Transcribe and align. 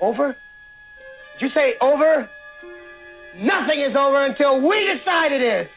Over? 0.00 0.36
Did 1.38 1.40
you 1.40 1.48
say 1.54 1.74
over? 1.80 2.28
Nothing 3.36 3.84
is 3.84 3.94
over 3.96 4.26
until 4.26 4.60
we 4.60 4.76
decide 4.96 5.32
it 5.32 5.44
is. 5.44 5.68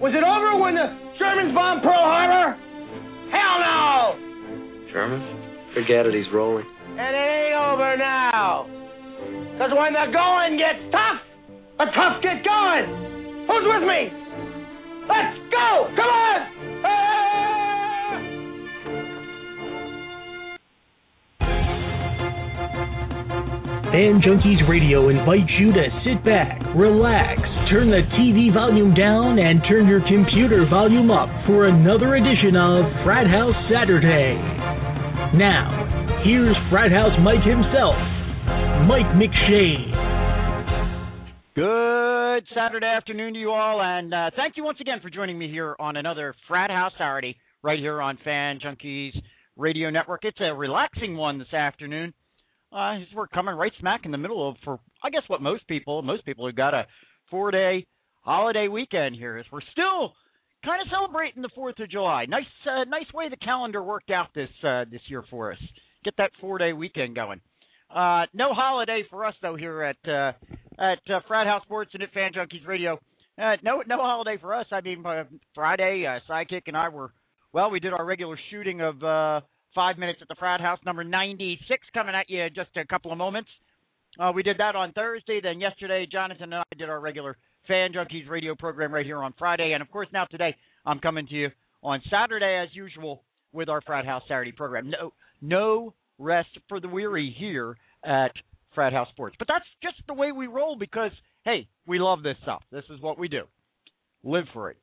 Was 0.00 0.12
it 0.12 0.24
over 0.26 0.58
when 0.60 0.74
the 0.74 0.88
Germans 1.18 1.54
bombed 1.54 1.82
Pearl 1.82 2.02
Harbor? 2.02 2.58
Hell 3.30 3.56
no! 3.62 4.90
Germans? 4.92 5.24
Forget 5.74 6.06
it, 6.06 6.14
he's 6.14 6.26
rolling. 6.34 6.66
And 6.98 7.14
it 7.14 7.26
ain't 7.30 7.54
over 7.54 7.96
now. 7.96 8.66
Because 9.54 9.70
when 9.76 9.94
the 9.94 10.10
going 10.10 10.58
gets 10.58 10.82
tough, 10.90 11.22
the 11.78 11.86
tough 11.94 12.18
get 12.22 12.42
going. 12.42 13.46
Who's 13.46 13.64
with 13.64 13.86
me? 13.86 14.10
Let's 15.06 15.38
go! 15.50 15.88
Come 15.94 16.10
on! 16.10 16.40
Ah! 16.84 17.59
Fan 23.90 24.22
Junkies 24.22 24.62
Radio 24.68 25.08
invites 25.08 25.50
you 25.58 25.72
to 25.72 25.84
sit 26.06 26.22
back, 26.24 26.62
relax, 26.78 27.42
turn 27.74 27.90
the 27.90 28.06
TV 28.14 28.54
volume 28.54 28.94
down, 28.94 29.40
and 29.40 29.58
turn 29.66 29.88
your 29.88 29.98
computer 30.06 30.62
volume 30.70 31.10
up 31.10 31.26
for 31.44 31.66
another 31.66 32.14
edition 32.14 32.54
of 32.54 32.86
Frat 33.02 33.26
House 33.26 33.58
Saturday. 33.66 34.38
Now, 35.34 36.22
here's 36.22 36.54
Frat 36.70 36.94
House 36.94 37.18
Mike 37.18 37.42
himself, 37.42 37.98
Mike 38.86 39.10
McShane. 39.18 39.90
Good 41.56 42.46
Saturday 42.54 42.86
afternoon 42.86 43.34
to 43.34 43.40
you 43.40 43.50
all, 43.50 43.82
and 43.82 44.14
uh, 44.14 44.30
thank 44.36 44.56
you 44.56 44.62
once 44.62 44.78
again 44.80 45.00
for 45.02 45.10
joining 45.10 45.36
me 45.36 45.50
here 45.50 45.74
on 45.80 45.96
another 45.96 46.32
Frat 46.46 46.70
House 46.70 46.92
Saturday 46.96 47.36
right 47.64 47.80
here 47.80 48.00
on 48.00 48.18
Fan 48.22 48.60
Junkies 48.60 49.20
Radio 49.56 49.90
Network. 49.90 50.20
It's 50.22 50.40
a 50.40 50.54
relaxing 50.54 51.16
one 51.16 51.40
this 51.40 51.52
afternoon. 51.52 52.14
Uh, 52.72 52.98
we're 53.14 53.26
coming 53.26 53.54
right 53.54 53.72
smack 53.80 54.02
in 54.04 54.12
the 54.12 54.18
middle 54.18 54.48
of, 54.48 54.56
for 54.64 54.78
I 55.02 55.10
guess 55.10 55.22
what 55.26 55.42
most 55.42 55.66
people, 55.66 56.02
most 56.02 56.24
people 56.24 56.46
who 56.46 56.52
got 56.52 56.72
a 56.72 56.86
four-day 57.30 57.86
holiday 58.22 58.68
weekend 58.68 59.16
here, 59.16 59.38
is 59.38 59.46
we're 59.50 59.60
still 59.72 60.14
kind 60.64 60.80
of 60.80 60.88
celebrating 60.90 61.42
the 61.42 61.48
Fourth 61.54 61.80
of 61.80 61.90
July. 61.90 62.26
Nice, 62.28 62.44
uh, 62.66 62.84
nice 62.84 63.12
way 63.12 63.28
the 63.28 63.36
calendar 63.36 63.82
worked 63.82 64.10
out 64.10 64.28
this 64.34 64.50
uh, 64.62 64.84
this 64.90 65.00
year 65.08 65.24
for 65.30 65.52
us. 65.52 65.58
Get 66.04 66.14
that 66.18 66.30
four-day 66.40 66.72
weekend 66.72 67.16
going. 67.16 67.40
Uh, 67.94 68.26
no 68.32 68.54
holiday 68.54 69.02
for 69.10 69.24
us 69.24 69.34
though 69.42 69.56
here 69.56 69.82
at 69.82 70.08
uh, 70.08 70.32
at 70.78 71.00
uh, 71.10 71.20
Frat 71.26 71.48
House 71.48 71.62
Sports 71.64 71.90
and 71.94 72.02
at 72.04 72.12
Fan 72.12 72.32
Junkies 72.32 72.66
Radio. 72.66 73.00
Uh, 73.40 73.56
no, 73.64 73.82
no 73.86 73.96
holiday 73.96 74.36
for 74.40 74.54
us. 74.54 74.66
I 74.70 74.80
mean, 74.80 75.04
uh, 75.04 75.24
Friday, 75.54 76.06
uh, 76.06 76.20
Sidekick 76.30 76.62
and 76.66 76.76
I 76.76 76.88
were 76.88 77.12
well. 77.52 77.70
We 77.70 77.80
did 77.80 77.92
our 77.92 78.04
regular 78.04 78.38
shooting 78.50 78.80
of 78.80 79.02
uh, 79.02 79.40
five 79.74 79.98
minutes 79.98 80.20
at 80.22 80.28
the 80.28 80.34
Frat 80.36 80.60
House, 80.60 80.78
number 80.84 81.04
96, 81.04 81.86
coming 81.94 82.14
at 82.14 82.28
you 82.28 82.42
in 82.42 82.54
just 82.54 82.70
a 82.76 82.84
couple 82.86 83.12
of 83.12 83.18
moments. 83.18 83.50
Uh, 84.18 84.32
we 84.34 84.42
did 84.42 84.58
that 84.58 84.74
on 84.76 84.92
Thursday. 84.92 85.40
Then 85.42 85.60
yesterday, 85.60 86.06
Jonathan 86.10 86.52
and 86.52 86.54
I 86.56 86.76
did 86.76 86.88
our 86.88 87.00
regular 87.00 87.36
Fan 87.68 87.92
Junkies 87.92 88.28
radio 88.28 88.54
program 88.54 88.92
right 88.92 89.06
here 89.06 89.22
on 89.22 89.34
Friday. 89.38 89.72
And 89.72 89.82
of 89.82 89.90
course, 89.90 90.08
now 90.12 90.24
today, 90.24 90.56
I'm 90.84 90.98
coming 90.98 91.26
to 91.28 91.34
you 91.34 91.48
on 91.82 92.02
Saturday 92.10 92.60
as 92.62 92.74
usual 92.74 93.22
with 93.52 93.68
our 93.68 93.80
Frat 93.80 94.04
House 94.04 94.22
Saturday 94.28 94.52
program. 94.52 94.90
No, 94.90 95.12
no 95.40 95.94
rest 96.18 96.48
for 96.68 96.80
the 96.80 96.88
weary 96.88 97.34
here 97.38 97.76
at 98.04 98.32
Frat 98.74 98.92
House 98.92 99.08
Sports. 99.10 99.36
But 99.38 99.48
that's 99.48 99.64
just 99.82 99.96
the 100.06 100.14
way 100.14 100.32
we 100.32 100.46
roll 100.46 100.76
because, 100.76 101.12
hey, 101.44 101.68
we 101.86 101.98
love 101.98 102.22
this 102.22 102.36
stuff. 102.42 102.62
This 102.70 102.84
is 102.90 103.00
what 103.00 103.18
we 103.18 103.28
do. 103.28 103.44
Live 104.22 104.44
for 104.52 104.70
it. 104.70 104.76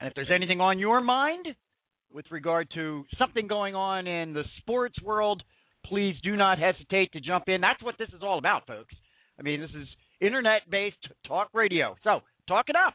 And 0.00 0.08
if 0.08 0.14
there's 0.14 0.30
anything 0.34 0.60
on 0.60 0.78
your 0.78 1.00
mind 1.00 1.46
with 2.12 2.26
regard 2.30 2.68
to 2.74 3.04
something 3.18 3.46
going 3.46 3.74
on 3.74 4.06
in 4.06 4.32
the 4.32 4.44
sports 4.58 4.96
world, 5.02 5.42
please 5.86 6.14
do 6.22 6.36
not 6.36 6.58
hesitate 6.58 7.12
to 7.12 7.20
jump 7.20 7.44
in. 7.48 7.60
That's 7.60 7.82
what 7.82 7.96
this 7.98 8.08
is 8.08 8.22
all 8.22 8.38
about, 8.38 8.66
folks. 8.66 8.94
I 9.38 9.42
mean, 9.42 9.60
this 9.60 9.70
is 9.70 9.88
internet 10.20 10.62
based 10.70 10.96
talk 11.26 11.48
radio. 11.52 11.96
So 12.04 12.20
talk 12.48 12.66
it 12.68 12.76
up. 12.76 12.94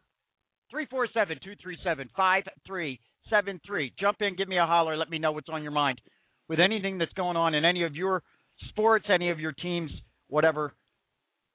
347 0.71 1.37
237 1.43 2.09
5373. 2.15 3.93
Jump 3.99 4.17
in, 4.21 4.35
give 4.35 4.47
me 4.47 4.57
a 4.57 4.65
holler, 4.65 4.97
let 4.97 5.09
me 5.09 5.19
know 5.19 5.31
what's 5.31 5.49
on 5.49 5.63
your 5.63 5.71
mind 5.71 6.01
with 6.49 6.59
anything 6.59 6.97
that's 6.97 7.13
going 7.13 7.37
on 7.37 7.53
in 7.53 7.65
any 7.65 7.83
of 7.83 7.95
your 7.95 8.23
sports, 8.69 9.05
any 9.09 9.29
of 9.29 9.39
your 9.39 9.51
teams, 9.51 9.91
whatever 10.27 10.73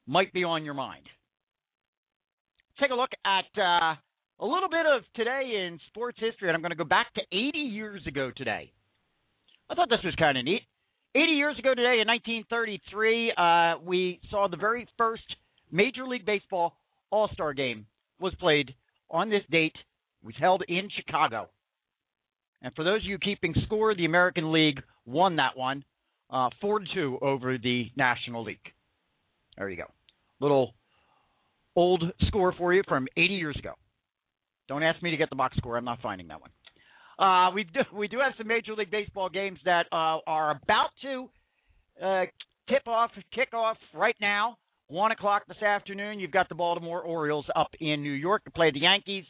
might 0.06 0.32
be 0.32 0.44
on 0.44 0.64
your 0.64 0.74
mind. 0.74 1.04
Take 2.80 2.90
a 2.90 2.94
look 2.94 3.10
at 3.24 3.44
uh, 3.60 3.94
a 4.40 4.46
little 4.46 4.68
bit 4.68 4.86
of 4.86 5.02
today 5.14 5.66
in 5.66 5.78
sports 5.88 6.18
history, 6.20 6.48
and 6.48 6.56
I'm 6.56 6.62
going 6.62 6.70
to 6.70 6.76
go 6.76 6.84
back 6.84 7.12
to 7.14 7.20
80 7.32 7.58
years 7.58 8.06
ago 8.06 8.30
today. 8.36 8.72
I 9.70 9.74
thought 9.74 9.88
this 9.88 10.04
was 10.04 10.14
kind 10.16 10.36
of 10.36 10.44
neat. 10.44 10.62
80 11.14 11.32
years 11.32 11.58
ago 11.58 11.74
today, 11.74 12.00
in 12.00 12.08
1933, 12.08 13.32
uh, 13.36 13.78
we 13.84 14.20
saw 14.30 14.48
the 14.48 14.56
very 14.56 14.88
first 14.96 15.22
Major 15.70 16.06
League 16.06 16.26
Baseball 16.26 16.74
All 17.10 17.28
Star 17.34 17.52
game 17.52 17.86
was 18.18 18.34
played 18.40 18.74
on 19.10 19.30
this 19.30 19.42
date. 19.50 19.74
It 20.22 20.26
was 20.26 20.34
held 20.40 20.62
in 20.68 20.88
Chicago. 20.96 21.48
And 22.62 22.74
for 22.74 22.84
those 22.84 23.02
of 23.02 23.04
you 23.04 23.18
keeping 23.18 23.54
score, 23.66 23.94
the 23.94 24.04
American 24.04 24.52
League 24.52 24.80
won 25.04 25.36
that 25.36 25.56
one, 25.56 25.84
uh, 26.30 26.48
four 26.60 26.78
to 26.78 26.86
two 26.94 27.18
over 27.20 27.58
the 27.58 27.90
National 27.96 28.44
League. 28.44 28.58
There 29.56 29.68
you 29.68 29.76
go. 29.76 29.90
Little 30.40 30.72
old 31.76 32.04
score 32.28 32.52
for 32.52 32.72
you 32.72 32.82
from 32.88 33.06
80 33.16 33.34
years 33.34 33.56
ago. 33.58 33.72
Don't 34.72 34.82
ask 34.82 35.02
me 35.02 35.10
to 35.10 35.18
get 35.18 35.28
the 35.28 35.36
box 35.36 35.54
score. 35.58 35.76
I'm 35.76 35.84
not 35.84 36.00
finding 36.00 36.28
that 36.28 36.40
one. 36.40 36.50
Uh, 37.18 37.50
we 37.50 37.64
do 37.64 37.80
we 37.94 38.08
do 38.08 38.20
have 38.24 38.32
some 38.38 38.46
Major 38.46 38.72
League 38.72 38.90
Baseball 38.90 39.28
games 39.28 39.58
that 39.66 39.84
uh, 39.92 40.16
are 40.26 40.58
about 40.62 40.88
to 41.02 41.28
uh, 42.02 42.24
tip 42.70 42.88
off, 42.88 43.10
kick 43.34 43.52
off 43.52 43.76
right 43.92 44.16
now. 44.18 44.56
One 44.88 45.12
o'clock 45.12 45.42
this 45.46 45.62
afternoon. 45.62 46.20
You've 46.20 46.30
got 46.30 46.48
the 46.48 46.54
Baltimore 46.54 47.02
Orioles 47.02 47.44
up 47.54 47.68
in 47.80 48.02
New 48.02 48.12
York 48.12 48.44
to 48.44 48.50
play 48.50 48.70
the 48.70 48.80
Yankees, 48.80 49.24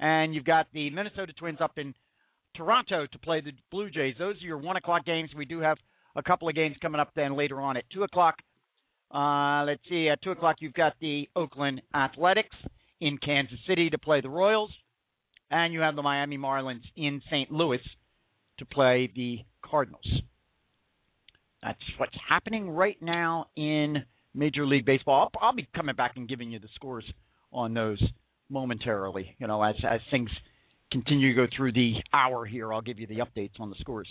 and 0.00 0.34
you've 0.34 0.44
got 0.44 0.66
the 0.72 0.90
Minnesota 0.90 1.32
Twins 1.38 1.60
up 1.60 1.78
in 1.78 1.94
Toronto 2.56 3.06
to 3.06 3.18
play 3.20 3.40
the 3.40 3.52
Blue 3.70 3.90
Jays. 3.90 4.16
Those 4.18 4.42
are 4.42 4.44
your 4.44 4.58
one 4.58 4.76
o'clock 4.76 5.04
games. 5.04 5.30
We 5.36 5.44
do 5.44 5.60
have 5.60 5.78
a 6.16 6.22
couple 6.24 6.48
of 6.48 6.56
games 6.56 6.74
coming 6.82 7.00
up 7.00 7.12
then 7.14 7.36
later 7.36 7.60
on 7.60 7.76
at 7.76 7.84
two 7.94 8.02
o'clock. 8.02 8.34
Uh, 9.14 9.62
let's 9.66 9.82
see, 9.88 10.08
at 10.08 10.20
two 10.20 10.32
o'clock 10.32 10.56
you've 10.58 10.74
got 10.74 10.94
the 11.00 11.28
Oakland 11.36 11.80
Athletics 11.94 12.56
in 13.00 13.18
Kansas 13.18 13.58
City 13.66 13.90
to 13.90 13.98
play 13.98 14.20
the 14.20 14.28
Royals, 14.28 14.70
and 15.50 15.72
you 15.72 15.80
have 15.80 15.96
the 15.96 16.02
Miami 16.02 16.38
Marlins 16.38 16.82
in 16.96 17.22
St. 17.30 17.50
Louis 17.50 17.80
to 18.58 18.64
play 18.64 19.10
the 19.14 19.38
Cardinals. 19.64 20.06
That's 21.62 21.78
what's 21.98 22.16
happening 22.28 22.70
right 22.70 23.00
now 23.00 23.46
in 23.56 24.04
Major 24.34 24.66
League 24.66 24.86
Baseball. 24.86 25.30
I'll, 25.34 25.48
I'll 25.48 25.54
be 25.54 25.68
coming 25.74 25.96
back 25.96 26.12
and 26.16 26.28
giving 26.28 26.50
you 26.50 26.58
the 26.58 26.68
scores 26.74 27.04
on 27.52 27.74
those 27.74 28.02
momentarily. 28.48 29.34
You 29.38 29.46
know, 29.46 29.62
as 29.62 29.74
as 29.88 30.00
things 30.10 30.30
continue 30.90 31.34
to 31.34 31.46
go 31.46 31.46
through 31.54 31.72
the 31.72 31.94
hour 32.12 32.46
here, 32.46 32.72
I'll 32.72 32.80
give 32.80 32.98
you 32.98 33.06
the 33.06 33.18
updates 33.18 33.58
on 33.60 33.70
the 33.70 33.76
scores. 33.80 34.10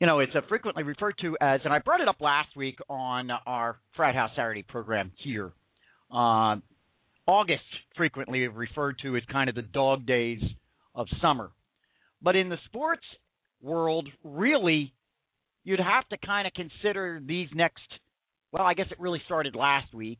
You 0.00 0.06
know, 0.06 0.18
it's 0.18 0.32
frequently 0.48 0.82
referred 0.82 1.14
to 1.20 1.36
as, 1.40 1.60
and 1.64 1.72
I 1.72 1.78
brought 1.78 2.00
it 2.00 2.08
up 2.08 2.20
last 2.20 2.56
week 2.56 2.78
on 2.88 3.30
our 3.46 3.78
Frat 3.94 4.16
House 4.16 4.32
Saturday 4.34 4.64
program 4.64 5.12
here. 5.22 5.52
Uh, 6.12 6.56
August 7.26 7.62
frequently 7.96 8.46
referred 8.48 8.98
to 9.02 9.16
as 9.16 9.22
kind 9.30 9.48
of 9.48 9.54
the 9.54 9.62
dog 9.62 10.06
days 10.06 10.40
of 10.94 11.06
summer. 11.20 11.50
But 12.20 12.36
in 12.36 12.48
the 12.48 12.58
sports 12.66 13.04
world, 13.62 14.08
really, 14.22 14.92
you'd 15.64 15.80
have 15.80 16.08
to 16.08 16.16
kind 16.24 16.46
of 16.46 16.52
consider 16.54 17.20
these 17.24 17.48
next, 17.54 17.82
well, 18.52 18.64
I 18.64 18.74
guess 18.74 18.86
it 18.90 19.00
really 19.00 19.22
started 19.24 19.54
last 19.54 19.94
week 19.94 20.18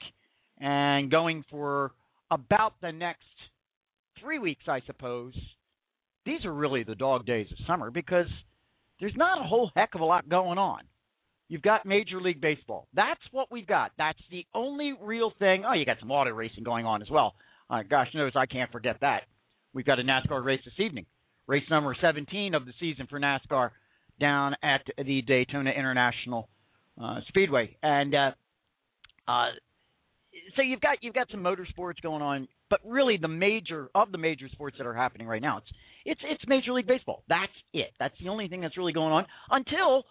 and 0.59 1.11
going 1.11 1.45
for 1.51 1.93
about 2.31 2.75
the 2.81 2.93
next 2.93 3.27
three 4.21 4.39
weeks, 4.39 4.65
I 4.69 4.81
suppose. 4.87 5.35
These 6.25 6.45
are 6.45 6.53
really 6.53 6.85
the 6.85 6.95
dog 6.95 7.27
days 7.27 7.49
of 7.51 7.59
summer 7.67 7.91
because 7.91 8.27
there's 9.01 9.17
not 9.17 9.41
a 9.41 9.45
whole 9.45 9.71
heck 9.75 9.95
of 9.95 10.01
a 10.01 10.05
lot 10.05 10.29
going 10.29 10.59
on. 10.59 10.83
You've 11.53 11.61
got 11.61 11.85
Major 11.85 12.19
League 12.19 12.41
Baseball. 12.41 12.89
That's 12.95 13.21
what 13.31 13.53
we've 13.53 13.67
got. 13.67 13.93
That's 13.99 14.19
the 14.31 14.47
only 14.55 14.95
real 14.99 15.35
thing. 15.39 15.65
Oh, 15.69 15.75
you 15.75 15.85
got 15.85 15.99
some 16.01 16.11
auto 16.11 16.31
racing 16.31 16.65
going 16.65 16.87
on 16.87 17.03
as 17.03 17.11
well. 17.11 17.35
Uh, 17.69 17.83
gosh 17.83 18.09
knows 18.15 18.33
I 18.35 18.47
can't 18.47 18.73
forget 18.73 18.97
that. 19.03 19.25
We've 19.75 19.85
got 19.85 20.01
a 20.01 20.03
NASCAR 20.03 20.43
race 20.43 20.63
this 20.65 20.73
evening, 20.79 21.05
race 21.47 21.65
number 21.69 21.95
17 22.01 22.55
of 22.55 22.65
the 22.65 22.73
season 22.81 23.07
for 23.07 23.21
NASCAR. 23.21 23.69
down 24.19 24.57
at 24.63 24.81
the 24.97 25.21
Daytona 25.21 25.73
International 25.73 26.49
uh, 26.99 27.21
Speedway, 27.29 27.77
and 27.83 28.15
uh, 28.15 28.31
uh, 29.29 29.49
so 30.57 30.63
you've 30.63 30.81
got 30.81 31.03
you've 31.03 31.15
got 31.15 31.31
some 31.31 31.41
motorsports 31.41 32.01
going 32.03 32.23
on, 32.23 32.49
but 32.71 32.81
really 32.83 33.19
the 33.19 33.29
major 33.29 33.91
of 33.95 34.11
the 34.11 34.17
major 34.17 34.49
sports 34.49 34.79
that 34.79 34.87
are 34.87 34.95
happening 34.95 35.27
right 35.27 35.43
now, 35.43 35.59
it's 35.59 35.69
it's 36.07 36.21
it's 36.25 36.43
Major 36.49 36.73
League 36.73 36.87
Baseball. 36.87 37.25
That's 37.29 37.53
it. 37.75 37.91
That's 38.01 38.15
the 38.23 38.31
only 38.31 38.49
thing 38.49 38.63
that's 38.63 38.79
really 38.79 38.95
going 38.95 39.13
on 39.13 39.27
until 39.51 40.05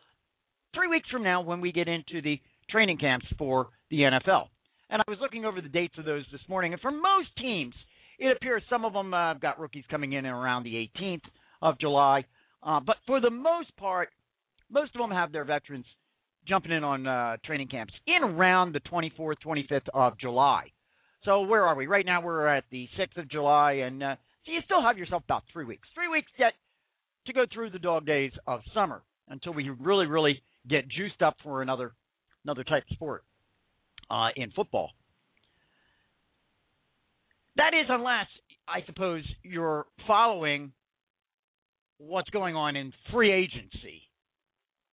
three 0.73 0.87
weeks 0.87 1.09
from 1.09 1.23
now 1.23 1.41
when 1.41 1.61
we 1.61 1.71
get 1.71 1.87
into 1.87 2.21
the 2.21 2.39
training 2.69 2.97
camps 2.97 3.25
for 3.37 3.69
the 3.89 3.99
NFL. 3.99 4.47
And 4.89 5.01
I 5.01 5.09
was 5.09 5.19
looking 5.21 5.45
over 5.45 5.61
the 5.61 5.69
dates 5.69 5.95
of 5.97 6.05
those 6.05 6.25
this 6.31 6.41
morning, 6.47 6.73
and 6.73 6.81
for 6.81 6.91
most 6.91 7.29
teams, 7.37 7.73
it 8.19 8.35
appears 8.35 8.61
some 8.69 8.85
of 8.85 8.93
them 8.93 9.13
uh, 9.13 9.33
got 9.35 9.59
rookies 9.59 9.85
coming 9.89 10.13
in 10.13 10.25
around 10.25 10.63
the 10.63 10.89
18th 10.99 11.23
of 11.61 11.79
July. 11.79 12.25
Uh, 12.63 12.79
but 12.79 12.97
for 13.07 13.19
the 13.19 13.29
most 13.29 13.75
part, 13.77 14.09
most 14.69 14.91
of 14.95 14.99
them 15.01 15.11
have 15.11 15.31
their 15.31 15.45
veterans 15.45 15.85
jumping 16.47 16.71
in 16.71 16.83
on 16.83 17.07
uh, 17.07 17.37
training 17.45 17.67
camps 17.67 17.93
in 18.07 18.23
around 18.23 18.73
the 18.73 18.79
24th, 18.81 19.35
25th 19.45 19.87
of 19.93 20.17
July. 20.19 20.71
So 21.23 21.41
where 21.41 21.65
are 21.65 21.75
we? 21.75 21.87
Right 21.87 22.05
now 22.05 22.21
we're 22.21 22.47
at 22.47 22.63
the 22.71 22.87
6th 22.99 23.21
of 23.21 23.29
July, 23.29 23.73
and 23.85 24.01
uh, 24.01 24.15
so 24.45 24.51
you 24.51 24.59
still 24.65 24.81
have 24.81 24.97
yourself 24.97 25.23
about 25.23 25.43
three 25.53 25.65
weeks. 25.65 25.87
Three 25.93 26.07
weeks 26.07 26.31
yet 26.37 26.53
to 27.27 27.33
go 27.33 27.45
through 27.51 27.69
the 27.69 27.79
dog 27.79 28.05
days 28.05 28.31
of 28.47 28.61
summer 28.73 29.03
until 29.29 29.53
we 29.53 29.69
really, 29.69 30.07
really 30.07 30.41
get 30.69 30.87
juiced 30.89 31.21
up 31.21 31.35
for 31.43 31.61
another 31.61 31.93
another 32.43 32.63
type 32.63 32.83
of 32.89 32.95
sport 32.95 33.23
uh, 34.09 34.29
in 34.35 34.51
football. 34.51 34.89
That 37.57 37.71
is, 37.73 37.87
unless 37.89 38.27
I 38.67 38.83
suppose 38.85 39.23
you're 39.43 39.85
following 40.07 40.71
what's 41.97 42.29
going 42.29 42.55
on 42.55 42.75
in 42.75 42.93
free 43.11 43.31
agency 43.31 44.01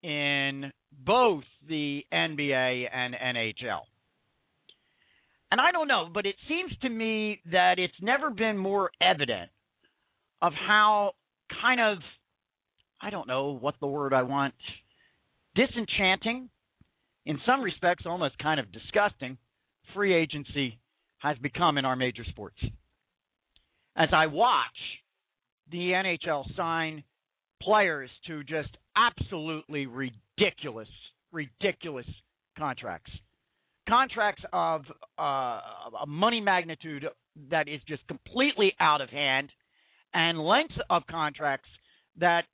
in 0.03 0.73
both 1.05 1.45
the 1.69 2.05
NBA 2.13 2.89
and 2.93 3.15
NHL. 3.15 3.81
And 5.51 5.61
I 5.61 5.73
don't 5.73 5.89
know, 5.89 6.09
but 6.13 6.27
it 6.27 6.37
seems 6.49 6.73
to 6.83 6.89
me 6.89 7.41
that 7.51 7.79
it's 7.79 7.95
never 8.03 8.31
been 8.31 8.59
more 8.59 8.91
evident 9.01 9.51
of 10.43 10.53
how 10.53 11.13
kind 11.63 11.81
of, 11.81 11.99
I 13.01 13.11
don't 13.11 13.27
know 13.27 13.57
what 13.59 13.75
the 13.81 13.87
word 13.87 14.13
I 14.13 14.23
want, 14.25 14.55
disenchanting, 15.59 16.49
in 17.27 17.39
some 17.45 17.63
respects 17.63 18.05
almost 18.07 18.39
kind 18.39 18.61
of 18.61 18.71
disgusting, 18.73 19.37
free 19.95 20.15
agency 20.15 20.79
has 21.19 21.37
become 21.39 21.79
in 21.79 21.85
our 21.85 21.97
major 21.97 22.23
sports. 22.31 22.57
As 23.97 24.09
I 24.13 24.27
watch 24.27 24.65
the 25.71 25.79
NHL 25.79 26.45
sign 26.57 27.03
players 27.61 28.09
to 28.29 28.45
just 28.45 28.71
absolutely 28.97 29.87
ridiculous, 29.87 30.89
ridiculous 31.33 32.07
contracts. 32.57 33.11
Contracts 33.89 34.43
of 34.53 34.83
uh, 35.19 35.23
a 36.03 36.07
money 36.07 36.41
magnitude 36.41 37.05
that 37.51 37.69
is 37.69 37.81
just 37.89 38.07
completely 38.07 38.75
out 38.79 39.01
of 39.01 39.09
hand, 39.11 39.51
and 40.15 40.39
lengths 40.39 40.75
of 40.89 41.03
contracts 41.11 41.69
that 42.19 42.45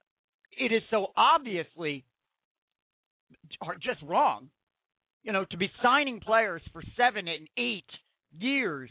it 0.59 0.73
is 0.73 0.83
so 0.91 1.09
obviously 1.17 2.05
are 3.61 3.75
just 3.75 4.03
wrong. 4.03 4.49
You 5.23 5.33
know, 5.33 5.45
to 5.51 5.57
be 5.57 5.71
signing 5.83 6.21
players 6.21 6.63
for 6.73 6.83
seven 6.97 7.29
and 7.29 7.49
eight 7.57 7.89
years. 8.39 8.91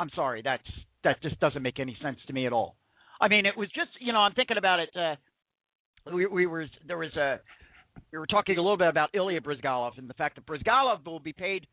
I'm 0.00 0.10
sorry, 0.14 0.42
that's 0.42 0.62
that 1.04 1.22
just 1.22 1.38
doesn't 1.40 1.62
make 1.62 1.78
any 1.78 1.96
sense 2.02 2.18
to 2.26 2.32
me 2.32 2.46
at 2.46 2.52
all. 2.52 2.76
I 3.20 3.28
mean, 3.28 3.46
it 3.46 3.56
was 3.56 3.68
just 3.68 3.90
you 4.00 4.12
know 4.12 4.20
I'm 4.20 4.34
thinking 4.34 4.56
about 4.56 4.80
it. 4.80 4.90
Uh, 4.96 5.14
we, 6.12 6.26
we 6.26 6.46
were 6.46 6.66
there 6.86 6.98
was 6.98 7.14
a 7.16 7.40
we 8.12 8.18
were 8.18 8.26
talking 8.26 8.56
a 8.58 8.62
little 8.62 8.76
bit 8.76 8.88
about 8.88 9.10
Ilya 9.14 9.40
Bryzgalov 9.40 9.98
and 9.98 10.08
the 10.08 10.14
fact 10.14 10.36
that 10.36 10.46
Bryzgalov 10.46 11.04
will 11.04 11.20
be 11.20 11.32
paid 11.32 11.66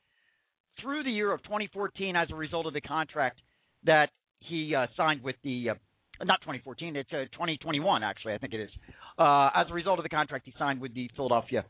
through 0.82 1.04
the 1.04 1.12
year 1.12 1.32
of 1.32 1.42
2014 1.44 2.16
as 2.16 2.30
a 2.32 2.36
result 2.36 2.66
of 2.66 2.74
the 2.74 2.82
contract 2.82 3.40
that 3.86 4.10
he 4.40 4.76
uh, 4.76 4.88
signed 4.98 5.24
with 5.24 5.36
the 5.44 5.72
uh, 5.72 5.74
not 6.24 6.42
2014 6.42 6.96
it's 6.96 7.10
uh, 7.12 7.26
2021 7.34 8.04
actually 8.04 8.34
I 8.34 8.38
think 8.38 8.54
it 8.54 8.62
is 8.62 8.70
uh, 9.18 9.50
as 9.56 9.68
a 9.70 9.74
result 9.74 10.00
of 10.00 10.04
the 10.04 10.10
contract 10.10 10.46
he 10.46 10.54
signed 10.58 10.82
with 10.82 10.94
the 10.94 11.10
Philadelphia 11.16 11.66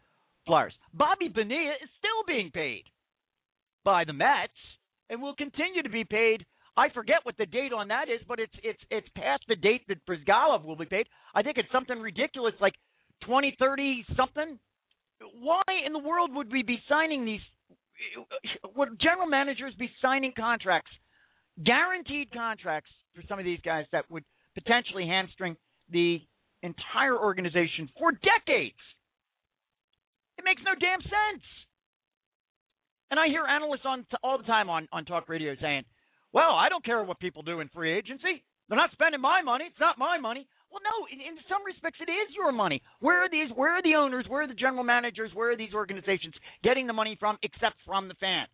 Flyers. 0.46 0.74
Bobby 0.94 1.28
Bonilla 1.28 1.74
is 1.82 1.90
still 1.98 2.24
being 2.28 2.52
paid 2.52 2.84
by 3.84 4.04
the 4.06 4.14
Mets 4.14 4.54
and 5.10 5.22
will 5.22 5.36
continue 5.36 5.82
to 5.82 5.90
be 5.90 6.04
paid 6.04 6.46
I 6.78 6.90
forget 6.90 7.18
what 7.24 7.38
the 7.38 7.46
date 7.46 7.72
on 7.72 7.88
that 7.88 8.10
is, 8.10 8.20
but 8.28 8.40
it's 8.40 8.54
it's 8.62 8.80
it's 8.90 9.08
past 9.16 9.44
the 9.48 9.56
date 9.56 9.82
that 9.88 10.06
Bryzgalov 10.06 10.66
will 10.66 10.76
be 10.76 10.86
paid. 10.86 11.08
I 11.34 11.42
think 11.42 11.58
it's 11.58 11.72
something 11.72 12.00
ridiculous 12.00 12.54
like 12.60 12.74
twenty 13.26 13.56
thirty 13.58 14.06
something. 14.18 14.60
Why 15.40 15.62
in 15.86 15.94
the 15.94 16.00
world 16.00 16.32
would 16.34 16.52
we 16.52 16.64
be 16.64 16.78
signing 16.90 17.24
these? 17.24 17.40
Would 18.76 19.00
general 19.00 19.28
managers 19.28 19.74
be 19.80 19.90
signing 20.02 20.34
contracts, 20.38 20.92
guaranteed 21.64 22.32
contracts 22.34 22.92
for 23.16 23.24
some 23.30 23.40
of 23.40 23.46
these 23.46 23.62
guys 23.64 23.86
that 23.94 24.12
would 24.12 24.26
potentially 24.56 25.08
hamstring 25.08 25.56
the 25.92 26.20
entire 26.64 27.18
organization 27.18 27.90
for 28.00 28.12
decades? 28.12 28.80
It 30.38 30.44
makes 30.44 30.62
no 30.66 30.74
damn 30.80 31.02
sense. 31.02 31.44
And 33.12 33.20
I 33.20 33.28
hear 33.28 33.46
analysts 33.46 33.86
on 33.86 34.06
all 34.24 34.38
the 34.38 34.44
time 34.44 34.70
on 34.70 34.88
on 34.92 35.06
talk 35.06 35.30
radio 35.30 35.56
saying 35.62 35.84
well, 36.36 36.52
I 36.52 36.68
don't 36.68 36.84
care 36.84 37.02
what 37.02 37.20
people 37.20 37.44
do 37.44 37.62
in 37.62 37.70
free 37.70 37.98
agency. 37.98 38.44
They're 38.68 38.78
not 38.78 38.92
spending 38.92 39.22
my 39.22 39.42
money. 39.42 39.66
It's 39.70 39.80
not 39.80 39.98
my 39.98 40.18
money. 40.18 40.46
Well, 40.70 40.82
no, 40.84 41.08
in, 41.08 41.22
in 41.22 41.40
some 41.48 41.64
respects, 41.64 42.00
it 42.02 42.12
is 42.12 42.36
your 42.36 42.52
money. 42.52 42.82
Where 43.00 43.24
are 43.24 43.30
these? 43.30 43.48
Where 43.56 43.72
are 43.72 43.82
the 43.82 43.96
owners? 43.96 44.26
Where 44.28 44.44
are 44.44 44.48
the 44.48 44.54
general 44.54 44.84
managers? 44.84 45.32
Where 45.34 45.52
are 45.52 45.56
these 45.56 45.74
organizations 45.74 46.34
getting 46.62 46.88
the 46.88 46.94
money 46.94 47.16
from, 47.18 47.38
except 47.42 47.78
from 47.86 48.10
the 48.10 48.16
fans? 48.16 48.52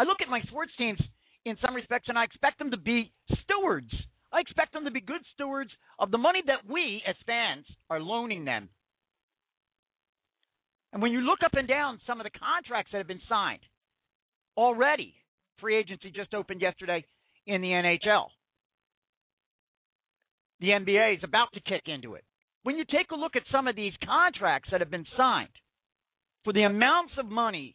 I 0.00 0.02
look 0.02 0.18
at 0.20 0.28
my 0.28 0.40
sports 0.48 0.72
teams 0.76 0.98
in 1.46 1.56
some 1.64 1.74
respects, 1.74 2.08
and 2.08 2.18
I 2.18 2.24
expect 2.24 2.58
them 2.58 2.72
to 2.72 2.76
be 2.76 3.12
stewards. 3.44 3.90
I 4.32 4.40
expect 4.40 4.72
them 4.74 4.84
to 4.84 4.90
be 4.90 5.00
good 5.00 5.22
stewards 5.32 5.70
of 5.98 6.10
the 6.10 6.18
money 6.18 6.42
that 6.46 6.70
we, 6.70 7.02
as 7.08 7.16
fans, 7.24 7.64
are 7.88 8.00
loaning 8.00 8.44
them. 8.44 8.68
And 10.92 11.00
when 11.00 11.12
you 11.12 11.20
look 11.20 11.38
up 11.44 11.54
and 11.54 11.68
down 11.68 12.00
some 12.06 12.20
of 12.20 12.24
the 12.24 12.38
contracts 12.38 12.92
that 12.92 12.98
have 12.98 13.06
been 13.06 13.20
signed 13.28 13.60
already, 14.56 15.14
Free 15.60 15.76
agency 15.76 16.10
just 16.10 16.34
opened 16.34 16.60
yesterday 16.60 17.04
in 17.46 17.62
the 17.62 17.68
NHL. 17.68 18.26
The 20.60 20.68
NBA 20.68 21.16
is 21.16 21.24
about 21.24 21.48
to 21.54 21.60
kick 21.60 21.84
into 21.86 22.14
it. 22.14 22.24
When 22.62 22.76
you 22.76 22.84
take 22.84 23.10
a 23.10 23.16
look 23.16 23.36
at 23.36 23.42
some 23.52 23.68
of 23.68 23.76
these 23.76 23.92
contracts 24.04 24.68
that 24.70 24.80
have 24.80 24.90
been 24.90 25.06
signed 25.16 25.48
for 26.44 26.52
the 26.52 26.64
amounts 26.64 27.12
of 27.18 27.26
money 27.26 27.74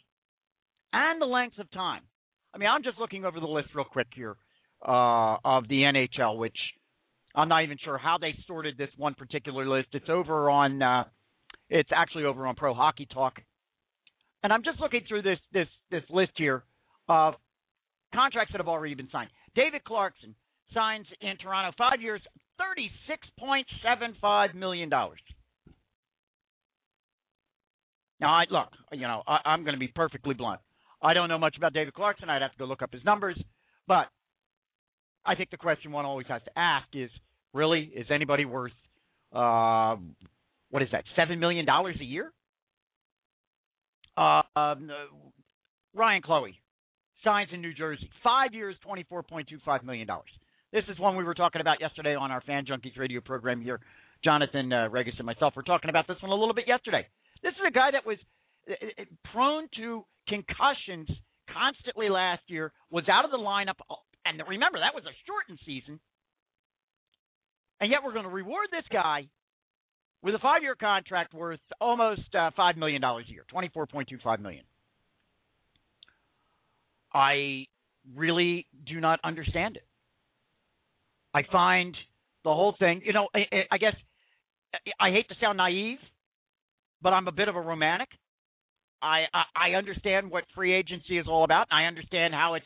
and 0.93 1.21
the 1.21 1.25
length 1.25 1.57
of 1.59 1.71
time, 1.71 2.01
I 2.53 2.57
mean, 2.57 2.69
I'm 2.69 2.83
just 2.83 2.97
looking 2.99 3.25
over 3.25 3.39
the 3.39 3.47
list 3.47 3.69
real 3.73 3.85
quick 3.85 4.07
here 4.13 4.35
uh, 4.85 5.37
of 5.43 5.67
the 5.67 5.83
NHL, 5.83 6.37
which 6.37 6.57
I'm 7.35 7.47
not 7.47 7.63
even 7.63 7.77
sure 7.83 7.97
how 7.97 8.17
they 8.19 8.35
sorted 8.47 8.77
this 8.77 8.89
one 8.97 9.13
particular 9.13 9.65
list. 9.67 9.89
It's 9.93 10.09
over 10.09 10.49
on, 10.49 10.81
uh, 10.81 11.03
it's 11.69 11.89
actually 11.95 12.25
over 12.25 12.45
on 12.45 12.55
Pro 12.55 12.73
Hockey 12.73 13.07
Talk, 13.11 13.39
and 14.43 14.51
I'm 14.51 14.63
just 14.63 14.79
looking 14.79 15.01
through 15.07 15.21
this 15.21 15.39
this 15.53 15.67
this 15.91 16.03
list 16.09 16.31
here 16.35 16.63
of 17.07 17.35
contracts 18.13 18.51
that 18.51 18.59
have 18.59 18.67
already 18.67 18.95
been 18.95 19.09
signed. 19.11 19.29
David 19.55 19.83
Clarkson 19.83 20.35
signs 20.73 21.05
in 21.21 21.37
Toronto, 21.37 21.73
five 21.77 22.01
years, 22.01 22.21
$36.75 22.59 24.55
million. 24.55 24.89
Now, 24.89 25.09
I, 28.21 28.43
look, 28.49 28.69
you 28.93 29.01
know, 29.01 29.23
I, 29.27 29.39
I'm 29.45 29.63
going 29.63 29.73
to 29.73 29.79
be 29.79 29.87
perfectly 29.87 30.33
blunt. 30.33 30.61
I 31.01 31.13
don't 31.13 31.29
know 31.29 31.37
much 31.37 31.57
about 31.57 31.73
David 31.73 31.93
Clarkson. 31.93 32.29
I'd 32.29 32.41
have 32.41 32.51
to 32.51 32.57
go 32.57 32.65
look 32.65 32.81
up 32.81 32.91
his 32.91 33.03
numbers. 33.03 33.39
But 33.87 34.07
I 35.25 35.35
think 35.35 35.49
the 35.49 35.57
question 35.57 35.91
one 35.91 36.05
always 36.05 36.27
has 36.27 36.41
to 36.43 36.51
ask 36.57 36.87
is 36.93 37.09
really, 37.53 37.91
is 37.95 38.07
anybody 38.09 38.45
worth, 38.45 38.71
uh, 39.33 39.95
what 40.69 40.81
is 40.81 40.89
that, 40.91 41.03
$7 41.17 41.39
million 41.39 41.67
a 41.67 42.03
year? 42.03 42.31
Uh, 44.17 44.41
um, 44.55 44.89
Ryane 45.95 46.21
Clowe, 46.21 46.45
signs 47.23 47.49
in 47.53 47.61
New 47.61 47.73
Jersey. 47.73 48.09
Five 48.23 48.53
years, 48.53 48.75
$24.25 48.87 49.83
million. 49.83 50.07
This 50.71 50.83
is 50.89 50.99
one 50.99 51.17
we 51.17 51.23
were 51.23 51.33
talking 51.33 51.61
about 51.61 51.81
yesterday 51.81 52.15
on 52.15 52.31
our 52.31 52.41
Fan 52.41 52.65
Junkies 52.65 52.97
radio 52.97 53.21
program 53.21 53.61
here. 53.61 53.79
Jonathan 54.23 54.71
uh, 54.71 54.87
Regis 54.89 55.15
and 55.17 55.25
myself 55.25 55.55
were 55.55 55.63
talking 55.63 55.89
about 55.89 56.07
this 56.07 56.17
one 56.21 56.31
a 56.31 56.35
little 56.35 56.53
bit 56.53 56.65
yesterday. 56.67 57.07
This 57.43 57.53
is 57.53 57.61
a 57.67 57.71
guy 57.71 57.91
that 57.91 58.05
was 58.05 58.17
uh, 58.17 58.21
uh, 58.21 58.40
Uh, 58.69 58.73
uh, 58.73 59.01
uh, 59.01 59.05
prone 59.33 59.67
to 59.75 60.05
concussions 60.27 61.09
constantly 61.53 62.09
last 62.09 62.41
year, 62.47 62.71
was 62.89 63.03
out 63.09 63.25
of 63.25 63.31
the 63.31 63.37
lineup. 63.37 63.75
And 64.25 64.41
remember, 64.47 64.79
that 64.79 64.95
was 64.95 65.03
a 65.05 65.15
shortened 65.27 65.59
season. 65.65 65.99
And 67.79 67.89
yet 67.89 67.99
we're 68.03 68.13
going 68.13 68.25
to 68.25 68.29
reward 68.29 68.67
this 68.71 68.85
guy 68.91 69.27
with 70.21 70.35
a 70.35 70.39
five 70.39 70.61
year 70.61 70.75
contract 70.75 71.33
worth 71.33 71.59
almost 71.79 72.21
uh, 72.33 72.51
$5 72.57 72.77
million 72.77 73.03
a 73.03 73.19
year, 73.27 73.43
24.25 73.53 74.39
million. 74.39 74.63
I 77.13 77.65
really 78.15 78.67
do 78.85 78.99
not 78.99 79.19
understand 79.23 79.75
it. 79.77 79.85
I 81.33 81.41
find 81.51 81.95
the 82.43 82.51
whole 82.51 82.75
thing, 82.77 83.01
you 83.05 83.13
know, 83.13 83.27
I 83.33 83.77
guess 83.77 83.95
I 84.99 85.11
hate 85.11 85.27
to 85.29 85.35
sound 85.41 85.57
naive, 85.57 85.97
but 87.01 87.13
I'm 87.13 87.27
a 87.27 87.31
bit 87.31 87.47
of 87.47 87.55
a 87.55 87.61
romantic. 87.61 88.09
I, 89.01 89.25
I 89.55 89.71
understand 89.71 90.29
what 90.29 90.43
free 90.55 90.73
agency 90.73 91.17
is 91.17 91.27
all 91.27 91.43
about. 91.43 91.67
I 91.71 91.85
understand 91.85 92.33
how 92.33 92.53
it's 92.55 92.65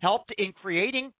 helped 0.00 0.32
in 0.38 0.52
creating 0.52 1.12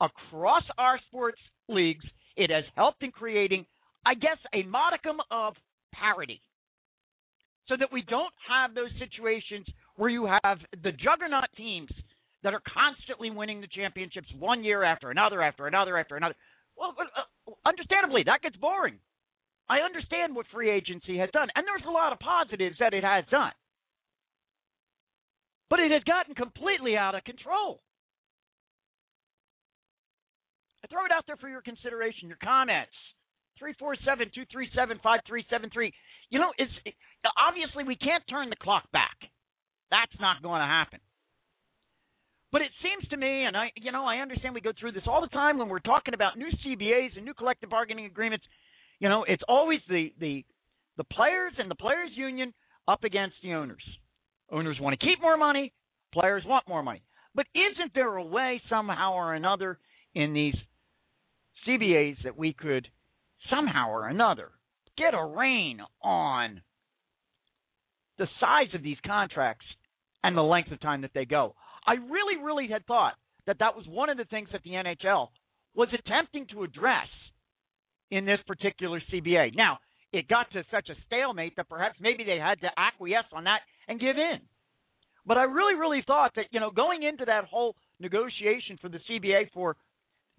across 0.00 0.62
our 0.78 0.98
sports 1.08 1.40
leagues. 1.68 2.04
It 2.36 2.50
has 2.50 2.64
helped 2.76 3.02
in 3.02 3.10
creating, 3.10 3.66
I 4.06 4.14
guess, 4.14 4.38
a 4.54 4.62
modicum 4.62 5.16
of 5.30 5.54
parity, 5.92 6.40
so 7.68 7.76
that 7.78 7.92
we 7.92 8.02
don't 8.02 8.32
have 8.48 8.74
those 8.74 8.90
situations 8.98 9.66
where 9.96 10.10
you 10.10 10.26
have 10.42 10.58
the 10.82 10.92
juggernaut 10.92 11.48
teams 11.56 11.90
that 12.42 12.54
are 12.54 12.62
constantly 12.72 13.30
winning 13.30 13.60
the 13.60 13.68
championships 13.68 14.26
one 14.38 14.64
year 14.64 14.82
after 14.82 15.10
another, 15.10 15.42
after 15.42 15.66
another, 15.66 15.96
after 15.96 16.16
another. 16.16 16.34
Well, 16.76 16.94
uh, 16.98 17.52
understandably, 17.66 18.22
that 18.26 18.42
gets 18.42 18.56
boring. 18.56 18.98
I 19.68 19.78
understand 19.78 20.34
what 20.34 20.46
free 20.52 20.70
agency 20.70 21.18
has 21.18 21.30
done, 21.32 21.48
and 21.54 21.64
there's 21.66 21.86
a 21.86 21.90
lot 21.90 22.12
of 22.12 22.18
positives 22.18 22.76
that 22.80 22.94
it 22.94 23.04
has 23.04 23.24
done. 23.30 23.52
But 25.72 25.80
it 25.80 25.90
had 25.90 26.04
gotten 26.04 26.34
completely 26.34 26.98
out 26.98 27.14
of 27.14 27.24
control. 27.24 27.80
I 30.84 30.86
throw 30.88 31.06
it 31.06 31.10
out 31.10 31.24
there 31.26 31.38
for 31.40 31.48
your 31.48 31.62
consideration, 31.62 32.28
your 32.28 32.36
comments. 32.44 32.92
347 33.56 34.36
237 34.36 35.00
5373. 35.00 35.92
You 36.28 36.44
know, 36.44 36.52
it's 36.60 36.76
it, 36.84 36.92
obviously 37.40 37.88
we 37.88 37.96
can't 37.96 38.20
turn 38.28 38.50
the 38.52 38.60
clock 38.60 38.84
back. 38.92 39.16
That's 39.88 40.12
not 40.20 40.44
going 40.44 40.60
to 40.60 40.68
happen. 40.68 41.00
But 42.52 42.60
it 42.60 42.72
seems 42.84 43.08
to 43.08 43.16
me, 43.16 43.48
and 43.48 43.56
I, 43.56 43.72
you 43.80 43.92
know, 43.92 44.04
I 44.04 44.20
understand 44.20 44.52
we 44.52 44.60
go 44.60 44.76
through 44.76 44.92
this 44.92 45.08
all 45.08 45.22
the 45.22 45.32
time 45.32 45.56
when 45.56 45.70
we're 45.70 45.80
talking 45.80 46.12
about 46.12 46.36
new 46.36 46.52
CBAs 46.60 47.16
and 47.16 47.24
new 47.24 47.32
collective 47.32 47.70
bargaining 47.70 48.04
agreements. 48.04 48.44
You 49.00 49.08
know, 49.08 49.24
it's 49.24 49.42
always 49.48 49.80
the 49.88 50.12
the 50.20 50.44
the 50.98 51.08
players 51.08 51.56
and 51.56 51.70
the 51.70 51.80
players 51.80 52.12
union 52.12 52.52
up 52.86 53.04
against 53.04 53.36
the 53.42 53.54
owners. 53.54 53.80
Owners 54.52 54.78
want 54.78 54.98
to 54.98 55.04
keep 55.04 55.20
more 55.20 55.38
money, 55.38 55.72
players 56.12 56.44
want 56.46 56.68
more 56.68 56.82
money. 56.82 57.02
But 57.34 57.46
isn't 57.54 57.94
there 57.94 58.16
a 58.16 58.24
way 58.24 58.60
somehow 58.68 59.14
or 59.14 59.34
another 59.34 59.78
in 60.14 60.34
these 60.34 60.54
CBAs 61.66 62.22
that 62.24 62.36
we 62.36 62.52
could 62.52 62.86
somehow 63.50 63.90
or 63.90 64.08
another 64.08 64.50
get 64.98 65.14
a 65.14 65.24
rein 65.24 65.80
on 66.02 66.60
the 68.18 68.26
size 68.38 68.74
of 68.74 68.82
these 68.82 68.98
contracts 69.06 69.64
and 70.22 70.36
the 70.36 70.42
length 70.42 70.70
of 70.70 70.80
time 70.80 71.00
that 71.00 71.12
they 71.14 71.24
go? 71.24 71.54
I 71.86 71.94
really, 71.94 72.42
really 72.42 72.68
had 72.68 72.86
thought 72.86 73.14
that 73.46 73.58
that 73.60 73.74
was 73.74 73.86
one 73.88 74.10
of 74.10 74.18
the 74.18 74.24
things 74.26 74.50
that 74.52 74.62
the 74.62 74.72
NHL 74.72 75.28
was 75.74 75.88
attempting 75.92 76.46
to 76.52 76.62
address 76.62 77.08
in 78.10 78.26
this 78.26 78.38
particular 78.46 79.00
CBA. 79.10 79.56
Now, 79.56 79.78
it 80.12 80.28
got 80.28 80.50
to 80.52 80.62
such 80.70 80.90
a 80.90 80.94
stalemate 81.06 81.56
that 81.56 81.70
perhaps 81.70 81.96
maybe 81.98 82.22
they 82.24 82.38
had 82.38 82.60
to 82.60 82.68
acquiesce 82.76 83.24
on 83.32 83.44
that 83.44 83.60
and 83.88 84.00
give 84.00 84.16
in. 84.16 84.40
But 85.24 85.38
I 85.38 85.44
really, 85.44 85.74
really 85.74 86.02
thought 86.06 86.32
that, 86.36 86.46
you 86.50 86.60
know, 86.60 86.70
going 86.70 87.02
into 87.02 87.24
that 87.26 87.44
whole 87.44 87.76
negotiation 88.00 88.78
for 88.80 88.88
the 88.88 88.98
CBA 89.08 89.50
for 89.52 89.76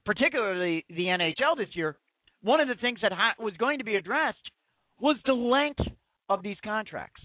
particularly 0.05 0.85
the 0.89 1.05
NHL 1.05 1.57
this 1.57 1.69
year, 1.73 1.97
one 2.41 2.59
of 2.59 2.67
the 2.67 2.75
things 2.75 2.99
that 3.01 3.13
ha- 3.13 3.35
was 3.39 3.53
going 3.57 3.79
to 3.79 3.85
be 3.85 3.95
addressed 3.95 4.37
was 4.99 5.15
the 5.25 5.33
length 5.33 5.79
of 6.29 6.43
these 6.43 6.57
contracts. 6.63 7.21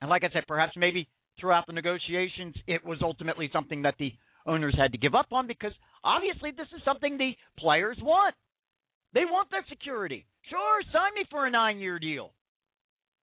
And 0.00 0.08
like 0.08 0.24
I 0.24 0.30
said, 0.32 0.44
perhaps 0.48 0.72
maybe 0.76 1.08
throughout 1.38 1.66
the 1.66 1.72
negotiations, 1.72 2.54
it 2.66 2.84
was 2.84 2.98
ultimately 3.02 3.50
something 3.52 3.82
that 3.82 3.94
the 3.98 4.12
owners 4.46 4.74
had 4.76 4.92
to 4.92 4.98
give 4.98 5.14
up 5.14 5.32
on 5.32 5.46
because 5.46 5.72
obviously 6.02 6.50
this 6.50 6.66
is 6.74 6.82
something 6.84 7.18
the 7.18 7.32
players 7.58 7.98
want. 8.02 8.34
They 9.14 9.24
want 9.24 9.50
their 9.50 9.64
security. 9.68 10.26
Sure, 10.48 10.82
sign 10.92 11.14
me 11.14 11.24
for 11.30 11.46
a 11.46 11.50
nine 11.50 11.78
year 11.78 11.98
deal. 11.98 12.32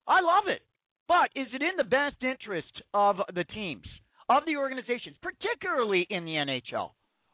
I 0.08 0.22
love 0.22 0.46
it. 0.48 0.62
But 1.10 1.32
is 1.36 1.48
it 1.54 1.64
in 1.64 1.76
the 1.76 1.84
best 1.84 2.22
interest 2.22 2.72
of 2.94 3.18
the 3.34 3.44
teams, 3.44 3.88
of 4.30 4.44
the 4.46 4.58
organizations, 4.58 5.18
particularly 5.24 6.06
in 6.08 6.24
the 6.24 6.34
NHL, 6.34 6.92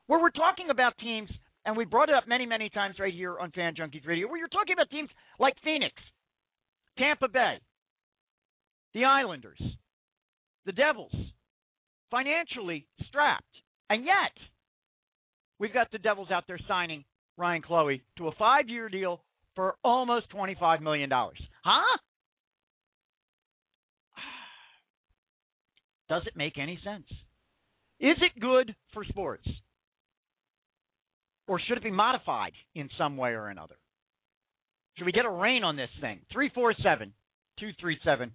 where 0.08 0.22
we're 0.22 0.29
talking 0.29 0.70
about 0.70 0.98
teams, 0.98 1.29
and 1.65 1.75
we 1.75 1.84
brought 1.84 2.08
it 2.08 2.15
up 2.15 2.25
many, 2.25 2.46
many 2.46 2.70
times 2.70 2.96
right 3.00 3.13
here 3.13 3.38
on 3.38 3.51
Fan 3.51 3.75
Junkies 3.75 4.08
Radio, 4.08 4.29
where 4.29 4.38
you're 4.38 4.48
talking 4.48 4.74
about 4.74 4.89
teams 4.89 5.10
like 5.39 5.55
Phoenix, 5.62 5.94
Tampa 6.98 7.27
Bay, 7.27 7.60
the 8.94 9.03
Islanders, 9.03 9.62
the 10.65 10.72
Devils, 10.72 11.13
financially 12.10 12.88
strapped. 13.10 13.44
And 13.89 14.05
yet, 14.05 14.32
we've 15.60 15.74
got 15.74 15.91
the 15.91 15.98
Devils 15.98 16.32
out 16.32 16.46
there 16.48 16.60
signing 16.65 17.03
Ryane 17.38 17.62
Clowe 17.62 17.89
to 18.20 18.27
a 18.29 18.36
five 18.39 18.70
year 18.70 18.88
deal 18.88 19.22
for 19.53 19.75
almost 19.84 20.32
$25 20.32 20.79
million. 20.79 21.10
Huh? 21.12 21.98
Does 26.10 26.24
it 26.26 26.36
make 26.36 26.58
any 26.58 26.80
sense? 26.84 27.08
Is 28.00 28.18
it 28.22 28.40
good 28.40 28.76
for 28.94 29.04
sports? 29.06 29.48
Or 31.48 31.60
should 31.60 31.78
it 31.78 31.84
be 31.84 31.92
modified 31.92 32.54
in 32.74 32.90
some 32.98 33.18
way 33.18 33.32
or 33.32 33.48
another? 33.48 33.76
Should 34.98 35.06
we 35.06 35.12
get 35.12 35.26
a 35.26 35.30
rein 35.30 35.64
on 35.64 35.76
this 35.76 35.90
thing? 36.02 36.20
347 36.32 37.14
237 37.60 38.32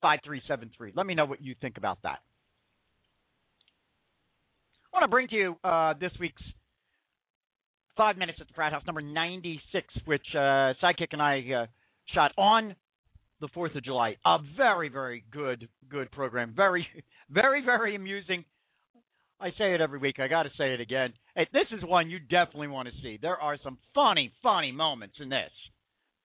5373. 0.00 0.92
Let 0.94 1.06
me 1.06 1.14
know 1.14 1.24
what 1.24 1.42
you 1.42 1.54
think 1.60 1.76
about 1.76 1.98
that. 2.02 2.18
I 4.92 4.98
want 4.98 5.04
to 5.04 5.08
bring 5.08 5.28
to 5.28 5.34
you 5.34 5.56
uh, 5.64 5.94
this 6.00 6.12
week's 6.20 6.42
Five 7.96 8.16
Minutes 8.16 8.38
at 8.40 8.46
the 8.48 8.54
Frat 8.54 8.72
House, 8.72 8.82
number 8.86 9.02
96, 9.02 9.86
which 10.06 10.26
uh, 10.34 10.74
Sidekick 10.82 11.12
and 11.12 11.22
I 11.22 11.40
uh, 11.62 11.66
shot 12.14 12.32
on 12.38 12.74
the 13.42 13.48
4th 13.48 13.76
of 13.76 13.84
July. 13.84 14.16
A 14.24 14.38
very, 14.56 14.88
very 14.88 15.24
good, 15.30 15.68
good 15.90 16.10
program. 16.12 16.54
Very, 16.56 16.86
very, 17.30 17.62
very 17.62 17.94
amusing. 17.94 18.44
I 19.38 19.50
say 19.58 19.74
it 19.74 19.80
every 19.80 19.98
week. 19.98 20.20
I 20.20 20.28
got 20.28 20.44
to 20.44 20.50
say 20.56 20.72
it 20.72 20.80
again. 20.80 21.12
Hey, 21.34 21.48
this 21.52 21.66
is 21.76 21.84
one 21.84 22.08
you 22.08 22.20
definitely 22.20 22.68
want 22.68 22.88
to 22.88 22.94
see. 23.02 23.18
There 23.20 23.36
are 23.36 23.58
some 23.62 23.76
funny, 23.94 24.32
funny 24.42 24.70
moments 24.70 25.16
in 25.20 25.28
this. 25.28 25.50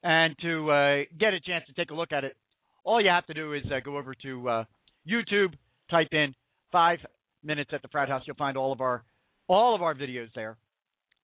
And 0.04 0.36
to 0.44 0.72
uh, 0.72 0.98
get 1.20 1.34
a 1.34 1.40
chance 1.40 1.66
to 1.66 1.74
take 1.74 1.90
a 1.90 1.96
look 1.96 2.12
at 2.12 2.24
it, 2.24 2.38
all 2.84 3.02
you 3.02 3.10
have 3.10 3.26
to 3.26 3.34
do 3.34 3.54
is 3.54 3.64
uh, 3.66 3.80
go 3.84 3.98
over 3.98 4.14
to 4.22 4.50
uh, 4.50 4.64
YouTube, 5.10 5.54
type 5.90 6.10
in 6.12 6.36
five 6.72 7.00
minutes 7.44 7.72
at 7.74 7.82
the 7.82 7.88
frat 7.88 8.08
house. 8.08 8.22
You'll 8.28 8.36
find 8.36 8.56
all 8.56 8.72
of 8.72 8.80
our 8.80 9.04
all 9.48 9.74
of 9.74 9.82
our 9.82 9.96
videos 9.96 10.28
there. 10.36 10.58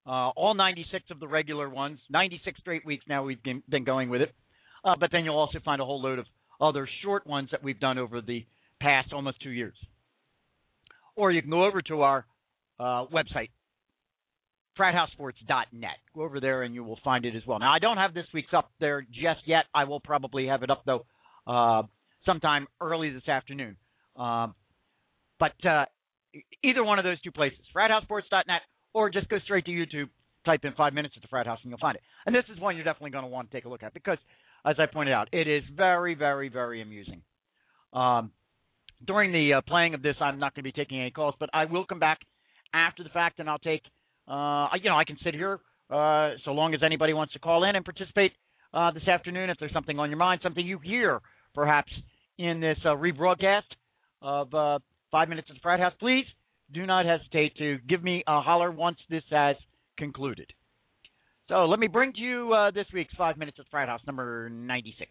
Uh, 0.06 0.30
all 0.30 0.54
96 0.54 1.06
of 1.12 1.20
the 1.20 1.28
regular 1.28 1.70
ones, 1.70 2.00
96 2.10 2.60
straight 2.60 2.86
weeks 2.86 3.06
now 3.08 3.24
we've 3.24 3.42
been 3.44 3.84
going 3.84 4.10
with 4.10 4.22
it. 4.22 4.34
Uh, 4.84 4.96
but 5.00 5.12
then 5.12 5.24
you'll 5.24 5.38
also 5.38 5.60
find 5.63 5.82
a 5.82 5.86
whole 5.86 6.02
load 6.02 6.20
of 6.20 6.25
other 6.60 6.88
short 7.04 7.25
ones 7.25 7.50
that 7.52 7.63
we've 7.63 7.80
done 7.80 7.98
over 7.98 8.22
the 8.22 8.46
past 8.80 9.13
almost 9.13 9.42
two 9.42 9.50
years. 9.50 9.75
Or 11.16 11.32
you 11.32 11.42
can 11.42 11.52
go 11.52 11.66
over 11.66 11.82
to 11.84 12.02
our 12.02 12.25
uh, 12.80 13.06
website, 13.06 13.50
frathousesports.net. 14.78 15.98
Go 16.16 16.22
over 16.22 16.40
there 16.40 16.63
and 16.63 16.74
you 16.74 16.84
will 16.84 17.00
find 17.04 17.25
it 17.25 17.36
as 17.36 17.44
well. 17.46 17.60
Now, 17.60 17.74
I 17.74 17.80
don't 17.80 17.98
have 17.98 18.13
this 18.13 18.25
week's 18.34 18.54
up 18.54 18.72
there 18.80 19.02
just 19.02 19.42
yet. 19.46 19.66
I 19.74 19.84
will 19.84 20.00
probably 20.00 20.48
have 20.48 20.63
it 20.63 20.70
up, 20.70 20.84
though, 20.86 21.06
uh, 21.48 21.84
sometime 22.25 22.68
early 22.82 23.12
this 23.12 23.28
afternoon. 23.28 23.78
Um, 24.16 24.56
but 25.40 25.54
uh, 25.66 25.86
either 26.63 26.84
one 26.84 27.00
of 27.00 27.06
those 27.06 27.22
two 27.22 27.32
places, 27.32 27.60
frathousesports.net, 27.75 28.62
or 28.94 29.10
just 29.10 29.30
go 29.30 29.38
straight 29.44 29.66
to 29.66 29.72
YouTube, 29.72 30.10
type 30.46 30.62
in 30.63 30.74
five 30.74 30.94
minutes 30.94 31.13
at 31.16 31.22
the 31.22 31.28
frat 31.28 31.48
house, 31.48 31.60
and 31.63 31.70
you'll 31.70 31.80
find 31.80 31.96
it. 31.96 32.02
And 32.25 32.36
this 32.36 32.44
is 32.54 32.60
one 32.60 32.75
you're 32.75 32.86
definitely 32.86 33.12
going 33.12 33.24
to 33.24 33.30
want 33.30 33.50
to 33.50 33.58
take 33.58 33.66
a 33.66 33.70
look 33.70 33.84
at 33.84 33.94
because, 33.94 34.18
as 34.65 34.75
I 34.79 34.86
pointed 34.86 35.13
out, 35.13 35.29
it 35.32 35.48
is 35.48 35.63
very, 35.75 36.15
very, 36.15 36.50
very 36.50 36.82
amusing. 36.82 37.22
Um, 37.91 38.32
during 39.05 39.32
the 39.32 39.55
uh, 39.55 39.62
playing 39.62 39.93
of 39.93 40.01
this, 40.01 40.15
I'm 40.22 40.39
not 40.39 40.55
going 40.55 40.63
to 40.63 40.67
be 40.67 40.72
taking 40.72 41.00
any 41.00 41.12
calls, 41.12 41.36
but 41.39 41.50
I 41.53 41.65
will 41.65 41.86
come 41.86 42.00
back 42.00 42.20
after 42.74 43.03
the 43.03 43.10
fact, 43.10 43.39
and 43.39 43.50
I'll 43.50 43.60
take. 43.60 43.84
Uh, 44.27 44.67
you 44.82 44.89
know, 44.89 44.98
I 44.98 45.03
can 45.05 45.17
sit 45.24 45.34
here 45.34 45.60
uh, 45.89 46.32
so 46.46 46.51
long 46.51 46.74
as 46.74 46.82
anybody 46.84 47.13
wants 47.13 47.34
to 47.34 47.39
call 47.39 47.65
in 47.65 47.75
and 47.75 47.84
participate 47.84 48.32
uh, 48.74 48.91
this 48.91 49.08
afternoon. 49.08 49.50
If 49.50 49.58
there's 49.60 49.74
something 49.74 50.00
on 50.00 50.10
your 50.10 50.17
mind, 50.17 50.39
something 50.41 50.65
you 50.65 50.79
hear 50.79 51.20
perhaps 51.53 51.91
in 52.38 52.62
this 52.62 52.77
uh, 52.86 52.89
rebroadcast 52.89 53.62
of 54.22 54.53
uh, 54.53 54.79
Five 55.12 55.29
Minutes 55.29 55.50
at 55.50 55.55
the 55.55 55.60
Frat 55.62 55.79
House, 55.79 55.93
please 56.00 56.25
do 56.74 56.86
not 56.86 57.05
hesitate 57.05 57.55
to 57.58 57.77
give 57.88 58.01
me 58.01 58.24
a 58.25 58.41
holler 58.41 58.72
once 58.72 58.98
this 59.10 59.24
has 59.29 59.58
concluded. 59.98 60.51
So 61.50 61.66
let 61.66 61.80
me 61.80 61.88
bring 61.88 62.14
to 62.14 62.22
you 62.22 62.54
uh, 62.54 62.72
this 62.72 62.86
week's 62.94 63.14
Five 63.16 63.38
Minutes 63.38 63.58
at 63.60 63.66
the 63.66 63.70
House, 63.88 64.02
number 64.08 64.50
96. 64.50 65.10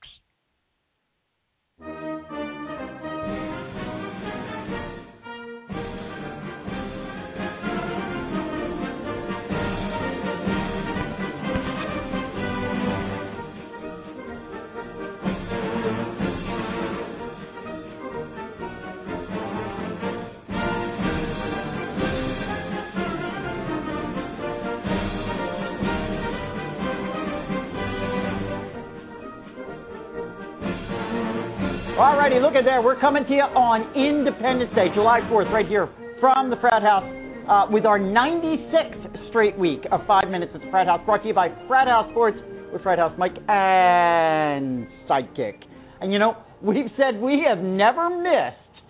Alrighty, 32.02 32.42
look 32.42 32.56
at 32.56 32.64
there. 32.64 32.82
We're 32.82 32.99
coming 32.99 33.23
to 33.23 33.30
you 33.32 33.42
on 33.54 33.94
Independence 33.94 34.75
Day, 34.75 34.88
July 34.92 35.21
4th, 35.30 35.52
right 35.52 35.68
here 35.68 35.88
from 36.18 36.50
the 36.50 36.56
Frat 36.56 36.82
House 36.82 37.06
uh, 37.49 37.71
with 37.71 37.87
our 37.87 38.00
96th 38.00 39.28
straight 39.30 39.56
week 39.56 39.82
of 39.92 40.00
five 40.09 40.28
minutes 40.28 40.50
at 40.52 40.62
the 40.62 40.66
Frat 40.73 40.88
House, 40.88 41.00
brought 41.06 41.23
to 41.23 41.28
you 41.28 41.35
by 41.35 41.50
Frat 41.68 41.87
House 41.87 42.11
Sports 42.11 42.38
with 42.73 42.82
Frat 42.82 42.99
House 42.99 43.12
Mike 43.16 43.37
and 43.47 44.88
Sidekick. 45.09 45.62
And 46.00 46.12
you 46.12 46.18
know, 46.18 46.38
we've 46.61 46.90
said 46.97 47.21
we 47.23 47.44
have 47.49 47.62
never 47.62 48.11
missed 48.11 48.82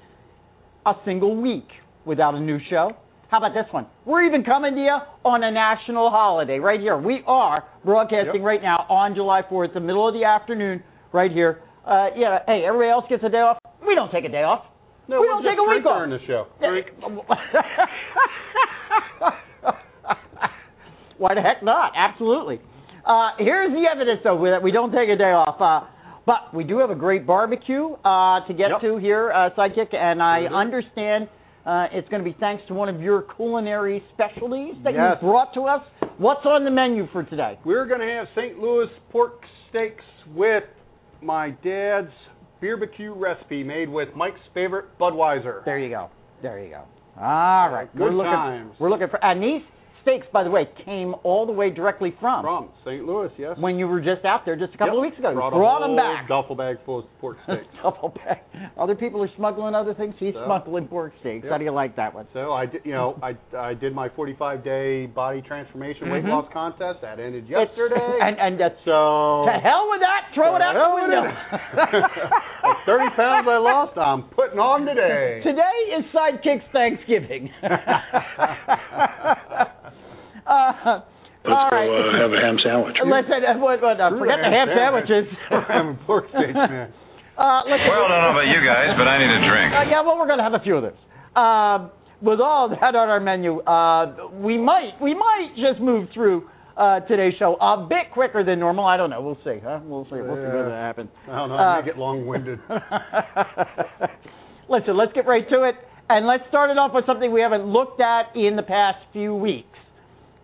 a 0.87 0.95
single 1.05 1.37
week 1.37 1.69
without 2.07 2.35
a 2.35 2.41
new 2.41 2.61
show. 2.71 2.93
How 3.29 3.37
about 3.45 3.53
this 3.53 3.71
one? 3.73 3.89
We're 4.07 4.25
even 4.25 4.43
coming 4.43 4.75
to 4.75 4.81
you 4.81 4.97
on 5.27 5.45
a 5.45 5.51
national 5.51 6.09
holiday 6.09 6.59
right 6.59 6.81
here. 6.81 6.97
We 6.97 7.21
are 7.27 7.65
broadcasting 7.85 8.37
Yep. 8.37 8.43
right 8.43 8.63
now 8.63 8.87
on 8.89 9.15
July 9.15 9.43
4th, 9.51 9.75
the 9.75 9.81
middle 9.81 10.09
of 10.09 10.15
the 10.15 10.25
afternoon, 10.25 10.83
right 11.13 11.31
here. 11.31 11.61
Uh, 11.87 12.09
yeah, 12.17 12.39
hey, 12.47 12.63
everybody 12.67 12.91
else 12.91 13.05
gets 13.09 13.25
a 13.25 13.29
day 13.29 13.39
off. 13.39 13.59
We 13.87 13.95
don't 13.95 14.11
take 14.13 14.25
a 14.25 14.29
day 14.29 14.43
off. 14.45 14.65
No, 15.09 15.21
we 15.21 15.27
we'll 15.27 15.43
don't 15.43 15.51
take 15.51 15.59
a 15.59 15.63
week 15.69 15.85
off. 15.85 15.99
during 15.99 16.11
the 16.11 16.21
show. 16.27 16.47
Why 21.19 21.35
the 21.35 21.41
heck 21.43 21.63
not? 21.63 21.93
Absolutely. 21.97 22.61
Uh, 23.07 23.31
here's 23.39 23.71
the 23.73 23.85
evidence, 23.93 24.21
though, 24.25 24.41
that 24.51 24.63
we 24.63 24.71
don't 24.73 24.93
take 24.93 25.09
a 25.09 25.17
day 25.17 25.33
off. 25.33 25.61
Uh, 25.61 25.87
but 26.25 26.55
we 26.55 26.63
do 26.65 26.79
have 26.79 26.91
a 26.91 26.95
great 26.95 27.27
barbecue 27.27 27.91
uh, 28.05 28.47
to 28.47 28.55
get 28.55 28.71
Yep. 28.71 28.81
to 28.83 28.97
here, 28.99 29.33
uh, 29.33 29.51
Sidekick, 29.57 29.93
and 29.95 30.23
I 30.23 30.47
Mhm. 30.47 30.53
understand 30.55 31.29
uh, 31.65 31.87
it's 31.93 32.09
going 32.09 32.23
to 32.25 32.29
be 32.29 32.35
thanks 32.41 32.65
to 32.67 32.75
one 32.75 32.89
of 32.89 33.01
your 33.01 33.23
culinary 33.23 34.03
specialties 34.15 34.75
that 34.83 34.95
Yes. 34.95 35.19
you 35.23 35.29
brought 35.29 35.53
to 35.55 35.63
us. 35.69 35.83
What's 36.19 36.45
on 36.45 36.65
the 36.65 36.71
menu 36.73 37.07
for 37.13 37.23
today? 37.23 37.57
We're 37.65 37.85
going 37.87 38.01
to 38.01 38.07
have 38.13 38.29
St. 38.35 38.59
Louis 38.61 38.89
pork 39.11 39.45
steaks 39.69 40.05
with 40.35 40.65
my 41.23 41.51
dad's 41.65 42.13
barbecue 42.61 43.13
recipe 43.15 43.63
made 43.63 43.89
with 43.89 44.09
Mike's 44.17 44.41
favorite 44.55 44.87
Budweiser. 44.99 45.65
There 45.65 45.79
you 45.79 45.91
go. 45.91 46.11
There 46.43 46.63
you 46.63 46.71
go. 46.71 46.85
All 47.21 47.71
right. 47.71 47.91
Good 47.93 48.01
we're 48.01 48.13
looking, 48.13 48.33
times. 48.33 48.75
We're 48.79 48.91
looking 48.91 49.09
for, 49.09 49.23
and 49.25 49.43
these 49.43 49.63
steaks, 50.03 50.27
by 50.33 50.43
the 50.45 50.51
way, 50.51 50.69
came 50.85 51.15
all 51.23 51.47
the 51.47 51.53
way 51.53 51.71
directly 51.71 52.15
from, 52.21 52.43
From 52.45 52.69
St. 52.85 53.05
Louis, 53.07 53.31
yes. 53.39 53.57
when 53.59 53.77
you 53.79 53.87
were 53.89 54.01
just 54.01 54.25
out 54.25 54.45
there 54.45 54.57
just 54.57 54.75
a 54.75 54.79
couple 54.79 54.95
Yep. 54.95 54.97
of 54.97 55.03
weeks 55.03 55.19
ago. 55.19 55.31
You 55.31 55.37
Brought, 55.37 55.53
a 55.53 55.57
brought 55.57 55.81
them 55.81 55.97
back. 55.97 56.29
duffel 56.29 56.55
bag 56.57 56.77
full 56.85 56.99
of 57.01 57.05
pork 57.21 57.39
steaks. 57.45 57.65
Double 57.83 58.11
back. 58.11 58.45
Other 58.79 58.95
people 58.95 59.23
are 59.23 59.31
smuggling 59.37 59.75
other 59.75 59.95
things. 59.95 60.15
He's 60.19 60.35
So? 60.35 60.45
smuggling 60.45 60.87
pork 60.89 61.13
steaks. 61.21 61.45
Yep. 61.45 61.53
How 61.53 61.59
do 61.59 61.65
you 61.65 61.71
like 61.73 61.97
that 61.97 62.15
one? 62.15 62.27
so 62.33 62.53
I 62.53 62.67
did, 62.67 62.83
you 62.85 62.93
know, 62.93 63.19
I 63.23 63.37
I 63.57 63.75
did 63.75 63.95
my 63.95 64.09
45 64.11 64.63
day 64.65 65.07
body 65.07 65.41
transformation 65.43 66.11
weight 66.11 66.25
Mhm. 66.25 66.29
loss 66.31 66.49
contest. 66.53 67.01
That 67.03 67.19
ended 67.21 67.49
yesterday. 67.49 68.19
and 68.21 68.39
and 68.39 68.59
that's 68.61 68.79
so 68.85 69.45
to 69.47 69.53
hell 69.53 69.89
with 69.91 70.01
that. 70.01 70.29
Throw 70.35 70.57
it 70.57 70.63
out 70.63 70.75
the 70.75 70.95
window. 71.01 71.23
30 72.87 73.11
pounds 73.17 73.47
I 73.49 73.59
lost, 73.59 73.97
I'm 73.99 74.23
putting 74.35 74.59
on 74.59 74.85
today. 74.87 75.41
Today 75.45 75.97
is 75.99 76.05
Sidekick's 76.13 76.65
Thanksgiving. 76.73 77.51
uh, 80.47 81.01
Let's 81.45 81.59
all 81.59 81.71
go 81.71 81.77
right. 81.77 81.91
uh, 81.91 82.23
have 82.23 82.33
a 82.33 82.39
ham 82.39 82.57
sandwich. 82.63 82.97
Listen, 83.05 83.43
uh, 83.43 83.59
what, 83.59 83.83
what, 83.83 83.99
uh, 84.01 84.11
forget 84.19 84.39
the 84.43 84.51
ham 84.51 84.69
sandwiches. 84.71 85.27
We're 85.51 85.67
having 85.67 85.99
pork 86.07 86.27
steaks, 86.31 86.55
man. 86.55 86.93
Uh, 87.33 87.65
listen, 87.65 87.89
Well, 87.89 88.05
I 88.05 88.09
don't 88.13 88.23
know 88.29 88.37
about 88.37 88.45
you 88.53 88.61
guys, 88.61 88.93
but 88.93 89.09
I 89.09 89.17
need 89.17 89.33
a 89.33 89.41
drink. 89.49 89.73
Uh, 89.73 89.89
yeah, 89.91 90.03
well, 90.05 90.19
we're 90.21 90.27
going 90.29 90.37
to 90.39 90.45
have 90.45 90.53
a 90.53 90.61
few 90.63 90.77
of 90.77 90.83
those. 90.85 91.01
Um, 91.35 91.91
with 92.21 92.41
all 92.41 92.69
that 92.69 92.95
on 92.95 93.09
our 93.09 93.21
menu, 93.21 93.59
uh, 93.65 94.29
we 94.37 94.59
might 94.59 95.01
we 95.01 95.15
might 95.15 95.57
just 95.57 95.81
move 95.81 96.09
through 96.13 96.47
uh, 96.77 97.01
today's 97.09 97.33
show 97.39 97.57
a 97.57 97.87
bit 97.89 98.13
quicker 98.13 98.45
than 98.45 98.61
normal. 98.61 98.85
I 98.85 98.99
don't 98.99 99.09
know. 99.09 99.23
We'll 99.23 99.41
see. 99.43 99.59
Huh? 99.65 99.81
We'll 99.83 100.05
see. 100.05 100.21
We'll 100.21 100.37
see 100.37 100.43
Yeah. 100.43 100.63
what 100.63 100.73
happens. 100.73 101.09
I 101.27 101.35
don't 101.37 101.49
know. 101.49 101.55
Uh, 101.57 101.59
I 101.59 101.81
may 101.81 101.87
get 101.87 101.97
long-winded. 101.99 102.59
Listen, 104.69 104.97
let's 104.97 105.13
get 105.15 105.27
right 105.27 105.49
to 105.49 105.65
it, 105.69 105.75
and 106.11 106.27
let's 106.27 106.45
start 106.49 106.71
it 106.71 106.77
off 106.79 106.93
with 106.95 107.07
something 107.07 107.33
we 107.33 107.41
haven't 107.41 107.65
looked 107.65 108.01
at 108.01 108.37
in 108.37 108.57
the 108.57 108.63
past 108.63 108.99
few 109.13 109.35
weeks, 109.35 109.72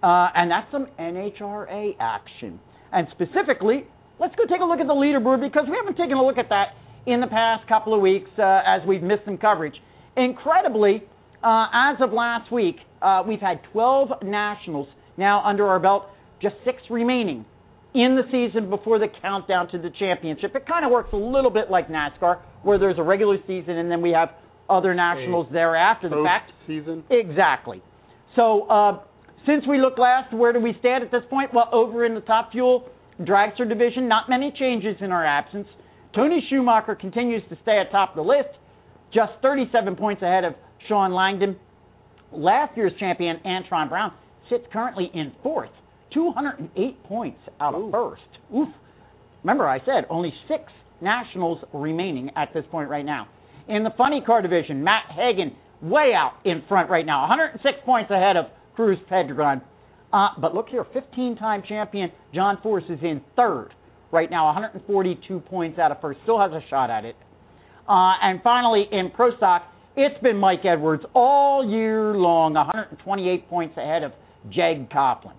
uh, 0.02 0.28
and 0.34 0.50
that's 0.50 0.70
some 0.70 0.86
NHRA 0.98 1.96
action. 2.00 2.60
And 2.92 3.06
specifically, 3.12 3.84
let's 4.20 4.34
go 4.36 4.44
take 4.44 4.60
a 4.60 4.64
look 4.64 4.80
at 4.80 4.86
the 4.86 4.94
leaderboard 4.94 5.40
because 5.40 5.66
we 5.68 5.76
haven't 5.76 5.96
taken 5.96 6.16
a 6.16 6.24
look 6.24 6.38
at 6.38 6.48
that 6.48 6.74
in 7.06 7.20
the 7.20 7.26
past 7.26 7.66
couple 7.68 7.94
of 7.94 8.00
weeks 8.00 8.30
uh, 8.38 8.60
as 8.66 8.86
we've 8.86 9.02
missed 9.02 9.24
some 9.24 9.38
coverage. 9.38 9.74
Incredibly, 10.16 11.02
uh, 11.42 11.66
as 11.72 11.96
of 12.00 12.12
last 12.12 12.52
week, 12.52 12.76
uh, 13.02 13.22
we've 13.26 13.40
had 13.40 13.60
12 13.72 14.22
nationals 14.24 14.88
now 15.16 15.42
under 15.44 15.66
our 15.66 15.78
belt, 15.78 16.06
just 16.42 16.54
six 16.64 16.78
remaining 16.90 17.44
in 17.94 18.16
the 18.16 18.22
season 18.30 18.68
before 18.70 18.98
the 18.98 19.08
countdown 19.22 19.68
to 19.70 19.78
the 19.78 19.90
championship. 19.98 20.54
It 20.54 20.66
kind 20.66 20.84
of 20.84 20.90
works 20.90 21.10
a 21.12 21.16
little 21.16 21.50
bit 21.50 21.70
like 21.70 21.88
NASCAR, 21.88 22.40
where 22.62 22.78
there's 22.78 22.98
a 22.98 23.02
regular 23.02 23.38
season 23.46 23.78
and 23.78 23.90
then 23.90 24.02
we 24.02 24.10
have 24.10 24.30
other 24.68 24.94
nationals 24.94 25.46
there 25.52 25.74
after 25.76 26.08
the 26.08 26.22
fact. 26.24 26.52
season. 26.66 27.02
Exactly. 27.10 27.82
So, 28.36 28.62
uh, 28.68 29.00
since 29.48 29.66
we 29.66 29.80
looked 29.80 29.98
last, 29.98 30.32
where 30.34 30.52
do 30.52 30.60
we 30.60 30.76
stand 30.78 31.02
at 31.02 31.10
this 31.10 31.22
point? 31.30 31.54
Well, 31.54 31.68
over 31.72 32.04
in 32.04 32.14
the 32.14 32.20
top 32.20 32.52
fuel 32.52 32.88
dragster 33.20 33.68
division, 33.68 34.06
not 34.06 34.28
many 34.28 34.52
changes 34.56 34.96
in 35.00 35.10
our 35.10 35.24
absence. 35.24 35.66
Tony 36.14 36.44
Schumacher 36.48 36.94
continues 36.94 37.42
to 37.48 37.56
stay 37.62 37.82
atop 37.88 38.14
the 38.14 38.22
list, 38.22 38.50
just 39.12 39.32
37 39.42 39.96
points 39.96 40.22
ahead 40.22 40.44
of 40.44 40.54
Shawn 40.88 41.12
Langdon. 41.12 41.56
Last 42.30 42.76
year's 42.76 42.92
champion, 43.00 43.36
Antron 43.44 43.88
Brown, 43.88 44.12
sits 44.50 44.64
currently 44.72 45.10
in 45.14 45.32
fourth, 45.42 45.70
208 46.12 47.04
points 47.04 47.40
out 47.60 47.74
of 47.74 47.82
Ooh. 47.82 47.90
first. 47.90 48.22
Oof. 48.54 48.68
Remember, 49.42 49.66
I 49.68 49.78
said 49.80 50.04
only 50.10 50.32
six 50.46 50.64
nationals 51.00 51.58
remaining 51.72 52.30
at 52.36 52.52
this 52.52 52.64
point 52.70 52.90
right 52.90 53.04
now. 53.04 53.28
In 53.68 53.82
the 53.82 53.90
funny 53.96 54.22
car 54.24 54.42
division, 54.42 54.84
Matt 54.84 55.04
Hagan 55.10 55.54
way 55.80 56.12
out 56.14 56.32
in 56.44 56.62
front 56.68 56.90
right 56.90 57.06
now, 57.06 57.22
106 57.28 57.78
points 57.84 58.10
ahead 58.10 58.36
of 58.36 58.46
Cruz 58.78 58.98
Pedregon. 59.10 59.60
Uh, 60.12 60.28
but 60.40 60.54
look 60.54 60.68
here, 60.68 60.84
15-time 60.84 61.64
champion 61.68 62.12
John 62.32 62.58
Force 62.62 62.84
is 62.88 63.00
in 63.02 63.20
third 63.34 63.70
right 64.12 64.30
now, 64.30 64.46
142 64.46 65.40
points 65.40 65.80
out 65.80 65.90
of 65.90 66.00
first. 66.00 66.20
Still 66.22 66.38
has 66.38 66.52
a 66.52 66.60
shot 66.70 66.88
at 66.88 67.04
it. 67.04 67.16
Uh, 67.88 68.12
and 68.22 68.40
finally, 68.40 68.84
in 68.92 69.10
Pro 69.10 69.36
Stock, 69.36 69.62
it's 69.96 70.22
been 70.22 70.36
Mike 70.36 70.60
Edwards 70.64 71.02
all 71.12 71.68
year 71.68 72.14
long, 72.14 72.54
128 72.54 73.48
points 73.48 73.76
ahead 73.76 74.04
of 74.04 74.12
Jeg 74.48 74.88
Coughlin. 74.90 75.34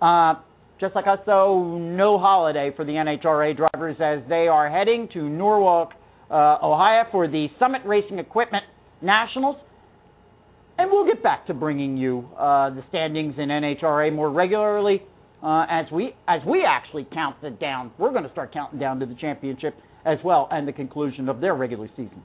Uh, 0.00 0.40
just 0.80 0.94
like 0.94 1.06
us, 1.06 1.18
though, 1.26 1.76
no 1.76 2.18
holiday 2.18 2.72
for 2.74 2.86
the 2.86 2.92
NHRA 2.92 3.54
drivers 3.54 3.96
as 4.00 4.26
they 4.30 4.48
are 4.48 4.70
heading 4.70 5.06
to 5.12 5.28
Norwalk, 5.28 5.90
uh, 6.30 6.56
Ohio 6.62 7.02
for 7.12 7.28
the 7.28 7.48
Summit 7.58 7.82
Racing 7.84 8.18
Equipment 8.18 8.64
Nationals. 9.02 9.56
And 10.78 10.92
we'll 10.92 11.06
get 11.06 11.24
back 11.24 11.48
to 11.48 11.54
bringing 11.54 11.96
you 11.96 12.28
uh, 12.38 12.70
the 12.70 12.84
standings 12.88 13.34
in 13.36 13.48
NHRA 13.48 14.14
more 14.14 14.30
regularly 14.30 15.02
uh, 15.42 15.66
as 15.68 15.86
we 15.92 16.14
as 16.28 16.40
we 16.46 16.64
actually 16.64 17.06
count 17.12 17.36
it 17.42 17.58
down. 17.58 17.90
We're 17.98 18.12
going 18.12 18.22
to 18.22 18.30
start 18.30 18.52
counting 18.52 18.78
down 18.78 19.00
to 19.00 19.06
the 19.06 19.16
championship 19.16 19.74
as 20.06 20.18
well 20.24 20.48
and 20.52 20.68
the 20.68 20.72
conclusion 20.72 21.28
of 21.28 21.40
their 21.40 21.54
regular 21.54 21.88
season. 21.96 22.22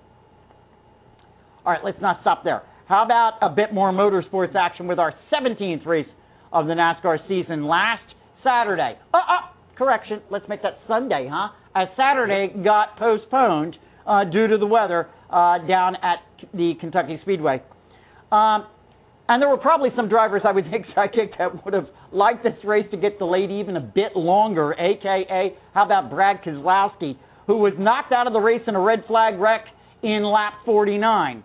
All 1.66 1.74
right, 1.74 1.84
let's 1.84 2.00
not 2.00 2.20
stop 2.22 2.44
there. 2.44 2.62
How 2.88 3.04
about 3.04 3.40
a 3.42 3.50
bit 3.50 3.74
more 3.74 3.92
motorsports 3.92 4.56
action 4.56 4.86
with 4.88 5.00
our 5.00 5.16
17th 5.34 5.86
race 5.88 6.08
of 6.52 6.68
the 6.68 6.74
NASCAR 6.74 7.28
season 7.28 7.66
last 7.66 8.04
Saturday? 8.44 9.00
Uh, 9.14 9.18
uh, 9.18 9.78
correction. 9.78 10.22
Let's 10.30 10.48
make 10.48 10.62
that 10.62 10.78
Sunday, 10.88 11.28
huh? 11.32 11.50
As 11.76 11.88
Saturday 11.98 12.54
got 12.64 12.98
postponed 13.00 13.78
uh, 14.06 14.26
due 14.26 14.48
to 14.48 14.58
the 14.60 14.68
weather 14.68 15.08
uh, 15.30 15.58
down 15.66 15.96
at 16.04 16.20
the 16.54 16.74
Kentucky 16.80 17.20
Speedway. 17.24 17.64
Um, 18.34 18.66
and 19.30 19.42
there 19.42 19.50
were 19.50 19.58
probably 19.58 19.90
some 19.96 20.10
drivers 20.10 20.42
I 20.44 20.52
would 20.52 20.70
think 20.70 20.86
sidekick 20.98 21.38
that 21.38 21.64
would 21.64 21.74
have 21.74 21.88
liked 22.12 22.44
this 22.44 22.54
race 22.64 22.86
to 22.92 22.98
get 22.98 23.20
delayed 23.20 23.52
even 23.52 23.78
a 23.78 23.82
bit 23.82 24.16
longer. 24.16 24.74
AKA, 24.74 25.56
how 25.74 25.86
about 25.86 26.10
Brad 26.10 26.42
Keselowski, 26.44 27.18
who 27.48 27.58
was 27.58 27.74
knocked 27.78 28.12
out 28.12 28.28
of 28.28 28.34
the 28.34 28.40
race 28.40 28.62
in 28.68 28.76
a 28.76 28.80
red 28.80 29.04
flag 29.08 29.40
wreck 29.40 29.66
in 30.02 30.24
lap 30.24 30.54
49. 30.66 31.44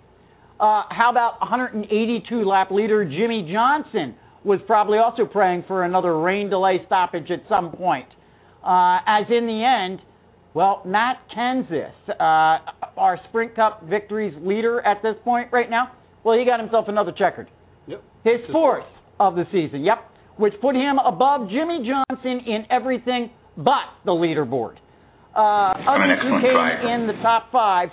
Uh, 0.59 0.83
how 0.91 1.11
about 1.11 1.41
182 1.41 2.45
lap 2.45 2.71
leader 2.71 3.05
Jimmie 3.05 3.49
Johnson 3.53 4.17
was 4.45 4.59
probably 4.67 4.99
also 4.99 5.25
praying 5.25 5.65
for 5.69 5.85
another 5.85 6.19
rain 6.19 6.51
delay 6.51 6.81
stoppage 6.87 7.31
at 7.31 7.43
some 7.49 7.71
point. 7.71 8.09
Uh, 8.65 8.99
as 9.07 9.27
in 9.31 9.47
the 9.47 9.63
end, 9.63 10.01
well, 10.55 10.83
Matt 10.85 11.19
Kenseth, 11.37 11.93
uh, 12.09 12.59
our 12.97 13.21
Sprint 13.29 13.55
Cup 13.55 13.85
victories 13.85 14.35
leader 14.41 14.81
at 14.81 15.03
this 15.03 15.15
point 15.23 15.53
right 15.53 15.71
now, 15.71 15.93
well, 16.29 16.39
he 16.39 16.45
got 16.45 16.61
himself 16.61 16.87
another 16.89 17.13
checkered. 17.13 17.49
Yep. 17.87 18.03
His 18.25 18.41
fourth 18.53 18.85
of 19.19 19.35
the 19.35 19.45
season, 19.51 19.83
yep, 19.85 19.99
which 20.37 20.53
put 20.61 20.75
him 20.77 20.99
above 21.05 21.49
Jimmie 21.49 21.89
Johnson 21.89 22.41
in 22.47 22.65
everything 22.71 23.31
but 23.57 23.89
the 24.05 24.13
leaderboard. 24.13 24.77
Uh, 25.35 25.73
an 25.77 25.87
others 25.89 26.19
who 26.23 26.41
came 26.41 26.53
driver. 26.53 26.95
in 26.95 27.07
the 27.07 27.15
top 27.23 27.51
five 27.53 27.89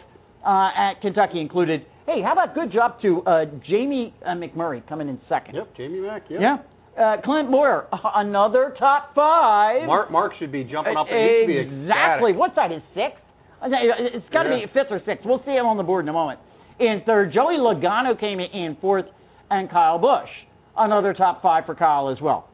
uh, 0.46 0.70
at 0.76 1.02
Kentucky 1.02 1.40
included, 1.40 1.86
hey, 2.06 2.22
how 2.22 2.34
about 2.34 2.54
good 2.56 2.72
job 2.72 3.02
to 3.02 3.22
uh, 3.24 3.46
Jamie 3.68 4.14
uh, 4.26 4.30
McMurray 4.36 4.88
coming 4.88 5.10
in 5.10 5.20
second? 5.30 5.56
Yep. 5.56 5.78
Jamie 5.78 6.00
Mack. 6.02 6.24
Yep. 6.30 6.40
Yeah. 6.42 6.58
Uh, 6.98 7.22
Clint 7.24 7.52
Bowyer, 7.52 7.88
another 8.16 8.74
top 8.80 9.14
five. 9.16 9.86
Mark 9.86 10.12
Mark 10.12 10.34
should 10.40 10.52
be 10.52 10.64
jumping 10.64 10.96
up. 10.98 11.08
and 11.10 11.18
he 11.20 11.42
should 11.42 11.48
be 11.48 11.58
exactly. 11.58 12.32
ecstatic. 12.32 12.38
What's 12.40 12.56
that? 12.56 12.72
His 12.72 12.82
sixth? 12.94 13.22
Uh, 13.62 13.68
It's 13.72 14.26
got 14.32 14.44
to 14.44 14.50
Yeah. 14.50 14.66
be 14.66 14.72
fifth 14.74 14.92
or 14.92 15.02
sixth. 15.06 15.26
We'll 15.26 15.42
see 15.46 15.52
him 15.52 15.66
on 15.66 15.78
the 15.78 15.84
board 15.84 16.06
in 16.06 16.10
a 16.10 16.14
moment. 16.14 16.40
In 16.80 17.04
third, 17.06 17.34
Joey 17.34 17.56
Logano 17.58 18.20
came 18.20 18.40
in 18.40 18.78
fourth, 18.82 19.06
and 19.50 19.70
Kyle 19.70 19.98
Busch, 19.98 20.30
another 20.78 21.14
top 21.14 21.42
five 21.42 21.66
for 21.66 21.76
Kyle 21.76 22.10
as 22.10 22.18
well. 22.22 22.50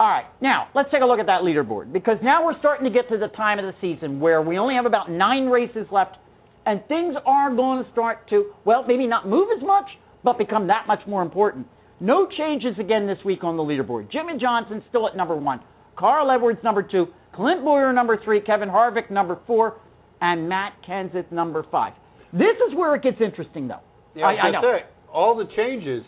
All 0.00 0.08
right, 0.08 0.26
now 0.40 0.68
let's 0.74 0.90
take 0.92 1.02
a 1.02 1.04
look 1.04 1.18
at 1.18 1.26
that 1.26 1.42
leaderboard 1.42 1.92
because 1.92 2.18
now 2.22 2.44
we're 2.44 2.58
starting 2.60 2.84
to 2.84 2.90
get 2.90 3.08
to 3.10 3.18
the 3.18 3.26
time 3.28 3.58
of 3.58 3.64
the 3.64 3.74
season 3.80 4.20
where 4.20 4.40
we 4.40 4.56
only 4.56 4.76
have 4.76 4.86
about 4.86 5.10
nine 5.10 5.46
races 5.46 5.86
left, 5.90 6.16
and 6.64 6.80
things 6.86 7.16
are 7.26 7.54
going 7.54 7.84
to 7.84 7.90
start 7.90 8.28
to, 8.30 8.52
well, 8.64 8.84
maybe 8.86 9.06
not 9.06 9.28
move 9.28 9.48
as 9.56 9.62
much, 9.62 9.86
but 10.22 10.38
become 10.38 10.68
that 10.68 10.86
much 10.86 11.00
more 11.06 11.20
important. 11.20 11.66
No 12.00 12.28
changes 12.28 12.78
again 12.78 13.06
this 13.06 13.18
week 13.24 13.42
on 13.42 13.56
the 13.56 13.62
leaderboard. 13.62 14.10
Jimmie 14.10 14.38
Johnson 14.40 14.82
still 14.88 15.06
at 15.08 15.16
number 15.16 15.36
one, 15.36 15.60
Carl 15.98 16.30
Edwards 16.30 16.60
number 16.62 16.82
two, 16.82 17.06
Clint 17.34 17.64
Bowyer 17.64 17.92
number 17.92 18.18
three, 18.24 18.40
Kevin 18.40 18.68
Harvick 18.68 19.10
number 19.10 19.38
four, 19.46 19.80
and 20.20 20.48
Matt 20.48 20.74
Kenseth 20.88 21.30
number 21.32 21.66
five. 21.70 21.92
This 22.32 22.56
is 22.68 22.74
where 22.76 22.94
it 22.94 23.02
gets 23.02 23.18
interesting, 23.20 23.68
though. 23.68 23.80
Yeah, 24.14 24.26
I, 24.26 24.48
I 24.48 24.50
know. 24.50 24.60
it. 24.74 24.86
All 25.12 25.36
the 25.36 25.46
changes 25.56 26.04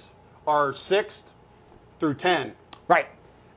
are 0.46 0.74
sixth 0.88 1.12
through 1.98 2.14
ten. 2.14 2.54
Right. 2.88 3.06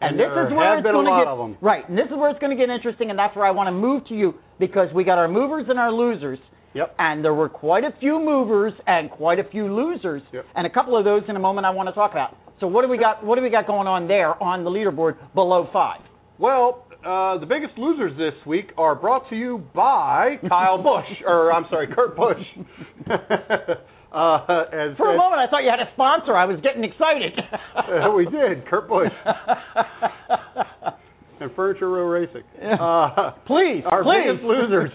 And, 0.02 0.12
And 0.12 0.20
this 0.20 0.28
is 0.28 0.52
where 0.56 0.70
have 0.70 0.80
it's 0.80 0.84
been 0.84 0.96
a 0.96 1.00
going 1.00 1.06
to 1.06 1.12
lot 1.12 1.48
get 1.54 1.64
right. 1.64 1.88
And 1.88 1.98
this 1.98 2.06
is 2.06 2.12
where 2.18 2.30
it's 2.30 2.40
going 2.40 2.56
to 2.56 2.58
get 2.58 2.70
interesting, 2.74 3.10
and 3.10 3.18
that's 3.18 3.36
where 3.36 3.46
I 3.46 3.52
want 3.52 3.68
to 3.68 3.72
move 3.72 4.06
to 4.08 4.14
you 4.16 4.36
because 4.60 4.90
we 4.94 5.04
got 5.04 5.18
our 5.18 5.28
movers 5.30 5.66
and 5.70 5.80
our 5.80 5.92
losers. 5.92 6.40
Yep. 6.74 6.96
And 7.00 7.24
there 7.24 7.34
were 7.34 7.50
quite 7.50 7.84
a 7.84 7.92
few 8.00 8.20
movers 8.20 8.74
and 8.88 9.10
quite 9.12 9.40
a 9.40 9.44
few 9.44 9.74
losers, 9.74 10.22
Yep. 10.34 10.46
and 10.56 10.66
a 10.68 10.70
couple 10.70 10.98
of 10.98 11.06
those 11.06 11.22
in 11.30 11.36
a 11.36 11.40
moment 11.40 11.66
I 11.66 11.70
want 11.70 11.88
to 11.88 11.94
talk 11.94 12.12
about. 12.12 12.36
So 12.60 12.68
what 12.68 12.82
do 12.84 12.88
we 12.90 12.98
got? 12.98 13.24
What 13.26 13.36
do 13.36 13.42
we 13.44 13.50
got 13.50 13.68
going 13.68 13.88
on 13.88 14.08
there 14.08 14.42
on 14.42 14.64
the 14.64 14.70
leaderboard 14.72 15.16
below 15.36 15.70
five? 15.72 16.02
Well, 16.40 16.83
uh, 17.06 17.38
the 17.40 17.46
biggest 17.46 17.78
losers 17.78 18.18
this 18.18 18.34
week 18.46 18.72
are 18.78 18.96
brought 18.96 19.30
to 19.30 19.36
you 19.36 19.64
by 19.74 20.38
Kyle 20.50 20.82
Busch, 20.82 21.06
or 21.26 21.52
I'm 21.52 21.66
sorry, 21.70 21.88
Kurt 21.94 22.16
Busch. 22.16 22.38
uh, 23.10 23.16
as, 23.16 24.96
For 24.98 25.10
a 25.10 25.14
as- 25.14 25.18
moment, 25.18 25.42
I 25.42 25.48
thought 25.50 25.64
you 25.64 25.70
had 25.70 25.80
a 25.80 25.92
sponsor. 25.94 26.36
I 26.36 26.46
was 26.46 26.60
getting 26.62 26.84
excited. 26.84 27.34
Uh, 27.76 28.12
we 28.16 28.26
did, 28.26 28.66
Kurt 28.68 28.88
Busch 28.88 29.12
and 31.40 31.52
Furniture 31.56 31.90
Row 31.90 32.06
Racing. 32.06 32.44
Uh, 32.62 33.32
please, 33.46 33.84
our 33.90 34.04
please. 34.04 34.24
biggest 34.28 34.44
losers 34.46 34.92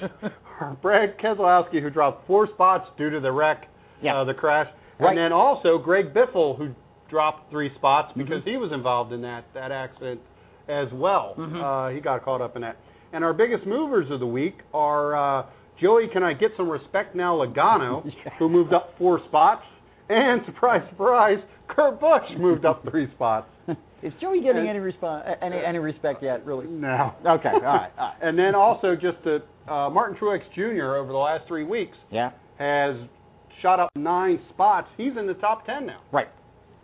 are 0.61 0.77
Brad 0.81 1.19
Keselowski, 1.19 1.83
who 1.83 1.91
dropped 1.91 2.27
four 2.27 2.49
spots 2.55 2.87
due 2.97 3.11
to 3.11 3.21
the 3.21 3.31
wreck, 3.31 3.67
Yeah. 4.03 4.21
uh, 4.21 4.25
the 4.25 4.35
crash, 4.35 4.69
Right. 4.99 5.11
and 5.11 5.19
then 5.19 5.33
also 5.33 5.79
Greg 5.79 6.15
Biffle, 6.15 6.57
who 6.57 6.71
dropped 7.11 7.51
three 7.51 7.71
spots 7.77 8.11
Mm-hmm. 8.13 8.21
because 8.23 8.45
he 8.45 8.57
was 8.57 8.71
involved 8.73 9.13
in 9.13 9.23
that 9.23 9.45
that 9.55 9.71
accident 9.73 10.21
as 10.69 10.89
well. 10.93 11.35
Mhm. 11.39 11.63
Uh, 11.63 11.95
he 11.95 12.01
got 12.01 12.25
caught 12.25 12.41
up 12.41 12.57
in 12.57 12.63
that. 12.63 12.77
And 13.13 13.25
our 13.25 13.33
biggest 13.33 13.67
movers 13.67 14.11
of 14.11 14.21
the 14.21 14.27
week 14.27 14.59
are 14.75 15.17
uh, 15.41 15.47
Joey. 15.81 16.09
Can 16.13 16.23
I 16.23 16.35
get 16.35 16.51
some 16.57 16.69
respect 16.69 17.15
now? 17.15 17.37
Logano, 17.37 18.05
Yeah. 18.05 18.33
who 18.39 18.49
moved 18.49 18.73
up 18.75 18.91
four 18.99 19.21
spots, 19.29 19.63
and 20.09 20.43
surprise, 20.47 20.83
surprise, 20.91 21.39
Kurt 21.69 22.01
Busch 22.01 22.23
moved 22.39 22.65
up 22.65 22.83
three 22.91 23.09
spots. 23.15 23.47
Is 24.03 24.13
Joey 24.21 24.41
getting 24.43 24.61
And- 24.61 24.69
any 24.69 24.79
response, 24.79 25.25
any 25.43 25.57
any 25.57 25.79
respect 25.79 26.23
yet? 26.23 26.45
Really? 26.47 26.67
No. 26.67 27.13
Okay. 27.27 27.49
All 27.49 27.61
right. 27.61 27.91
All 27.99 28.09
right. 28.09 28.15
And 28.23 28.39
then 28.39 28.55
also 28.55 28.95
just 28.95 29.23
to, 29.25 29.43
uh, 29.67 29.91
Martin 29.91 30.17
Truex 30.21 30.41
Jr. 30.55 30.97
over 30.97 31.11
the 31.11 31.19
last 31.19 31.47
three 31.49 31.65
weeks 31.65 31.97
Yeah. 32.11 32.31
has 32.59 32.95
shot 33.61 33.81
up 33.81 33.91
nine 33.97 34.39
spots. 34.51 34.87
He's 34.97 35.17
in 35.19 35.27
the 35.27 35.35
top 35.35 35.67
ten 35.67 35.87
now. 35.87 35.99
Right, 36.13 36.29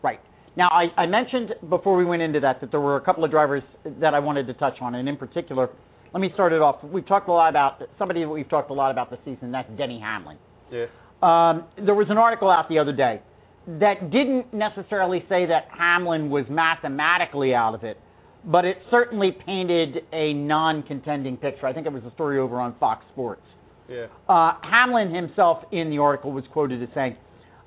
right. 0.03 0.21
Now, 0.57 0.69
I, 0.69 0.87
I 0.97 1.07
mentioned 1.07 1.55
before 1.69 1.97
we 1.97 2.05
went 2.05 2.23
into 2.23 2.41
that 2.41 2.61
that 2.61 2.71
there 2.71 2.81
were 2.81 2.97
a 2.97 3.01
couple 3.01 3.25
of 3.25 3.31
drivers 3.31 3.63
that 4.01 4.15
I 4.15 4.21
wanted 4.21 4.47
to 4.47 4.55
touch 4.55 4.75
on, 4.81 4.95
and 4.95 5.09
in 5.09 5.17
particular, 5.17 5.71
let 6.13 6.21
me 6.21 6.31
start 6.35 6.53
it 6.53 6.63
off. 6.63 6.83
We've 6.85 7.07
talked 7.07 7.29
a 7.29 7.33
lot 7.33 7.49
about 7.49 7.83
somebody 7.99 8.21
that 8.21 8.29
we've 8.29 8.49
talked 8.49 8.71
a 8.71 8.75
lot 8.75 8.93
about 8.93 9.11
this 9.11 9.19
season. 9.25 9.51
That's 9.51 9.69
Denny 9.77 9.99
Hamlin. 9.99 10.39
Yeah. 10.71 10.87
Um, 11.23 11.65
there 11.85 11.95
was 11.95 12.07
an 12.11 12.19
article 12.19 12.51
out 12.51 12.69
the 12.69 12.79
other 12.79 12.93
day 12.93 13.21
that 13.67 14.11
didn't 14.11 14.53
necessarily 14.53 15.21
say 15.29 15.47
that 15.47 15.69
Hamlin 15.77 16.31
was 16.31 16.45
mathematically 16.49 17.55
out 17.55 17.75
of 17.75 17.83
it, 17.83 17.99
but 18.45 18.65
it 18.65 18.77
certainly 18.91 19.33
painted 19.33 20.05
a 20.13 20.35
non-contending 20.35 21.39
picture. 21.39 21.67
I 21.67 21.73
think 21.73 21.87
it 21.87 21.93
was 21.93 22.05
a 22.05 22.13
story 22.13 22.39
over 22.39 22.61
on 22.61 22.77
Fox 22.79 23.05
Sports. 23.13 23.43
Yeah. 23.89 24.07
Uh, 24.29 24.53
Hamlin 24.63 25.15
himself 25.15 25.65
in 25.73 25.91
the 25.91 25.99
article 25.99 26.31
was 26.31 26.45
quoted 26.53 26.83
as 26.83 26.89
saying, 26.95 27.17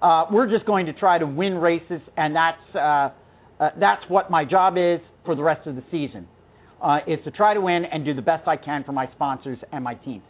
uh, 0.02 0.26
"We're 0.32 0.50
just 0.50 0.66
going 0.66 0.86
to 0.88 0.94
try 0.94 1.18
to 1.18 1.26
win 1.26 1.56
races, 1.56 2.02
and 2.16 2.36
that's 2.36 2.76
uh, 2.76 2.80
uh, 3.60 3.70
that's 3.80 4.04
what 4.10 4.30
my 4.30 4.46
job 4.46 4.76
is 4.78 5.00
for 5.26 5.36
the 5.36 5.44
rest 5.44 5.68
of 5.68 5.76
the 5.76 5.84
season. 5.92 6.28
Uh, 6.82 7.00
is 7.08 7.18
to 7.24 7.32
try 7.32 7.54
to 7.56 7.62
win 7.62 7.86
and 7.86 8.06
do 8.06 8.14
the 8.14 8.22
best 8.22 8.48
I 8.48 8.56
can 8.58 8.84
for 8.84 8.92
my 8.92 9.10
sponsors 9.16 9.58
and 9.72 9.84
my 9.84 9.96
team." 9.96 10.22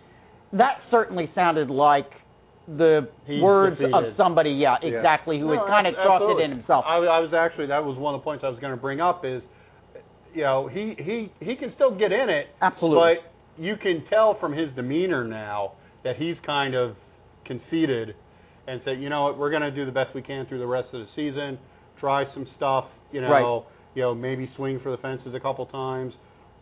That 0.54 0.78
certainly 0.90 1.30
sounded 1.36 1.70
like 1.70 2.10
the 2.70 3.10
He's 3.26 3.42
words 3.42 3.80
of 3.82 4.04
somebody, 4.16 4.52
yeah, 4.52 4.76
Yeah. 4.82 4.98
exactly, 4.98 5.40
who 5.40 5.48
No, 5.48 5.60
had 5.60 5.68
kind 5.68 5.88
of 5.88 5.94
abs- 5.94 6.04
chalked 6.04 6.40
it 6.40 6.44
in 6.44 6.52
himself. 6.52 6.86
I, 6.88 6.96
I 6.98 7.20
was 7.20 7.34
actually 7.34 7.68
that 7.68 7.84
was 7.84 7.98
one 7.98 8.14
of 8.16 8.22
the 8.22 8.24
points 8.24 8.44
I 8.46 8.50
was 8.50 8.60
going 8.60 8.72
to 8.74 8.80
bring 8.82 9.00
up 9.02 9.24
is, 9.26 9.42
you 10.34 10.44
know, 10.44 10.68
he 10.68 10.96
he 10.98 11.32
he 11.40 11.56
can 11.56 11.74
still 11.76 11.92
get 11.98 12.12
in 12.12 12.30
it, 12.30 12.48
Absolutely. 12.62 13.16
but 13.24 13.62
you 13.62 13.76
can 13.78 14.04
tell 14.10 14.38
from 14.40 14.54
his 14.54 14.70
demeanor 14.76 15.24
now 15.26 15.74
that 16.04 16.16
he's 16.18 16.36
kind 16.46 16.76
of 16.76 16.96
conceited 17.46 18.16
and 18.68 18.82
say, 18.86 18.96
you 18.96 19.10
know 19.10 19.24
what, 19.24 19.38
we're 19.38 19.50
going 19.50 19.62
to 19.62 19.72
do 19.72 19.86
the 19.86 19.92
best 19.92 20.14
we 20.14 20.22
can 20.22 20.46
through 20.46 20.60
the 20.60 20.68
rest 20.68 20.90
of 20.94 21.00
the 21.02 21.08
season, 21.16 21.58
try 22.00 22.26
some 22.34 22.46
stuff, 22.58 22.86
you 23.12 23.22
know, 23.22 23.30
Right. 23.30 23.64
you 23.96 24.02
know, 24.04 24.14
maybe 24.14 24.50
swing 24.56 24.80
for 24.84 24.92
the 24.92 24.98
fences 24.98 25.34
a 25.34 25.40
couple 25.40 25.66
times, 25.68 26.14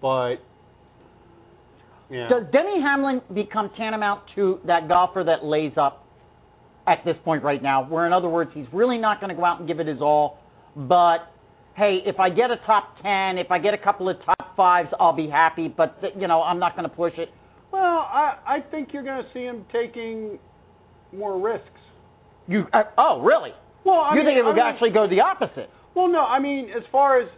but 0.02 0.36
yeah. 2.10 2.30
Does 2.30 2.44
Denny 2.52 2.80
Hamlin 2.82 3.22
become 3.34 3.72
tantamount 3.76 4.22
to 4.36 4.60
that 4.68 4.88
golfer 4.88 5.24
that 5.24 5.44
lays 5.44 5.74
up 5.76 6.06
at 6.88 7.00
this 7.04 7.15
point 7.24 7.44
right 7.44 7.62
now? 7.62 7.84
Where, 7.89 8.06
in 8.06 8.13
other 8.13 8.30
words, 8.30 8.52
he's 8.54 8.68
really 8.72 9.00
not 9.00 9.20
going 9.20 9.30
to 9.30 9.36
go 9.36 9.44
out 9.44 9.60
and 9.60 9.68
give 9.68 9.80
it 9.80 9.88
his 9.88 10.02
all, 10.02 10.38
but 10.76 11.32
hey, 11.76 12.00
if 12.06 12.20
I 12.20 12.30
get 12.30 12.52
a 12.52 12.58
top 12.65 13.02
ten, 13.02 13.39
if 13.39 13.50
I 13.50 13.58
get 13.58 13.74
a 13.74 13.78
couple 13.80 14.08
of 14.08 14.18
top 14.24 14.56
fives, 14.56 14.89
I'll 15.00 15.15
be 15.15 15.28
happy. 15.28 15.68
But 15.68 16.00
th- 16.02 16.13
you 16.15 16.28
know, 16.28 16.44
I'm 16.44 16.60
not 16.60 16.76
going 16.78 16.88
to 16.88 16.96
push 16.96 17.13
it. 17.18 17.30
Well, 17.72 17.82
I 17.82 18.38
I 18.46 18.60
think 18.70 18.89
you're 18.94 19.04
going 19.04 19.24
to 19.24 19.30
see 19.34 19.41
him 19.44 19.65
taking 19.74 20.38
more 21.12 21.41
risks. 21.41 21.70
You 22.47 22.65
uh, 22.73 22.84
oh 22.97 23.21
really? 23.21 23.51
Well, 23.86 23.99
I 23.99 24.12
you 24.12 24.17
mean, 24.17 24.25
think 24.27 24.38
it 24.39 24.43
would 24.43 24.51
I 24.51 24.55
mean- 24.55 24.73
actually 24.73 24.91
go 24.91 25.08
the 25.08 25.21
opposite, 25.21 25.69
Well, 25.95 26.08
no, 26.08 26.19
I 26.21 26.39
mean, 26.39 26.69
as 26.75 26.84
far 26.91 27.21
as 27.21 27.29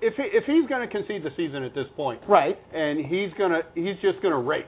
if 0.00 0.14
he, 0.16 0.22
if 0.22 0.44
he's 0.46 0.68
going 0.68 0.86
to 0.88 0.92
concede 0.92 1.22
the 1.24 1.30
season 1.36 1.62
at 1.62 1.74
this 1.74 1.86
point, 1.96 2.20
right? 2.28 2.58
and 2.74 3.04
he's 3.06 3.30
gonna 3.38 3.60
he's 3.74 3.94
just 4.02 4.20
going 4.22 4.32
to 4.32 4.38
race, 4.38 4.64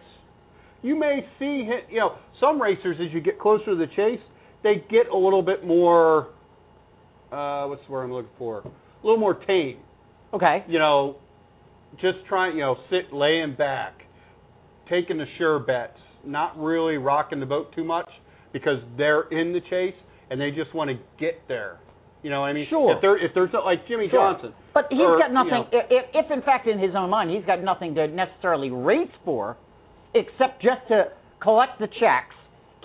you 0.83 0.99
may 0.99 1.27
see 1.39 1.65
him. 1.65 1.81
You 1.91 2.01
know, 2.01 2.17
some 2.41 2.61
racers 2.61 2.97
as 3.05 3.13
you 3.13 3.21
get 3.21 3.39
closer 3.41 3.67
to 3.67 3.77
the 3.77 3.87
chase, 3.97 4.21
they 4.63 4.85
get 4.91 5.09
a 5.13 5.17
little 5.17 5.43
bit 5.43 5.65
more. 5.67 6.29
Uh, 7.33 7.67
what's 7.67 7.83
the 7.87 7.93
word 7.93 8.05
I'm 8.05 8.13
looking 8.13 8.31
for? 8.39 8.61
A 8.61 8.71
little 9.07 9.19
more 9.19 9.35
tame. 9.35 9.79
Okay. 10.33 10.65
You 10.69 10.79
know, 10.79 11.17
just 12.01 12.19
trying. 12.29 12.55
You 12.57 12.63
know, 12.63 12.77
sit 12.91 13.13
laying 13.13 13.55
back, 13.57 13.95
taking 14.89 15.19
the 15.19 15.27
sure 15.39 15.59
bets, 15.59 15.99
not 16.25 16.57
really 16.59 16.97
rocking 16.97 17.41
the 17.41 17.47
boat 17.47 17.75
too 17.75 17.85
much 17.85 18.09
because 18.55 18.79
they're 18.97 19.29
in 19.29 19.53
the 19.53 19.61
chase 19.69 19.99
and 20.31 20.41
they 20.41 20.51
just 20.51 20.73
want 20.75 20.89
to 20.89 20.97
get 21.21 21.43
there. 21.49 21.81
You 22.23 22.31
know 22.31 22.41
what 22.41 22.47
I 22.47 22.53
mean? 22.55 22.67
Sure. 22.71 22.95
If 22.95 23.03
they're 23.03 23.19
if 23.23 23.33
there's 23.35 23.53
not 23.53 23.67
like 23.67 23.87
Jimmie 23.87 24.09
Sure. 24.11 24.33
Johnson. 24.33 24.55
But 24.73 24.87
he's 24.89 25.01
or, 25.01 25.19
got 25.19 25.29
you 25.29 25.35
nothing. 25.35 25.51
know, 25.51 25.69
if, 25.71 26.25
if 26.25 26.31
in 26.31 26.41
fact 26.41 26.67
in 26.67 26.79
his 26.79 26.95
own 26.97 27.11
mind 27.11 27.29
he's 27.31 27.45
got 27.45 27.63
nothing 27.63 27.95
to 27.97 28.09
necessarily 28.09 28.71
race 28.71 29.13
for, 29.27 29.59
except 30.15 30.63
just 30.63 30.89
to 30.89 31.13
collect 31.43 31.79
the 31.81 31.89
checks, 32.01 32.33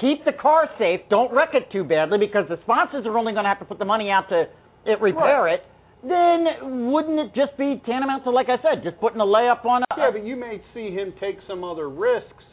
keep 0.02 0.26
the 0.26 0.34
car 0.34 0.68
safe, 0.78 1.00
don't 1.10 1.32
wreck 1.32 1.54
it 1.54 1.72
too 1.72 1.86
badly 1.86 2.18
because 2.20 2.50
the 2.50 2.60
sponsors 2.64 3.06
are 3.06 3.18
only 3.18 3.32
going 3.32 3.46
to 3.46 3.50
have 3.50 3.60
to 3.60 3.66
put 3.66 3.80
the 3.80 3.86
money 3.86 4.10
out 4.10 4.28
to 4.28 4.44
it 4.86 5.00
repair 5.00 5.48
it. 5.48 5.62
Then 6.02 6.92
wouldn't 6.92 7.20
it 7.20 7.36
just 7.36 7.58
be 7.58 7.82
tantamount 7.86 8.24
to, 8.24 8.32
like 8.32 8.48
I 8.48 8.58
said, 8.64 8.84
just 8.84 9.00
putting 9.00 9.20
a 9.20 9.26
layup 9.26 9.66
on? 9.66 9.84
A, 9.84 9.86
Yeah, 9.98 10.12
but 10.12 10.26
you 10.26 10.36
may 10.36 10.62
see 10.74 10.92
him 10.92 11.14
take 11.20 11.38
some 11.48 11.64
other 11.64 11.90
risks 11.90 12.44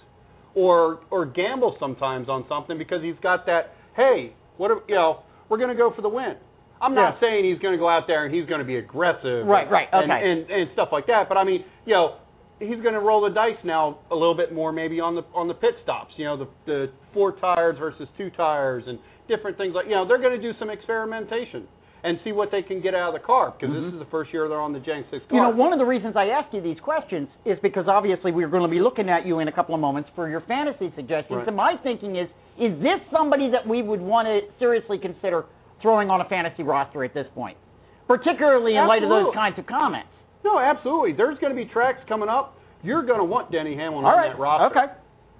or 0.56 1.00
or 1.10 1.26
gamble 1.26 1.76
sometimes 1.78 2.28
on 2.28 2.44
something 2.48 2.76
because 2.78 3.02
he's 3.02 3.14
got 3.22 3.46
that. 3.46 3.74
Hey, 3.94 4.32
what 4.56 4.70
are, 4.72 4.80
you 4.88 4.96
know? 4.96 5.20
We're 5.48 5.58
going 5.58 5.70
to 5.70 5.76
go 5.76 5.92
for 5.94 6.02
the 6.02 6.08
win. 6.08 6.34
I'm 6.82 6.94
not 6.94 7.14
Yeah. 7.14 7.20
saying 7.20 7.44
he's 7.44 7.60
going 7.62 7.72
to 7.74 7.78
go 7.78 7.88
out 7.88 8.04
there 8.08 8.24
and 8.26 8.34
he's 8.34 8.46
going 8.46 8.58
to 8.58 8.66
be 8.66 8.76
aggressive, 8.76 9.46
Right, 9.46 9.70
right, 9.70 9.86
and, 9.92 10.10
okay. 10.10 10.20
and 10.28 10.50
and 10.50 10.70
stuff 10.72 10.88
like 10.90 11.06
that. 11.06 11.28
But 11.28 11.36
I 11.38 11.44
mean, 11.44 11.64
you 11.86 11.94
know, 11.94 12.16
he's 12.58 12.80
going 12.82 12.94
to 12.94 13.00
roll 13.00 13.22
the 13.22 13.30
dice 13.32 13.60
now 13.62 13.98
a 14.10 14.14
little 14.14 14.34
bit 14.34 14.52
more, 14.52 14.72
maybe 14.72 14.98
on 14.98 15.14
the 15.14 15.22
on 15.34 15.46
the 15.46 15.54
pit 15.54 15.76
stops. 15.84 16.12
You 16.16 16.24
know, 16.24 16.36
the 16.36 16.48
the 16.66 16.86
four 17.14 17.32
tires 17.38 17.76
versus 17.78 18.08
two 18.18 18.30
tires 18.30 18.82
and 18.88 18.98
different 19.28 19.56
things 19.56 19.72
like. 19.74 19.86
You 19.86 19.94
know, 19.94 20.08
they're 20.08 20.20
going 20.20 20.34
to 20.34 20.42
do 20.42 20.58
some 20.58 20.68
experimentation 20.70 21.68
and 22.06 22.20
see 22.22 22.30
what 22.30 22.50
they 22.52 22.62
can 22.62 22.80
get 22.80 22.94
out 22.94 23.12
of 23.12 23.20
the 23.20 23.26
car 23.26 23.50
because 23.50 23.74
this 23.74 23.92
is 23.92 23.98
the 23.98 24.06
first 24.10 24.32
year 24.32 24.48
they're 24.48 24.62
on 24.62 24.72
the 24.72 24.78
Gen 24.78 25.02
6 25.10 25.10
car. 25.10 25.18
Mm-hmm. 25.18 25.34
You 25.34 25.42
know, 25.42 25.50
one 25.50 25.72
of 25.72 25.80
the 25.80 25.84
reasons 25.84 26.14
I 26.14 26.30
ask 26.30 26.54
you 26.54 26.62
these 26.62 26.78
questions 26.78 27.26
is 27.44 27.58
because 27.62 27.86
obviously 27.88 28.30
we're 28.30 28.48
going 28.48 28.62
to 28.62 28.70
be 28.70 28.78
looking 28.78 29.10
at 29.10 29.26
you 29.26 29.40
in 29.40 29.48
a 29.48 29.52
couple 29.52 29.74
of 29.74 29.80
moments 29.80 30.08
for 30.14 30.28
your 30.30 30.40
fantasy 30.46 30.94
suggestions. 30.94 31.42
Right. 31.42 31.48
And 31.48 31.56
my 31.56 31.74
thinking 31.82 32.14
is, 32.14 32.28
is 32.62 32.78
this 32.78 33.02
somebody 33.10 33.50
that 33.50 33.66
we 33.66 33.82
would 33.82 34.00
want 34.00 34.30
to 34.30 34.46
seriously 34.58 34.98
consider 35.02 35.44
throwing 35.82 36.08
on 36.08 36.20
a 36.20 36.28
fantasy 36.28 36.62
roster 36.62 37.02
at 37.02 37.12
this 37.12 37.26
point? 37.34 37.58
Particularly 38.06 38.76
in 38.76 38.86
light 38.86 39.02
of 39.02 39.10
those 39.10 39.34
kinds 39.34 39.58
of 39.58 39.66
comments. 39.66 40.14
No, 40.44 40.60
absolutely. 40.60 41.12
There's 41.12 41.38
going 41.38 41.50
to 41.50 41.58
be 41.58 41.66
tracks 41.66 41.98
coming 42.08 42.28
up. 42.28 42.56
You're 42.84 43.04
going 43.04 43.18
to 43.18 43.24
want 43.24 43.50
Denny 43.50 43.74
Hamlin 43.74 44.04
All 44.04 44.12
on 44.12 44.16
right. 44.16 44.30
that 44.30 44.38
roster. 44.38 44.78
Okay. 44.78 44.92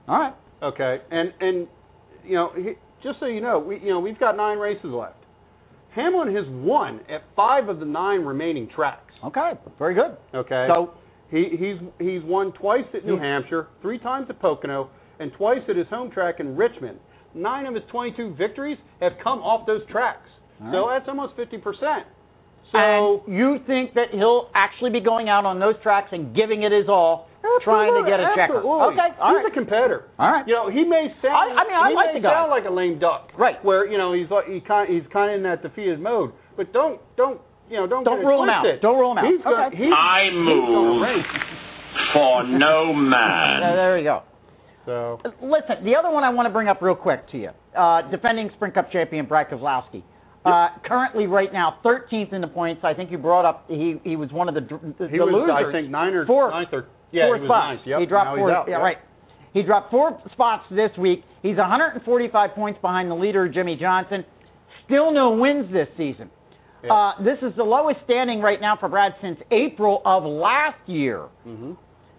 All 0.08 0.18
right. 0.18 0.34
Okay, 0.62 0.98
and 1.10 1.32
and 1.38 1.68
you 2.24 2.34
know, 2.34 2.50
he, 2.56 2.72
just 3.02 3.20
so 3.20 3.26
you 3.26 3.40
know, 3.40 3.58
we 3.58 3.78
you 3.78 3.90
know 3.90 4.00
we've 4.00 4.18
got 4.18 4.36
nine 4.36 4.58
races 4.58 4.86
left. 4.86 5.16
Hamlin 5.96 6.34
has 6.36 6.44
won 6.48 7.00
at 7.08 7.22
five 7.34 7.68
of 7.68 7.80
the 7.80 7.86
nine 7.86 8.20
remaining 8.20 8.68
tracks. 8.68 9.14
Okay, 9.24 9.52
very 9.78 9.94
good. 9.94 10.16
Okay, 10.34 10.66
So 10.68 10.92
he 11.30 11.48
he's 11.58 11.78
he's 11.98 12.22
won 12.22 12.52
twice 12.52 12.84
at 12.94 13.04
New 13.04 13.16
hmm. 13.16 13.22
Hampshire, 13.22 13.68
three 13.80 13.98
times 13.98 14.26
at 14.28 14.38
Pocono, 14.38 14.90
and 15.18 15.32
twice 15.36 15.62
at 15.68 15.76
his 15.76 15.86
home 15.88 16.10
track 16.10 16.36
in 16.38 16.54
Richmond. 16.54 16.98
Nine 17.34 17.66
of 17.66 17.74
his 17.74 17.84
22 17.90 18.34
victories 18.38 18.78
have 19.00 19.12
come 19.22 19.40
off 19.40 19.66
those 19.66 19.82
tracks. 19.90 20.28
All 20.62 20.72
So 20.72 20.88
that's 20.92 21.08
almost 21.08 21.34
50 21.36 21.58
percent. 21.58 22.06
So 22.72 22.78
and 22.78 23.34
you 23.34 23.56
think 23.66 23.94
that 23.94 24.08
he'll 24.12 24.50
actually 24.54 24.90
be 24.90 25.00
going 25.00 25.28
out 25.28 25.44
on 25.46 25.58
those 25.60 25.74
tracks 25.82 26.08
and 26.12 26.34
giving 26.36 26.62
it 26.62 26.72
his 26.72 26.88
all, 26.88 27.28
trying 27.62 27.94
to 27.94 28.02
get 28.08 28.20
a 28.20 28.28
checker? 28.34 28.58
Absolutely. 28.62 28.94
Okay, 28.94 29.10
all 29.20 29.32
he's 29.36 29.44
right. 29.44 29.52
a 29.52 29.54
competitor. 29.54 30.04
All 30.18 30.30
right. 30.30 30.46
You 30.46 30.54
know, 30.54 30.70
he 30.70 30.84
may 30.84 31.08
sound. 31.22 31.34
I- 31.34 31.60
I 31.60 31.62
mean, 31.66 31.76
I 31.76 31.88
he 31.90 31.94
like 31.94 32.06
may 32.14 32.20
the 32.20 32.26
guy. 32.28 32.32
sound 32.34 32.50
like 32.50 32.64
a 32.64 32.70
lame 32.74 32.98
duck. 32.98 33.30
Right. 33.38 33.62
Where 33.64 33.86
you 33.86 33.98
know 33.98 34.12
he's 34.12 34.30
like 34.30 34.46
he 34.46 34.60
kind 34.60 34.88
he's 34.92 35.06
kind 35.12 35.30
of 35.30 35.36
in 35.36 35.42
that 35.44 35.62
defeated 35.62 36.00
mode. 36.00 36.32
But 36.56 36.72
don't 36.72 37.00
don't 37.16 37.40
you 37.70 37.76
know 37.76 37.86
don't 37.86 38.04
Don't 38.04 38.24
rule 38.24 38.42
him 38.42 38.48
out. 38.50 38.62
twisted. 38.62 38.82
Don't 38.82 38.98
rule 38.98 39.12
him 39.12 39.18
out. 39.18 39.26
He's 39.30 39.42
gonna, 39.42 39.66
Okay. 39.68 39.76
he's, 39.76 39.92
I 39.92 40.30
move 40.32 41.02
for 42.12 42.44
no 42.46 42.92
man. 42.92 43.60
there 43.74 43.98
you 43.98 44.04
go. 44.04 44.22
So 44.84 45.18
Listen, 45.42 45.84
the 45.84 45.96
other 45.96 46.10
one 46.10 46.22
I 46.22 46.30
want 46.30 46.46
to 46.46 46.52
bring 46.52 46.68
up 46.68 46.80
real 46.80 46.94
quick 46.94 47.28
to 47.32 47.38
you. 47.38 47.50
Uh, 47.76 48.02
defending 48.10 48.50
Sprint 48.54 48.74
Cup 48.74 48.92
champion 48.92 49.26
Brad 49.26 49.48
Kozlowski. 49.50 50.02
Uh, 50.44 50.68
currently, 50.86 51.26
right 51.26 51.52
now, 51.52 51.78
13th 51.84 52.32
in 52.32 52.40
the 52.40 52.46
points. 52.46 52.82
I 52.84 52.94
think 52.94 53.10
you 53.10 53.18
brought 53.18 53.44
up 53.44 53.64
he 53.68 53.96
he 54.04 54.14
was 54.14 54.30
one 54.30 54.48
of 54.48 54.54
the 54.54 54.60
dr- 54.60 54.80
the, 54.96 55.08
he 55.08 55.18
the 55.18 55.24
was 55.24 55.34
losers. 55.34 55.50
I 55.68 55.72
think 55.72 55.90
nine 55.90 56.14
or 56.14 56.24
Fourth. 56.24 56.52
ninth 56.52 56.68
or 56.72 56.86
yeah 57.12 57.26
four 57.26 57.38
he 57.38 57.46
spots. 57.46 57.80
Yep. 57.86 58.00
He 58.00 58.06
dropped 58.06 58.30
now 58.30 58.36
four. 58.36 58.50
Yeah, 58.50 58.64
Yep. 58.68 58.80
right. 58.80 58.98
He 59.52 59.62
dropped 59.62 59.90
four 59.90 60.20
spots 60.32 60.64
this 60.70 60.90
week. 60.98 61.24
He's 61.42 61.56
145 61.56 62.50
points 62.54 62.78
behind 62.80 63.10
the 63.10 63.14
leader, 63.14 63.48
Jimmie 63.48 63.76
Johnson. 63.76 64.24
Still 64.84 65.12
no 65.12 65.30
wins 65.32 65.72
this 65.72 65.88
season. 65.96 66.30
Yeah. 66.84 66.92
Uh, 66.92 67.22
this 67.22 67.38
is 67.42 67.56
the 67.56 67.64
lowest 67.64 68.00
standing 68.04 68.40
right 68.40 68.60
now 68.60 68.76
for 68.78 68.88
Brad 68.88 69.12
since 69.22 69.38
April 69.50 70.02
of 70.04 70.24
last 70.24 70.78
year. 70.86 71.22
hmm 71.42 71.72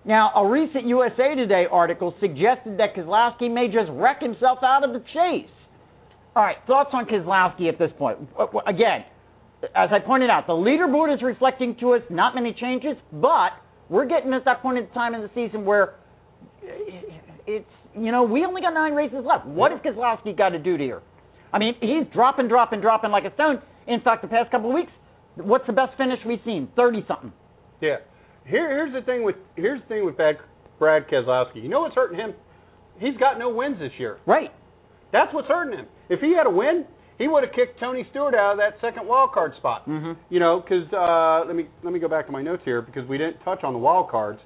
Now, 0.03 0.31
a 0.35 0.47
recent 0.47 0.85
USA 0.87 1.35
Today 1.35 1.65
article 1.71 2.15
suggested 2.19 2.77
that 2.79 2.95
Kozlowski 2.95 3.53
may 3.53 3.67
just 3.67 3.89
wreck 3.91 4.19
himself 4.21 4.59
out 4.63 4.83
of 4.83 4.93
the 4.93 4.99
chase. 5.13 5.49
All 6.35 6.43
right, 6.43 6.57
thoughts 6.65 6.89
on 6.93 7.05
Kozlowski 7.05 7.69
at 7.69 7.77
this 7.77 7.91
point? 7.97 8.17
Again, 8.65 9.05
as 9.75 9.89
I 9.91 9.99
pointed 9.99 10.29
out, 10.29 10.47
the 10.47 10.53
leaderboard 10.53 11.13
is 11.13 11.21
reflecting 11.21 11.75
to 11.81 11.93
us 11.93 12.01
not 12.09 12.35
many 12.35 12.53
changes, 12.53 12.95
but 13.11 13.51
we're 13.89 14.05
getting 14.05 14.33
at 14.33 14.45
that 14.45 14.61
point 14.61 14.77
in 14.77 14.87
time 14.89 15.15
in 15.15 15.21
the 15.21 15.29
season 15.33 15.65
where 15.65 15.95
it's, 17.45 17.65
you 17.95 18.11
know, 18.11 18.23
we 18.23 18.45
only 18.45 18.61
got 18.61 18.73
nine 18.73 18.93
races 18.93 19.19
left. 19.25 19.45
What 19.45 19.71
has 19.71 19.81
Kozlowski 19.81 20.37
got 20.37 20.49
to 20.49 20.59
do 20.59 20.77
to 20.77 20.83
here? 20.83 21.01
I 21.53 21.59
mean, 21.59 21.75
he's 21.79 22.11
dropping, 22.13 22.47
dropping, 22.49 22.81
dropping 22.81 23.11
like 23.11 23.23
a 23.23 23.33
stone. 23.33 23.61
In 23.87 24.01
fact, 24.01 24.21
the 24.21 24.27
past 24.27 24.51
couple 24.51 24.69
of 24.69 24.75
weeks, 24.75 24.91
what's 25.35 25.65
the 25.65 25.73
best 25.73 25.95
finish 25.97 26.19
we've 26.25 26.41
seen? 26.43 26.69
30 26.75 27.05
something. 27.07 27.33
Yeah. 27.81 27.97
Here, 28.45 28.69
here's 28.69 28.93
the 28.93 29.05
thing 29.05 29.23
with 29.23 29.35
here's 29.55 29.81
the 29.81 29.87
thing 29.87 30.05
with 30.05 30.17
Brad, 30.17 30.37
Brad 30.79 31.07
Keselowski. 31.07 31.61
You 31.61 31.69
know 31.69 31.81
what's 31.81 31.95
hurting 31.95 32.17
him? 32.17 32.33
He's 32.99 33.17
got 33.17 33.37
no 33.37 33.49
wins 33.49 33.77
this 33.79 33.91
year. 33.97 34.19
Right. 34.25 34.51
That's 35.11 35.33
what's 35.33 35.47
hurting 35.47 35.77
him. 35.77 35.87
If 36.09 36.19
he 36.21 36.33
had 36.35 36.47
a 36.47 36.49
win, 36.49 36.85
he 37.17 37.27
would 37.27 37.43
have 37.43 37.53
kicked 37.53 37.79
Tony 37.79 38.05
Stewart 38.11 38.35
out 38.35 38.53
of 38.53 38.57
that 38.57 38.79
second 38.81 39.07
wild 39.07 39.31
card 39.31 39.53
spot. 39.57 39.87
Mm-hmm. 39.87 40.13
You 40.29 40.39
know, 40.39 40.59
because 40.61 40.91
uh, 40.93 41.45
let 41.47 41.55
me 41.55 41.65
let 41.83 41.93
me 41.93 41.99
go 41.99 42.07
back 42.07 42.25
to 42.27 42.31
my 42.31 42.41
notes 42.41 42.61
here 42.65 42.81
because 42.81 43.07
we 43.07 43.17
didn't 43.17 43.39
touch 43.43 43.63
on 43.63 43.73
the 43.73 43.79
wild 43.79 44.09
cards. 44.09 44.39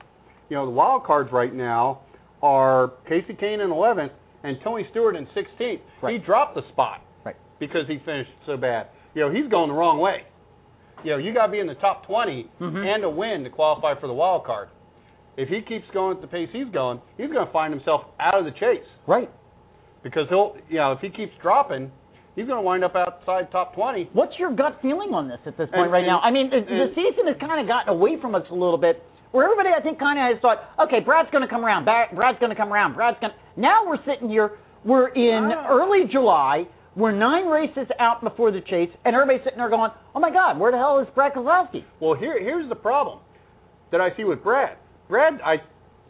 You 0.49 0.57
know, 0.57 0.65
the 0.65 0.71
wild 0.71 1.03
cards 1.05 1.31
right 1.31 1.53
now 1.53 2.01
are 2.41 2.93
Kasey 3.09 3.39
Kahne 3.39 3.63
in 3.63 3.69
11th 3.69 4.11
and 4.43 4.57
Tony 4.63 4.85
Stewart 4.91 5.15
in 5.15 5.25
16th. 5.27 5.79
Right. 6.01 6.13
He 6.13 6.25
dropped 6.25 6.55
the 6.55 6.63
spot 6.71 7.01
Right. 7.23 7.35
because 7.59 7.87
he 7.87 7.99
finished 8.05 8.31
so 8.45 8.57
bad. 8.57 8.87
You 9.13 9.21
know, 9.21 9.31
he's 9.31 9.49
going 9.49 9.69
the 9.69 9.75
wrong 9.75 9.99
way. 9.99 10.23
You 11.03 11.11
know, 11.11 11.17
you 11.17 11.33
got 11.33 11.47
to 11.47 11.51
be 11.51 11.59
in 11.59 11.67
the 11.67 11.75
top 11.75 12.05
20 12.07 12.49
Mhm. 12.59 12.85
and 12.95 13.03
a 13.03 13.09
win 13.09 13.43
to 13.43 13.49
qualify 13.49 13.95
for 13.99 14.07
the 14.07 14.13
wild 14.13 14.43
card. 14.45 14.69
If 15.37 15.47
he 15.49 15.61
keeps 15.61 15.85
going 15.93 16.15
at 16.17 16.21
the 16.21 16.27
pace 16.27 16.49
he's 16.51 16.67
going, 16.69 16.99
he's 17.17 17.31
going 17.31 17.45
to 17.45 17.51
find 17.53 17.73
himself 17.73 18.01
out 18.19 18.35
of 18.35 18.45
the 18.45 18.51
chase 18.51 18.85
Right. 19.07 19.29
because 20.03 20.27
he'll, 20.29 20.57
you 20.69 20.77
know, 20.77 20.91
if 20.93 20.99
he 20.99 21.09
keeps 21.09 21.33
dropping, 21.41 21.91
he's 22.35 22.45
going 22.47 22.57
to 22.57 22.61
wind 22.61 22.83
up 22.83 22.95
outside 22.95 23.51
top 23.51 23.75
20. 23.75 24.09
What's 24.13 24.37
your 24.39 24.53
gut 24.55 24.79
feeling 24.81 25.13
on 25.13 25.27
this 25.27 25.39
at 25.45 25.57
this 25.57 25.69
point 25.69 25.83
And- 25.83 25.91
right 25.91 26.03
and- 26.03 26.07
now? 26.07 26.19
I 26.19 26.31
mean, 26.31 26.49
the, 26.49 26.61
the 26.61 26.89
season 26.95 27.27
has 27.27 27.37
kind 27.39 27.59
of 27.61 27.67
gotten 27.67 27.89
away 27.93 28.17
from 28.21 28.35
us 28.35 28.43
a 28.51 28.53
little 28.55 28.77
bit, 28.77 29.03
where 29.31 29.45
everybody 29.45 29.69
I 29.77 29.81
think 29.81 29.99
kind 29.99 30.19
of 30.19 30.33
has 30.35 30.41
thought, 30.41 30.59
okay, 30.87 30.99
Brad's 30.99 31.29
going 31.31 31.43
to 31.43 31.47
come 31.49 31.63
around, 31.65 31.85
Brad's 31.85 32.39
going 32.39 32.49
to 32.51 32.55
come 32.55 32.71
around, 32.71 32.93
Brad's 32.95 33.17
going. 33.21 33.31
to 33.33 33.59
Now 33.59 33.87
we're 33.87 34.03
sitting 34.05 34.29
here, 34.29 34.51
we're 34.83 35.07
in 35.09 35.51
Ah. 35.53 35.67
early 35.69 36.07
July, 36.11 36.67
we're 36.95 37.13
nine 37.13 37.45
races 37.47 37.87
out 37.99 38.21
before 38.21 38.51
the 38.51 38.59
chase, 38.61 38.89
and 39.05 39.15
everybody's 39.15 39.43
sitting 39.45 39.57
there 39.59 39.69
going, 39.69 39.91
oh 40.13 40.19
my 40.19 40.31
God, 40.31 40.59
where 40.59 40.71
the 40.71 40.77
hell 40.77 40.99
is 40.99 41.07
Brad 41.15 41.31
Kozlowski? 41.33 41.85
Well, 42.01 42.15
here 42.15 42.37
here's 42.41 42.67
the 42.67 42.75
problem 42.75 43.19
that 43.91 44.01
I 44.01 44.09
see 44.17 44.25
with 44.25 44.43
Brad. 44.43 44.75
Brad, 45.07 45.39
I 45.45 45.57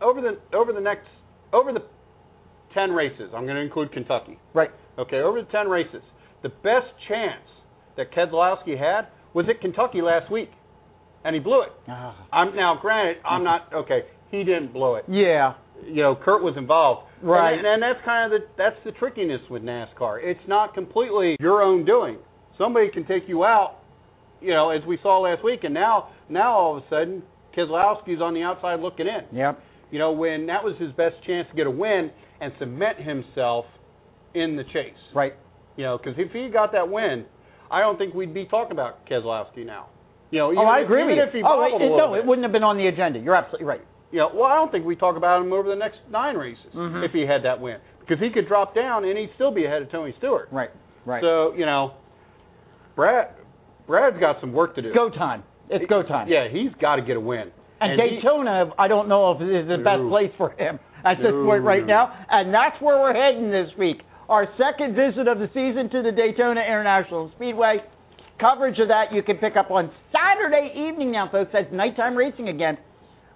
over 0.02 0.22
the 0.22 0.40
over 0.58 0.74
the 0.74 0.82
next 0.82 1.06
over 1.54 1.72
the 1.72 1.84
10 2.74 2.92
races, 2.92 3.30
I'm 3.36 3.44
going 3.46 3.58
to 3.58 3.62
include 3.62 3.92
Kentucky. 3.92 4.40
Right. 4.54 4.72
Okay, 4.98 5.18
over 5.18 5.42
the 5.42 5.48
10 5.52 5.68
races, 5.68 6.02
the 6.44 6.50
best 6.50 6.88
chance 7.08 7.46
that 7.98 8.12
Keselowski 8.12 8.78
had 8.78 9.08
was 9.34 9.46
at 9.50 9.62
Kentucky 9.62 10.02
last 10.02 10.32
week, 10.32 10.50
and 11.24 11.36
he 11.36 11.40
blew 11.40 11.62
it. 11.62 11.70
Ah. 11.88 12.28
I'm 12.32 12.56
now 12.56 12.78
granted, 12.82 13.18
I'm 13.26 13.44
not 13.44 13.72
okay. 13.74 14.02
He 14.32 14.44
didn't 14.44 14.74
blow 14.74 14.96
it. 14.96 15.06
Yeah. 15.08 15.54
You 15.86 16.04
know, 16.04 16.16
Kurt 16.16 16.42
was 16.42 16.56
involved. 16.58 17.08
Right. 17.22 17.58
And, 17.58 17.66
and 17.66 17.84
that's 17.84 18.04
kind 18.06 18.32
of 18.32 18.42
the 18.42 18.48
that's 18.58 18.78
the 18.86 18.92
trickiness 18.94 19.42
with 19.50 19.62
NASCAR. 19.62 20.20
It's 20.24 20.40
not 20.48 20.74
completely 20.74 21.36
your 21.40 21.62
own 21.62 21.86
doing. 21.86 22.18
Somebody 22.58 22.90
can 22.92 23.06
take 23.06 23.24
you 23.28 23.44
out. 23.44 23.78
You 24.40 24.54
know, 24.54 24.72
as 24.72 24.82
we 24.88 24.98
saw 25.04 25.20
last 25.20 25.44
week, 25.44 25.60
and 25.64 25.74
now 25.74 26.10
now 26.30 26.54
all 26.54 26.78
of 26.78 26.84
a 26.84 26.90
sudden 26.90 27.24
Keselowski's 27.56 28.22
on 28.22 28.34
the 28.34 28.42
outside 28.42 28.80
looking 28.80 29.06
in. 29.08 29.38
Yep. 29.38 29.62
You 29.92 30.00
know, 30.00 30.14
when 30.14 30.48
that 30.48 30.64
was 30.64 30.76
his 30.80 30.92
best 30.94 31.16
chance 31.28 31.48
to 31.50 31.56
get 31.56 31.68
a 31.68 31.72
win 31.72 32.12
and 32.40 32.54
cement 32.58 32.98
himself 32.98 33.66
in 34.34 34.56
the 34.56 34.64
chase. 34.64 34.94
Right. 35.14 35.34
You 35.82 35.88
know, 35.88 35.98
because 35.98 36.14
if 36.20 36.32
he 36.32 36.48
got 36.54 36.74
that 36.74 36.90
win, 36.92 37.26
I 37.72 37.80
don't 37.82 37.98
think 37.98 38.14
we'd 38.14 38.36
be 38.36 38.46
talking 38.46 38.72
about 38.72 39.04
Keselowski 39.10 39.66
now. 39.66 39.88
You 40.30 40.38
know, 40.38 40.52
even 40.52 40.64
oh, 40.64 40.68
I 40.70 40.82
agree 40.82 41.02
even 41.02 41.18
with 41.18 41.30
if 41.30 41.34
he 41.34 41.40
you. 41.40 41.44
Oh, 41.44 41.58
bobbled 41.58 41.82
it, 41.82 41.90
no, 41.98 42.12
bit. 42.14 42.20
it 42.20 42.26
wouldn't 42.28 42.46
have 42.46 42.52
been 42.52 42.62
on 42.64 42.78
the 42.78 42.86
agenda. 42.86 43.18
You're 43.18 43.34
absolutely 43.36 43.66
right. 43.66 43.82
You 44.12 44.20
know, 44.20 44.30
well, 44.32 44.44
I 44.46 44.54
don't 44.62 44.72
think 44.72 44.86
we 44.86 44.96
talk 44.96 45.18
about 45.18 45.42
him 45.42 45.52
over 45.52 45.68
the 45.68 45.76
next 45.76 45.98
nine 46.12 46.36
races 46.38 46.70
Mhm. 46.76 47.04
if 47.04 47.12
he 47.14 47.26
had 47.26 47.42
that 47.46 47.60
win 47.60 47.80
because 48.00 48.20
he 48.20 48.30
could 48.30 48.48
drop 48.48 48.76
down 48.76 49.06
and 49.06 49.18
he'd 49.18 49.32
still 49.34 49.50
be 49.50 49.66
ahead 49.66 49.82
of 49.82 49.90
Tony 49.90 50.14
Stewart. 50.20 50.50
Right. 50.52 50.70
Right. 51.04 51.24
So 51.24 51.54
you 51.58 51.66
know, 51.66 51.94
Brad, 52.96 53.30
Brad's 53.88 54.20
got 54.20 54.40
some 54.40 54.54
work 54.54 54.76
to 54.76 54.84
do. 54.84 54.94
go 54.94 55.10
time. 55.10 55.42
It's 55.70 55.86
go 55.90 56.04
time. 56.04 56.28
Yeah, 56.28 56.48
he's 56.48 56.72
got 56.80 56.98
to 56.98 57.02
get 57.02 57.18
a 57.18 57.20
win. 57.20 57.50
And, 57.80 58.00
he- 58.00 58.18
Daytona, 58.22 58.72
I 58.78 58.88
don't 58.88 59.08
know 59.08 59.32
if 59.32 59.42
it 59.42 59.50
is 59.50 59.68
the 59.68 59.78
best 59.78 60.02
No. 60.02 60.10
place 60.10 60.32
for 60.38 60.52
him 60.52 60.78
at 61.04 61.18
this 61.18 61.32
No, 61.34 61.46
point 61.46 61.64
right 61.64 61.82
no. 61.84 61.88
now. 62.06 62.14
And 62.30 62.54
that's 62.54 62.80
where 62.80 63.00
we're 63.00 63.14
heading 63.14 63.50
this 63.50 63.76
week. 63.78 64.04
Our 64.32 64.48
second 64.58 64.96
visit 64.96 65.28
of 65.28 65.40
the 65.40 65.48
season 65.48 65.90
to 65.90 66.02
the 66.02 66.12
Daytona 66.16 66.62
International 66.62 67.30
Speedway. 67.36 67.80
Coverage 68.40 68.80
of 68.80 68.88
that 68.88 69.12
you 69.12 69.22
can 69.24 69.36
pick 69.36 69.58
up 69.58 69.70
on 69.70 69.92
Saturday 70.10 70.72
evening 70.88 71.12
now, 71.12 71.28
folks. 71.30 71.50
That's 71.52 71.68
nighttime 71.74 72.16
racing 72.16 72.48
again. 72.48 72.78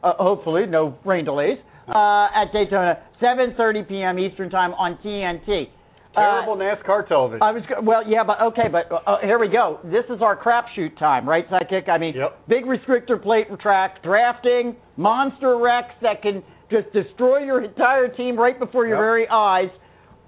Uh, 0.01 0.13
hopefully, 0.17 0.65
no 0.65 0.97
rain 1.03 1.25
delays. 1.25 1.57
Uh, 1.89 2.27
at 2.33 2.45
Daytona, 2.53 3.03
7:30 3.21 3.89
p.m. 3.89 4.17
Eastern 4.19 4.49
Time 4.49 4.73
on 4.75 4.97
TNT. 5.03 5.67
Uh, 6.15 6.21
terrible 6.21 6.55
NASCAR 6.55 7.05
television. 7.09 7.41
I 7.43 7.51
was 7.51 7.63
well, 7.83 8.01
yeah, 8.07 8.23
but 8.23 8.39
okay, 8.41 8.69
but 8.71 8.89
uh, 9.05 9.17
here 9.21 9.37
we 9.37 9.49
go. 9.49 9.81
This 9.83 10.05
is 10.09 10.21
our 10.21 10.41
crapshoot 10.41 10.97
time, 10.97 11.27
right, 11.27 11.45
sidekick? 11.49 11.89
I 11.89 11.97
mean, 11.97 12.15
Yep. 12.15 12.47
big 12.47 12.63
restrictor 12.63 13.21
plate 13.21 13.47
track, 13.59 14.01
drafting, 14.01 14.77
monster 14.95 15.57
wrecks 15.57 15.93
that 16.01 16.21
can 16.21 16.41
just 16.71 16.91
destroy 16.93 17.39
your 17.43 17.61
entire 17.65 18.07
team 18.07 18.37
right 18.39 18.57
before 18.57 18.87
your 18.87 18.95
Yep. 18.95 19.01
very 19.03 19.27
eyes. 19.27 19.69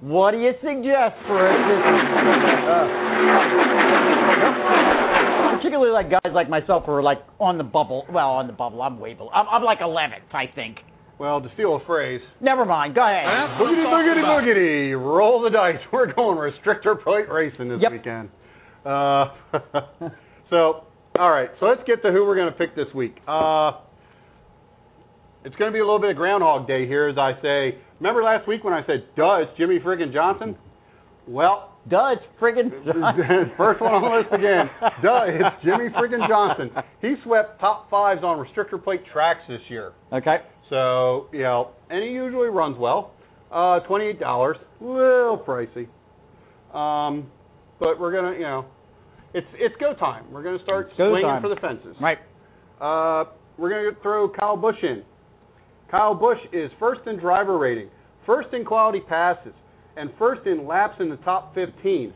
What 0.01 0.31
do 0.31 0.37
you 0.39 0.51
suggest 0.61 1.15
for 1.25 1.41
us 1.41 1.57
this? 1.67 1.81
Particularly 5.57 5.91
like 5.91 6.09
guys 6.11 6.31
like 6.33 6.49
myself 6.49 6.83
who 6.85 6.91
are 6.91 7.01
like 7.03 7.19
on 7.39 7.57
the 7.57 7.63
bubble. 7.63 8.05
Well, 8.11 8.29
on 8.29 8.47
the 8.47 8.53
bubble, 8.53 8.81
I'm 8.81 8.99
way 8.99 9.13
below. 9.15 9.29
I'm, 9.31 9.47
I'm 9.49 9.63
like 9.63 9.79
11th, 9.79 10.33
I 10.33 10.45
think. 10.53 10.77
well, 11.17 11.41
to 11.41 11.49
steal 11.55 11.75
a 11.81 11.85
phrase, 11.85 12.21
Never 12.41 12.63
mind. 12.65 12.93
Go 12.95 13.01
ahead. 13.01 13.25
boogity 13.59 13.85
boogity 13.85 14.23
boogity, 14.23 14.91
roll 15.15 15.41
the 15.41 15.49
dice. 15.49 15.79
We're 15.91 16.13
going 16.13 16.37
restrictor 16.37 17.01
plate 17.03 17.29
racing 17.31 17.69
this 17.69 17.79
Yep. 17.81 17.91
weekend. 17.91 18.29
Uh, 18.85 19.25
so, 20.51 20.83
all 21.17 21.31
right. 21.31 21.49
So 21.59 21.65
let's 21.65 21.81
get 21.87 22.01
to 22.03 22.11
who 22.11 22.23
we're 22.25 22.35
going 22.35 22.51
to 22.51 22.57
pick 22.57 22.75
this 22.75 22.87
week. 22.95 23.15
Uh, 23.27 23.71
it's 25.47 25.55
going 25.55 25.71
to 25.71 25.73
be 25.73 25.79
a 25.79 25.85
little 25.85 25.99
bit 25.99 26.09
of 26.11 26.17
Groundhog 26.17 26.67
Day 26.67 26.85
here, 26.87 27.07
as 27.07 27.17
I 27.17 27.31
say. 27.41 27.77
Remember 27.99 28.21
last 28.21 28.47
week 28.47 28.63
when 28.65 28.73
I 28.73 28.85
said, 28.85 29.05
"Duh, 29.15 29.43
it's 29.47 29.57
Jimmie 29.57 29.79
friggin' 29.79 30.13
Johnson"? 30.13 30.57
Well, 31.25 31.73
Duh, 31.89 32.15
it's 32.15 32.23
friggin' 32.41 32.69
First 33.57 33.79
one 33.81 33.93
on 33.93 34.01
the 34.03 34.17
list 34.17 34.33
again. 34.33 34.69
Duh, 35.01 35.23
it's 35.27 35.63
Jimmie 35.63 35.89
friggin' 35.95 36.27
Johnson. 36.27 36.69
He 37.01 37.15
swept 37.23 37.61
top 37.61 37.89
fives 37.89 38.23
on 38.23 38.37
restrictor 38.45 38.81
plate 38.83 39.01
tracks 39.13 39.39
this 39.47 39.61
year. 39.69 39.93
Okay. 40.11 40.37
So, 40.69 41.27
you 41.31 41.43
know, 41.43 41.71
and 41.89 42.03
he 42.03 42.09
usually 42.09 42.49
runs 42.49 42.77
well. 42.77 43.13
Uh, 43.49 43.79
twenty-eight 43.87 44.19
dollars, 44.19 44.57
a 44.81 44.83
little 44.83 45.37
pricey. 45.47 45.87
Um, 46.75 47.31
but 47.79 47.99
we're 47.99 48.11
gonna, 48.11 48.33
you 48.35 48.41
know, 48.43 48.65
it's 49.33 49.47
it's 49.55 49.75
go 49.79 49.93
time. 49.93 50.25
We're 50.31 50.43
gonna 50.43 50.61
start 50.63 50.87
It's 50.89 50.97
go 50.97 51.09
swinging 51.11 51.29
time. 51.29 51.41
for 51.41 51.47
the 51.49 51.55
fences. 51.61 51.95
Right. 52.01 52.17
Uh, 52.81 53.29
we're 53.57 53.69
gonna 53.69 53.97
throw 54.03 54.29
Kyle 54.29 54.57
Busch 54.57 54.75
in. 54.83 55.03
Kyle 55.89 56.13
Busch 56.15 56.39
is 56.51 56.69
first 56.79 57.01
in 57.07 57.17
driver 57.19 57.57
rating, 57.57 57.89
first 58.25 58.49
in 58.53 58.65
quality 58.65 58.99
passes, 59.07 59.53
and 59.95 60.09
first 60.19 60.45
in 60.45 60.67
laps 60.67 60.95
in 60.99 61.09
the 61.09 61.15
top 61.17 61.55
15, 61.55 62.13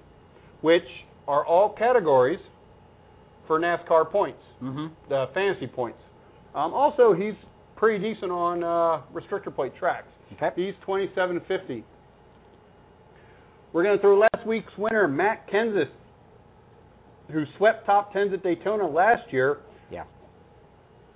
which 0.61 0.83
are 1.27 1.45
all 1.45 1.73
categories 1.77 2.39
for 3.47 3.59
NASCAR 3.59 4.09
points, 4.11 4.39
Mm-hmm. 4.61 4.87
the 5.09 5.25
fantasy 5.33 5.67
points. 5.67 5.97
Um, 6.53 6.73
also, 6.73 7.13
he's 7.13 7.33
pretty 7.75 8.13
decent 8.13 8.31
on 8.31 8.63
uh, 8.63 9.01
restrictor 9.13 9.53
plate 9.55 9.71
tracks. 9.79 10.07
Okay. 10.33 10.49
He's 10.55 10.75
2750. 10.85 11.83
We're 13.73 13.83
going 13.83 13.97
to 13.97 14.01
throw 14.01 14.19
last 14.19 14.45
week's 14.45 14.71
winner, 14.77 15.07
Matt 15.07 15.49
Kenseth, 15.49 15.89
who 17.31 17.43
swept 17.57 17.85
top 17.85 18.11
tens 18.13 18.33
at 18.33 18.43
Daytona 18.43 18.85
last 18.87 19.31
year. 19.31 19.59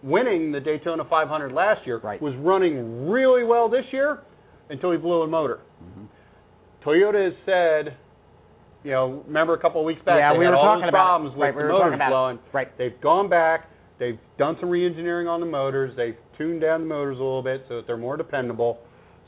Winning 0.06 0.52
the 0.52 0.60
Daytona 0.60 1.04
500 1.10 1.52
last 1.52 1.86
year, 1.86 1.98
Right. 1.98 2.22
was 2.22 2.34
running 2.38 3.10
really 3.10 3.44
well 3.44 3.68
this 3.70 3.86
year 3.92 4.20
until 4.70 4.92
he 4.92 4.98
blew 4.98 5.24
a 5.24 5.28
motor. 5.28 5.60
Mm-hmm. 5.84 6.06
Toyota 6.88 7.26
has 7.26 7.34
said, 7.46 7.98
you 8.84 8.92
know, 8.92 9.24
remember 9.26 9.56
a 9.56 9.60
couple 9.60 9.82
of 9.82 9.86
weeks 9.86 10.02
back, 10.06 10.20
Yeah, 10.20 10.34
they 10.34 10.40
we 10.40 10.46
had 10.46 10.52
were 10.52 10.58
all 10.58 10.66
talking 10.66 10.82
those 10.82 10.90
about 10.90 11.02
it. 11.02 11.10
problems 11.10 11.34
with 11.36 11.42
Right, 11.42 11.56
we 11.56 11.64
motors 11.64 11.94
about 11.96 12.10
blowing. 12.10 12.40
Right. 12.54 12.78
They've 12.78 13.02
gone 13.02 13.30
back. 13.30 13.70
They've 13.98 14.20
done 14.38 14.58
some 14.60 14.70
re-engineering 14.70 15.28
on 15.28 15.40
the 15.40 15.46
motors. 15.48 15.96
They've 15.98 16.18
tuned 16.38 16.62
down 16.62 16.82
the 16.82 16.88
motors 16.88 17.18
a 17.18 17.24
little 17.24 17.42
bit 17.42 17.66
so 17.68 17.78
that 17.78 17.88
they're 17.88 17.98
more 17.98 18.18
dependable. 18.18 18.78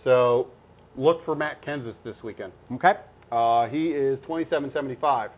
So 0.03 0.47
look 0.95 1.25
for 1.25 1.33
Matt 1.35 1.65
Kenseth 1.65 1.95
this 2.03 2.15
weekend. 2.23 2.51
Okay. 2.73 2.93
Uh, 3.31 3.67
he 3.67 3.87
is 3.87 4.19
27.75. 4.29 5.29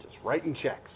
Just 0.00 0.14
writing 0.24 0.56
checks. 0.62 0.90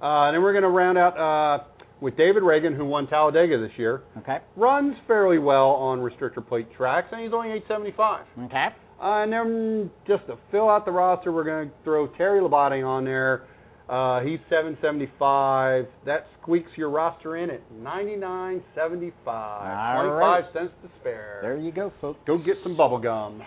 Uh, 0.00 0.32
then 0.32 0.42
we're 0.42 0.52
going 0.52 0.62
to 0.62 0.68
round 0.68 0.98
out 0.98 1.16
uh, 1.16 1.64
with 2.00 2.16
David 2.16 2.42
Ragan, 2.42 2.76
who 2.76 2.84
won 2.84 3.06
Talladega 3.06 3.58
this 3.58 3.72
year. 3.78 4.02
Okay. 4.18 4.38
Runs 4.56 4.96
fairly 5.06 5.38
well 5.38 5.70
on 5.70 6.00
restrictor 6.00 6.46
plate 6.46 6.68
tracks, 6.76 7.08
and 7.12 7.22
he's 7.22 7.32
only 7.32 7.50
875. 7.52 8.26
Okay. 8.44 8.66
Uh, 9.00 9.22
and 9.22 9.32
then 9.32 9.90
just 10.06 10.26
to 10.26 10.36
fill 10.50 10.68
out 10.68 10.84
the 10.84 10.90
roster, 10.90 11.32
we're 11.32 11.44
going 11.44 11.68
to 11.68 11.74
throw 11.84 12.06
Terry 12.16 12.40
Labonte 12.40 12.86
on 12.86 13.04
there. 13.04 13.44
Uh, 13.88 14.20
he's 14.20 14.40
775. 14.50 15.86
That 16.06 16.26
squeaks 16.40 16.70
your 16.76 16.90
roster 16.90 17.36
in 17.36 17.50
at 17.50 17.60
99.75. 17.72 18.62
25 18.62 19.24
right. 19.24 20.44
cents 20.52 20.72
to 20.82 20.90
spare. 21.00 21.38
There 21.40 21.58
you 21.58 21.70
go, 21.70 21.92
folks. 22.00 22.18
Go 22.26 22.36
get 22.38 22.56
some 22.64 22.76
bubble 22.76 22.98
gum. 22.98 23.42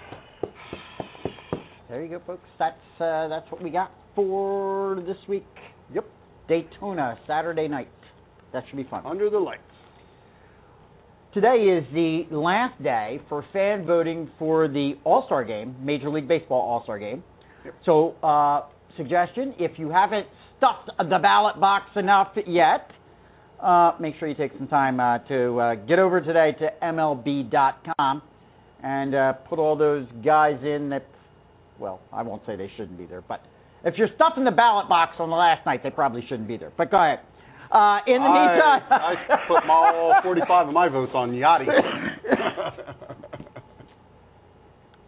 There 1.89 2.03
you 2.03 2.09
go, 2.09 2.21
folks. 2.25 2.47
That's 2.57 2.77
uh, 3.01 3.27
that's 3.27 3.51
what 3.51 3.63
we 3.63 3.71
got 3.71 3.91
for 4.15 5.03
this 5.07 5.17
week. 5.27 5.45
Yep. 5.93 6.05
Daytona 6.49 7.17
Saturday 7.27 7.67
night. 7.67 7.87
That 8.51 8.63
should 8.67 8.77
be 8.77 8.87
fun. 8.89 9.05
Under 9.05 9.29
the 9.29 9.37
lights. 9.37 9.61
Today 11.31 11.57
is 11.57 11.85
the 11.93 12.35
last 12.35 12.81
day 12.81 13.21
for 13.29 13.45
fan 13.53 13.85
voting 13.85 14.31
for 14.39 14.67
the 14.67 14.93
All 15.03 15.23
Star 15.27 15.45
Game, 15.45 15.75
Major 15.79 16.09
League 16.09 16.27
Baseball 16.27 16.59
All 16.59 16.81
Star 16.83 16.97
Game. 16.97 17.23
Yep. 17.63 17.75
So, 17.85 18.15
uh, 18.23 18.63
suggestion: 18.97 19.53
if 19.59 19.77
you 19.77 19.91
haven't 19.91 20.25
stuffed 20.57 20.89
the 20.97 21.19
ballot 21.21 21.59
box 21.59 21.85
enough 21.95 22.29
yet, 22.47 22.89
uh, 23.61 23.91
make 23.99 24.15
sure 24.19 24.27
you 24.27 24.33
take 24.33 24.53
some 24.57 24.67
time 24.67 24.99
uh, 24.99 25.19
to 25.27 25.59
uh, 25.59 25.75
get 25.75 25.99
over 25.99 26.19
today 26.19 26.53
to 26.57 26.69
MLB.com 26.81 28.23
and 28.83 29.13
uh, 29.13 29.33
put 29.33 29.59
all 29.59 29.75
those 29.77 30.07
guys 30.25 30.57
in 30.63 30.89
that. 30.89 31.05
Well, 31.77 32.01
I 32.11 32.23
won't 32.23 32.41
say 32.47 32.55
they 32.55 32.71
shouldn't 32.75 32.97
be 32.97 33.05
there, 33.05 33.21
but 33.21 33.41
if 33.83 33.95
you're 33.97 34.09
stuffing 34.15 34.43
the 34.43 34.51
ballot 34.51 34.89
box 34.89 35.15
on 35.19 35.29
the 35.29 35.35
last 35.35 35.65
night, 35.65 35.81
they 35.83 35.89
probably 35.89 36.21
shouldn't 36.27 36.47
be 36.47 36.57
there. 36.57 36.71
But 36.77 36.91
go 36.91 36.97
ahead. 36.97 37.19
Uh, 37.71 37.99
in 38.07 38.17
the 38.17 38.29
meantime, 38.29 38.81
I, 38.89 39.13
I 39.29 39.47
put 39.47 39.65
my, 39.67 39.73
all 39.73 40.15
45 40.23 40.67
of 40.67 40.73
my 40.73 40.89
votes 40.89 41.11
on 41.13 41.31
Yadi. 41.31 41.67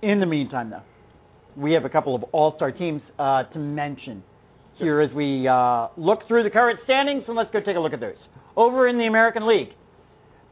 In 0.04 0.20
the 0.20 0.26
meantime, 0.26 0.72
though, 0.72 0.82
we 1.56 1.74
have 1.74 1.86
a 1.86 1.90
couple 1.90 2.16
of 2.16 2.24
all-star 2.32 2.72
teams 2.72 3.02
uh, 3.20 3.44
to 3.44 3.60
mention 3.60 4.24
here 4.80 5.00
as 5.00 5.14
we 5.14 5.48
uh, 5.48 5.90
look 5.96 6.28
through 6.28 6.44
the 6.44 6.50
current 6.50 6.80
standings, 6.86 7.24
and 7.28 7.38
let's 7.38 7.52
go 7.52 7.60
take 7.60 7.76
a 7.76 7.80
look 7.80 7.94
at 7.94 8.00
those. 8.00 8.16
Over 8.56 8.88
in 8.88 8.98
the 8.98 9.06
American 9.06 9.48
League, 9.48 9.70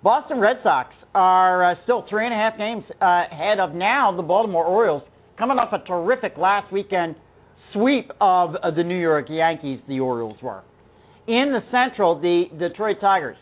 Boston 0.04 0.40
Red 0.40 0.58
Sox 0.64 0.94
are 1.16 1.72
uh, 1.72 1.76
still 1.84 2.06
three 2.10 2.26
and 2.26 2.34
a 2.34 2.38
half 2.38 2.58
games 2.58 2.84
uh, 3.02 3.24
ahead 3.32 3.60
of 3.60 3.74
now 3.74 4.16
the 4.16 4.22
Baltimore 4.22 4.66
Orioles, 4.66 5.04
coming 5.38 5.58
off 5.58 5.74
a 5.74 5.86
terrific 5.88 6.38
last 6.38 6.72
weekend 6.72 7.16
sweep 7.74 8.12
of 8.20 8.56
uh, 8.56 8.72
the 8.72 8.84
New 8.84 9.00
York 9.00 9.28
Yankees. 9.30 9.80
The 9.88 10.00
Orioles 10.00 10.38
were 10.42 10.64
in 11.28 11.54
the 11.54 11.62
Central. 11.72 12.20
The 12.20 12.46
Detroit 12.58 12.98
Tigers 13.02 13.38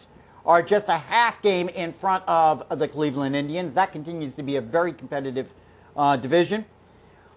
are 0.46 0.62
just 0.62 0.86
a 0.88 0.98
half 0.98 1.36
game 1.44 1.68
in 1.70 1.94
front 2.00 2.24
of 2.28 2.62
the 2.80 2.88
Cleveland 2.88 3.36
Indians. 3.36 3.76
That 3.76 3.92
continues 3.92 4.36
to 4.38 4.44
be 4.44 4.56
a 4.56 4.62
very 4.62 4.94
competitive 4.94 5.46
uh, 5.98 6.18
division. 6.18 6.66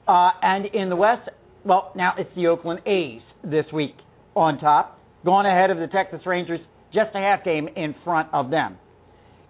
Uh, 0.06 0.30
and 0.42 0.66
in 0.66 0.88
the 0.88 0.96
West, 0.96 1.28
well, 1.64 1.92
now 1.96 2.14
it's 2.18 2.30
the 2.36 2.46
Oakland 2.46 2.80
A's 2.86 3.20
this 3.42 3.66
week 3.72 3.94
on 4.34 4.58
top, 4.58 4.98
going 5.24 5.46
ahead 5.46 5.70
of 5.70 5.78
the 5.78 5.88
Texas 5.88 6.20
Rangers, 6.24 6.60
just 6.94 7.10
a 7.14 7.18
half 7.18 7.44
game 7.44 7.68
in 7.76 7.94
front 8.04 8.28
of 8.32 8.50
them. 8.50 8.78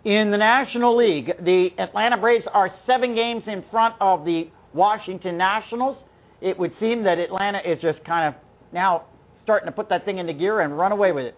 In 0.04 0.30
the 0.30 0.38
National 0.38 0.96
League, 0.96 1.26
the 1.26 1.68
Atlanta 1.78 2.16
Braves 2.16 2.44
are 2.52 2.70
seven 2.86 3.14
games 3.14 3.42
in 3.46 3.62
front 3.70 3.94
of 4.00 4.24
the 4.24 4.44
Washington 4.72 5.36
Nationals. 5.36 5.98
It 6.40 6.58
would 6.58 6.72
seem 6.80 7.04
that 7.04 7.18
Atlanta 7.18 7.58
is 7.58 7.80
just 7.80 8.04
kind 8.04 8.34
of 8.34 8.40
now 8.72 9.04
starting 9.42 9.66
to 9.66 9.72
put 9.72 9.88
that 9.90 10.04
thing 10.04 10.18
into 10.18 10.32
gear 10.32 10.60
and 10.60 10.76
run 10.76 10.92
away 10.92 11.12
with 11.12 11.24
it. 11.26 11.36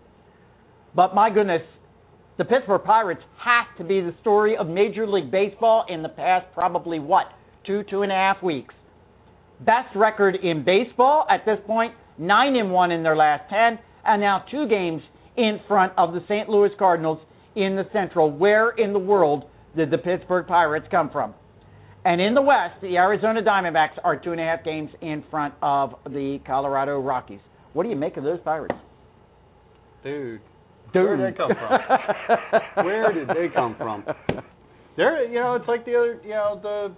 But 0.95 1.15
my 1.15 1.31
goodness, 1.31 1.63
the 2.39 2.45
Pittsburgh 2.45 2.83
Pirates 2.85 3.23
have 3.45 3.77
to 3.79 3.85
be 3.85 4.01
the 4.01 4.15
story 4.21 4.57
of 4.57 4.67
Major 4.67 5.07
League 5.07 5.31
Baseball 5.31 5.85
in 5.89 6.03
the 6.03 6.09
past 6.09 6.47
probably 6.55 6.99
what? 6.99 7.27
Two, 7.67 7.83
two 7.89 8.03
and 8.03 8.13
a 8.13 8.15
half 8.15 8.43
weeks. 8.43 8.75
Best 9.61 9.95
record 9.95 10.37
in 10.37 10.65
baseball 10.65 11.27
at 11.31 11.45
this 11.45 11.59
point, 11.67 11.95
nine 12.19 12.57
and 12.57 12.71
one 12.71 12.91
in 12.91 13.03
their 13.03 13.17
last 13.17 13.49
ten, 13.49 13.79
and 14.05 14.21
now 14.21 14.45
two 14.51 14.67
games 14.69 15.03
in 15.37 15.61
front 15.69 15.93
of 15.97 16.13
the 16.13 16.21
St. 16.29 16.49
Louis 16.49 16.71
Cardinals 16.79 17.19
in 17.55 17.77
the 17.77 17.85
Central. 17.93 18.31
Where 18.31 18.71
in 18.71 18.93
the 18.93 18.99
world 18.99 19.45
did 19.77 19.91
the 19.91 19.99
Pittsburgh 19.99 20.47
Pirates 20.47 20.87
come 20.91 21.11
from? 21.11 21.35
And 22.05 22.21
in 22.21 22.35
the 22.35 22.43
West, 22.43 22.81
the 22.83 22.97
Arizona 22.97 23.43
Diamondbacks 23.43 23.99
are 24.03 24.17
two 24.17 24.33
and 24.33 24.41
a 24.41 24.45
half 24.45 24.65
games 24.65 24.91
in 25.01 25.23
front 25.31 25.55
of 25.63 25.95
the 26.05 26.41
Colorado 26.47 26.99
Rockies. 27.01 27.41
What 27.75 27.85
do 27.85 27.91
you 27.91 27.97
make 27.97 28.17
of 28.17 28.25
those 28.25 28.41
Pirates? 28.45 28.75
Dude, 30.03 30.41
Dude. 30.93 31.05
Where 31.05 31.17
did 31.17 31.33
they 31.33 31.37
come 31.37 31.51
from? 31.55 32.75
Where 32.85 33.13
did 33.13 33.29
they 33.29 33.55
come 33.55 33.77
from? 33.79 34.05
They're, 34.97 35.25
you 35.27 35.41
know, 35.41 35.55
it's 35.55 35.69
like 35.69 35.85
the 35.85 35.95
other, 35.97 36.21
you 36.25 36.31
know, 36.31 36.59
the 36.63 36.93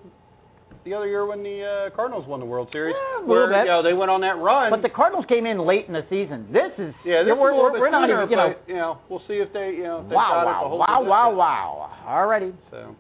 the 0.85 0.93
other 0.93 1.07
year 1.07 1.25
when 1.25 1.43
the 1.43 1.89
uh, 1.89 1.97
Cardinals 1.97 2.27
won 2.29 2.41
the 2.41 2.47
World 2.47 2.69
Series, 2.73 2.95
Yeah, 2.95 3.27
where 3.27 3.49
you 3.49 3.71
know 3.71 3.83
they 3.83 3.95
went 3.95 4.11
on 4.11 4.21
that 4.21 4.37
run. 4.37 4.71
But 4.71 4.83
the 4.83 4.93
Cardinals 4.93 5.25
came 5.29 5.47
in 5.47 5.65
late 5.65 5.87
in 5.87 5.95
the 5.95 6.05
season. 6.11 6.49
This 6.53 6.73
is 6.77 6.93
yeah, 7.07 7.25
this 7.25 7.33
we're, 7.33 7.53
is 7.53 7.57
a 7.57 7.81
we're, 7.81 7.81
we're 7.81 7.91
not 7.91 8.11
even, 8.11 8.29
you 8.29 8.37
know. 8.37 8.53
but, 8.53 8.69
you 8.69 8.77
know, 8.77 8.99
we'll 9.09 9.23
see 9.29 9.41
if 9.41 9.53
they, 9.53 9.73
you 9.77 9.85
know, 9.85 10.05
if 10.05 10.13
Wow, 10.13 10.45
got 10.45 10.45
it 10.45 10.69
to 10.69 10.77
wow, 10.77 11.01
wow, 11.01 11.33
wow, 11.33 11.89
wow. 11.89 12.05
Alrighty. 12.05 12.53
So, 12.71 12.95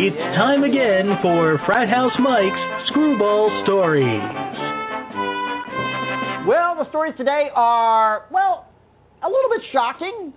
It's 0.00 0.16
time 0.16 0.64
again 0.64 1.12
for 1.20 1.60
Frat 1.66 1.90
House 1.90 2.16
Mike's 2.24 2.88
Screwball 2.88 3.52
Stories. 3.64 4.24
Well, 6.48 6.72
the 6.80 6.88
stories 6.88 7.12
today 7.18 7.52
are, 7.54 8.24
well, 8.32 8.64
a 9.22 9.28
little 9.28 9.50
bit 9.50 9.60
shocking. 9.74 10.32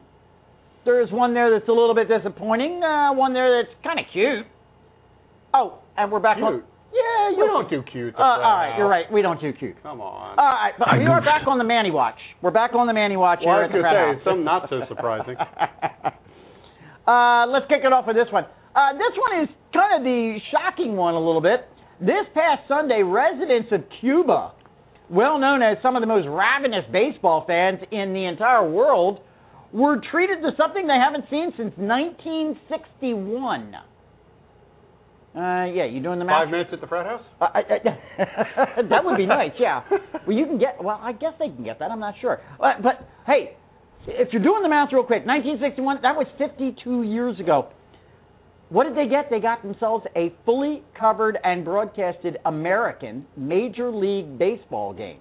There's 0.83 1.09
one 1.13 1.33
there 1.33 1.49
that's 1.57 1.69
a 1.69 1.71
little 1.71 1.95
bit 1.95 2.09
disappointing, 2.09 2.83
uh, 2.83 3.13
one 3.13 3.31
there 3.31 3.63
that's 3.63 3.73
kind 3.85 3.99
of 3.99 4.05
cute. 4.11 4.45
Oh, 5.53 5.79
and 5.95 6.11
we're 6.11 6.19
back 6.19 6.43
on. 6.43 6.59
Cute? 6.59 6.65
Yeah, 6.91 7.29
we 7.29 7.38
you 7.38 7.47
don't 7.47 7.69
do 7.69 7.83
cute. 7.89 8.15
Uh, 8.19 8.21
all 8.21 8.41
right, 8.41 8.75
you're 8.77 8.89
right. 8.89 9.09
We 9.13 9.21
don't 9.21 9.39
do 9.39 9.53
cute. 9.53 9.81
Come 9.81 10.01
on. 10.01 10.38
All 10.38 10.45
right, 10.45 10.73
but 10.77 10.89
we 10.99 11.05
are 11.05 11.21
back 11.21 11.47
on 11.47 11.57
the 11.57 11.63
Manny 11.63 11.89
Watch. 11.89 12.19
We're 12.41 12.51
back 12.51 12.75
on 12.75 12.85
the 12.85 12.93
Manny 12.93 13.15
Watch 13.15 13.39
well, 13.45 13.55
here 13.55 13.63
I 13.63 13.65
at 13.67 13.71
the 13.71 13.79
Frat 13.79 13.95
say 13.95 14.11
House. 14.11 14.23
something 14.25 14.43
not 14.43 14.69
so 14.69 14.81
surprising. 14.89 15.35
uh, 17.07 17.47
let's 17.47 17.67
kick 17.71 17.88
it 17.88 17.93
off 17.93 18.05
with 18.05 18.17
this 18.17 18.27
one. 18.29 18.43
Uh, 18.76 18.93
this 18.93 19.13
one 19.17 19.43
is 19.43 19.49
kind 19.71 19.97
of 19.97 20.03
the 20.03 20.39
shocking 20.51 20.95
one 20.95 21.13
a 21.13 21.19
little 21.19 21.41
bit. 21.41 21.67
This 21.99 22.26
past 22.34 22.67
Sunday, 22.67 23.03
residents 23.03 23.69
of 23.71 23.84
Cuba, 24.01 24.53
well 25.09 25.38
known 25.38 25.61
as 25.61 25.78
some 25.84 25.95
of 25.95 26.01
the 26.01 26.07
most 26.07 26.28
ravenous 26.28 26.86
baseball 26.91 27.45
fans 27.45 27.80
in 27.91 28.13
the 28.13 28.26
entire 28.26 28.67
world, 28.67 29.19
were 29.71 30.01
treated 30.11 30.41
to 30.41 30.51
something 30.57 30.88
they 30.88 30.97
haven't 30.97 31.30
seen 31.30 31.53
since 31.55 31.74
1961. 31.78 33.76
Uh, 35.36 35.65
yeah, 35.65 35.86
you 35.86 36.01
doing 36.01 36.19
the 36.19 36.26
math? 36.26 36.45
Five 36.45 36.51
minutes 36.51 36.69
at 36.74 36.82
the 36.82 36.86
frat 36.88 37.05
house. 37.07 37.24
Uh, 37.41 37.45
I, 37.45 37.59
I, 37.59 38.82
that 38.89 39.03
would 39.03 39.17
be 39.17 39.26
nice, 39.26 39.53
yeah. 39.59 39.82
Well, 40.28 40.38
you 40.38 40.45
can 40.45 40.59
get. 40.59 40.84
Well, 40.84 40.99
I 41.01 41.11
guess 41.11 41.34
they 41.39 41.49
can 41.49 41.63
get 41.63 41.80
that. 41.80 41.89
I'm 41.89 41.99
not 41.99 42.13
sure. 42.21 42.39
But, 42.59 42.84
but 42.84 43.07
hey, 43.26 43.57
if 44.07 44.32
you're 44.32 44.43
doing 44.43 44.61
the 44.61 44.69
math 44.69 44.93
real 44.93 45.03
quick, 45.03 45.26
1961, 45.26 46.01
that 46.03 46.15
was 46.15 46.28
52 46.38 47.01
years 47.03 47.39
ago. 47.39 47.69
What 48.74 48.86
did 48.88 48.97
they 48.97 49.07
get? 49.07 49.30
They 49.30 49.39
got 49.39 49.61
themselves 49.61 50.03
a 50.15 50.34
fully 50.45 50.82
covered 50.99 51.38
and 51.43 51.63
broadcasted 51.63 52.39
American 52.43 53.28
Major 53.38 53.91
League 53.91 54.39
Baseball 54.39 54.95
game. 54.95 55.19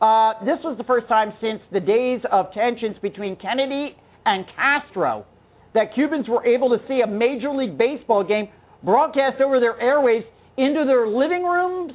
Uh, 0.00 0.42
this 0.46 0.56
was 0.64 0.78
the 0.78 0.84
first 0.84 1.06
time 1.06 1.34
since 1.38 1.60
the 1.70 1.80
days 1.80 2.22
of 2.32 2.46
tensions 2.54 2.96
between 3.02 3.36
Kennedy 3.36 3.94
and 4.24 4.46
Castro 4.56 5.26
that 5.74 5.94
Cubans 5.94 6.26
were 6.30 6.46
able 6.46 6.70
to 6.70 6.78
see 6.88 7.02
a 7.04 7.06
Major 7.06 7.50
League 7.50 7.76
Baseball 7.76 8.24
game 8.24 8.48
broadcast 8.82 9.42
over 9.42 9.60
their 9.60 9.74
airwaves 9.78 10.24
into 10.56 10.84
their 10.86 11.06
living 11.06 11.44
rooms 11.44 11.92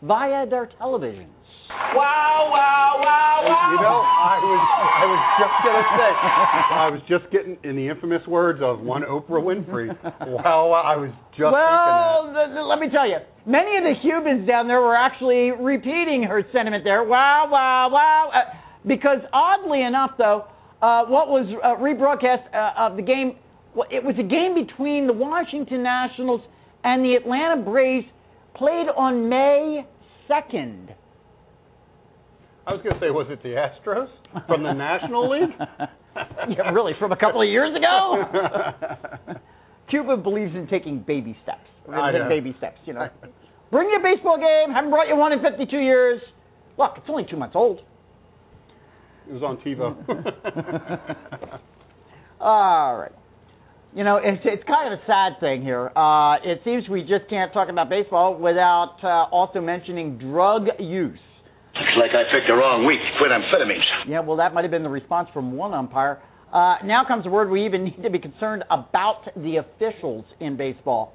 via 0.00 0.48
their 0.48 0.70
televisions. 0.80 1.35
Wow, 1.94 2.50
wow, 2.52 3.00
wow, 3.00 3.36
wow. 3.44 3.68
You 3.72 3.80
know, 3.80 4.00
I 4.00 4.36
was 4.42 4.62
I 4.96 5.04
was 5.06 5.20
just 5.40 5.56
gonna 5.64 5.86
say 5.96 6.10
I 6.72 6.88
was 6.90 7.02
just 7.08 7.26
getting 7.32 7.56
in 7.64 7.76
the 7.76 7.88
infamous 7.88 8.26
words 8.26 8.60
of 8.62 8.80
one 8.80 9.02
Oprah 9.02 9.42
Winfrey. 9.42 9.88
Wow, 10.26 10.70
wow 10.70 10.82
I 10.84 10.96
was 10.96 11.10
just 11.36 11.52
well, 11.52 12.32
th- 12.32 12.52
th- 12.52 12.66
let 12.66 12.78
me 12.80 12.88
tell 12.88 13.06
you, 13.08 13.18
many 13.44 13.76
of 13.76 13.84
the 13.84 13.94
Cubans 14.02 14.46
down 14.46 14.68
there 14.68 14.80
were 14.80 14.96
actually 14.96 15.52
repeating 15.52 16.24
her 16.24 16.42
sentiment 16.52 16.84
there. 16.84 17.04
Wow, 17.04 17.48
wow, 17.50 17.88
wow. 17.92 18.30
Uh, 18.32 18.56
because 18.86 19.18
oddly 19.32 19.82
enough, 19.82 20.12
though, 20.18 20.46
uh, 20.82 21.04
what 21.06 21.28
was 21.28 21.46
uh, 21.62 21.76
rebroadcast 21.80 22.52
uh, 22.54 22.88
of 22.90 22.96
the 22.96 23.02
game, 23.02 23.36
well, 23.74 23.88
it 23.90 24.02
was 24.02 24.16
a 24.18 24.26
game 24.26 24.54
between 24.54 25.06
the 25.06 25.12
Washington 25.12 25.82
Nationals 25.82 26.40
and 26.84 27.04
the 27.04 27.14
Atlanta 27.14 27.62
Braves, 27.62 28.06
played 28.54 28.86
on 28.96 29.28
May 29.28 29.86
second. 30.28 30.94
I 32.66 32.72
was 32.72 32.82
going 32.82 32.94
to 32.94 33.00
say, 33.00 33.10
was 33.10 33.28
it 33.30 33.42
the 33.42 33.54
Astros 33.54 34.08
from 34.48 34.64
the 34.64 34.72
National 34.72 35.30
League? 35.30 35.54
yeah, 36.48 36.70
really, 36.70 36.92
from 36.98 37.12
a 37.12 37.16
couple 37.16 37.40
of 37.40 37.48
years 37.48 37.76
ago. 37.76 39.34
Cuba 39.90 40.16
believes 40.16 40.54
in 40.54 40.66
taking 40.66 40.98
baby 40.98 41.36
steps. 41.44 41.68
Know. 41.88 42.28
Baby 42.28 42.54
steps, 42.58 42.78
you 42.84 42.92
know. 42.92 43.08
Bring 43.70 43.88
you 43.88 43.98
a 43.98 44.02
baseball 44.02 44.36
game. 44.36 44.74
Haven't 44.74 44.90
brought 44.90 45.06
you 45.06 45.16
one 45.16 45.32
in 45.32 45.40
52 45.40 45.76
years. 45.78 46.20
Look, 46.76 46.94
it's 46.96 47.06
only 47.08 47.24
two 47.30 47.36
months 47.36 47.54
old. 47.54 47.80
It 49.28 49.32
was 49.32 49.42
on 49.42 49.58
TiVo. 49.58 49.96
All 52.40 52.96
right. 52.96 53.12
You 53.94 54.04
know, 54.04 54.16
it's 54.22 54.42
it's 54.44 54.62
kind 54.64 54.92
of 54.92 55.00
a 55.00 55.02
sad 55.06 55.40
thing 55.40 55.62
here. 55.62 55.90
Uh, 55.96 56.34
it 56.44 56.60
seems 56.64 56.88
we 56.88 57.00
just 57.00 57.30
can't 57.30 57.52
talk 57.52 57.68
about 57.70 57.88
baseball 57.88 58.36
without 58.36 58.96
uh, 59.02 59.34
also 59.34 59.60
mentioning 59.60 60.18
drug 60.18 60.66
use. 60.78 61.18
Looks 61.78 61.92
like 61.98 62.10
I 62.12 62.24
picked 62.32 62.48
the 62.48 62.54
wrong 62.54 62.86
week 62.86 63.00
to 63.00 63.18
quit 63.18 63.30
amphetamines. 63.30 64.08
Yeah, 64.08 64.20
well, 64.20 64.38
that 64.38 64.54
might 64.54 64.64
have 64.64 64.70
been 64.70 64.82
the 64.82 64.88
response 64.88 65.28
from 65.34 65.52
one 65.52 65.74
umpire. 65.74 66.22
Uh, 66.52 66.76
now 66.84 67.04
comes 67.06 67.24
the 67.24 67.30
word 67.30 67.50
we 67.50 67.66
even 67.66 67.84
need 67.88 68.02
to 68.02 68.10
be 68.10 68.18
concerned 68.18 68.64
about 68.70 69.22
the 69.36 69.56
officials 69.56 70.24
in 70.40 70.56
baseball. 70.56 71.12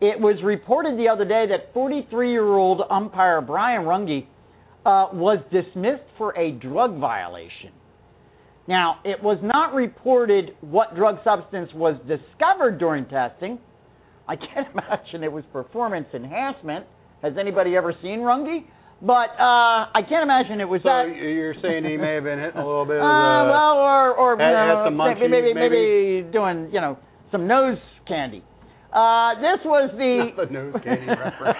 It 0.00 0.20
was 0.20 0.36
reported 0.44 0.98
the 0.98 1.08
other 1.08 1.24
day 1.24 1.46
that 1.48 1.72
43 1.72 2.30
year 2.30 2.44
old 2.44 2.82
umpire 2.90 3.40
Brian 3.40 3.82
Runge 3.84 4.26
uh, 4.84 5.08
was 5.14 5.38
dismissed 5.50 6.04
for 6.18 6.36
a 6.36 6.50
drug 6.52 6.98
violation. 6.98 7.72
Now, 8.66 9.00
it 9.04 9.22
was 9.22 9.38
not 9.42 9.74
reported 9.74 10.50
what 10.60 10.94
drug 10.94 11.16
substance 11.24 11.70
was 11.74 11.98
discovered 12.00 12.78
during 12.78 13.06
testing. 13.06 13.58
I 14.28 14.36
can't 14.36 14.68
imagine 14.72 15.22
it 15.22 15.32
was 15.32 15.44
performance 15.52 16.08
enhancement. 16.12 16.86
Has 17.22 17.34
anybody 17.40 17.76
ever 17.76 17.94
seen 18.02 18.18
Runge? 18.18 18.64
But 19.04 19.36
uh, 19.36 19.92
I 19.92 20.00
can't 20.08 20.24
imagine 20.24 20.60
it 20.64 20.68
was 20.68 20.80
so 20.80 20.88
that. 20.88 21.12
you're 21.12 21.52
saying 21.60 21.84
he 21.84 21.98
may 22.00 22.14
have 22.16 22.24
been 22.24 22.40
hitting 22.40 22.56
a 22.56 22.64
little 22.64 22.86
bit 22.88 22.96
of 22.96 23.04
Uh, 23.04 23.52
well, 23.52 23.76
or 23.76 24.16
or 24.16 24.30
had- 24.40 24.48
you 24.48 24.56
know, 24.56 24.82
some 24.88 24.96
maybe, 24.96 25.20
munchies, 25.20 25.30
maybe 25.30 25.52
maybe? 25.52 25.76
maybe 25.76 26.32
doing 26.32 26.70
you 26.72 26.80
know 26.80 26.96
some 27.30 27.46
nose 27.46 27.76
candy. 28.08 28.40
Uh, 28.88 29.36
this 29.44 29.60
was 29.64 29.92
the. 29.92 30.32
Not 30.32 30.48
the 30.48 30.52
nose 30.52 30.74
candy 30.82 31.06
reference. 31.06 31.58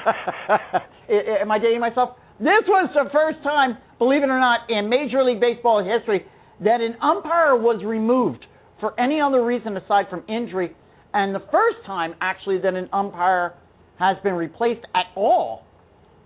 Am 1.43 1.51
I 1.51 1.59
dating 1.59 1.81
myself? 1.81 2.17
This 2.41 2.65
was 2.67 2.89
the 2.95 3.11
first 3.13 3.43
time, 3.45 3.77
believe 3.99 4.23
it 4.23 4.31
or 4.31 4.41
not, 4.41 4.71
in 4.71 4.89
Major 4.89 5.23
League 5.23 5.41
Baseball 5.41 5.85
history 5.85 6.25
that 6.65 6.81
an 6.81 6.97
umpire 7.03 7.55
was 7.57 7.85
removed 7.85 8.47
for 8.81 8.99
any 8.99 9.21
other 9.21 9.45
reason 9.45 9.77
aside 9.77 10.07
from 10.11 10.25
injury, 10.29 10.75
and 11.13 11.35
the 11.35 11.43
first 11.53 11.79
time 11.87 12.15
actually 12.21 12.59
that 12.59 12.75
an 12.75 12.89
umpire 12.93 13.55
has 13.99 14.17
been 14.25 14.35
replaced 14.35 14.85
at 14.95 15.07
all 15.15 15.65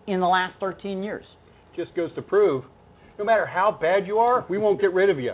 in 0.08 0.20
the 0.20 0.26
last 0.26 0.54
13 0.60 1.02
years. 1.02 1.24
Just 1.76 1.94
goes 1.94 2.10
to 2.14 2.22
prove, 2.22 2.64
no 3.18 3.24
matter 3.24 3.46
how 3.46 3.76
bad 3.80 4.06
you 4.06 4.18
are, 4.18 4.44
we 4.48 4.58
won't 4.58 4.80
get 4.80 4.92
rid 4.92 5.10
of 5.10 5.18
you. 5.18 5.32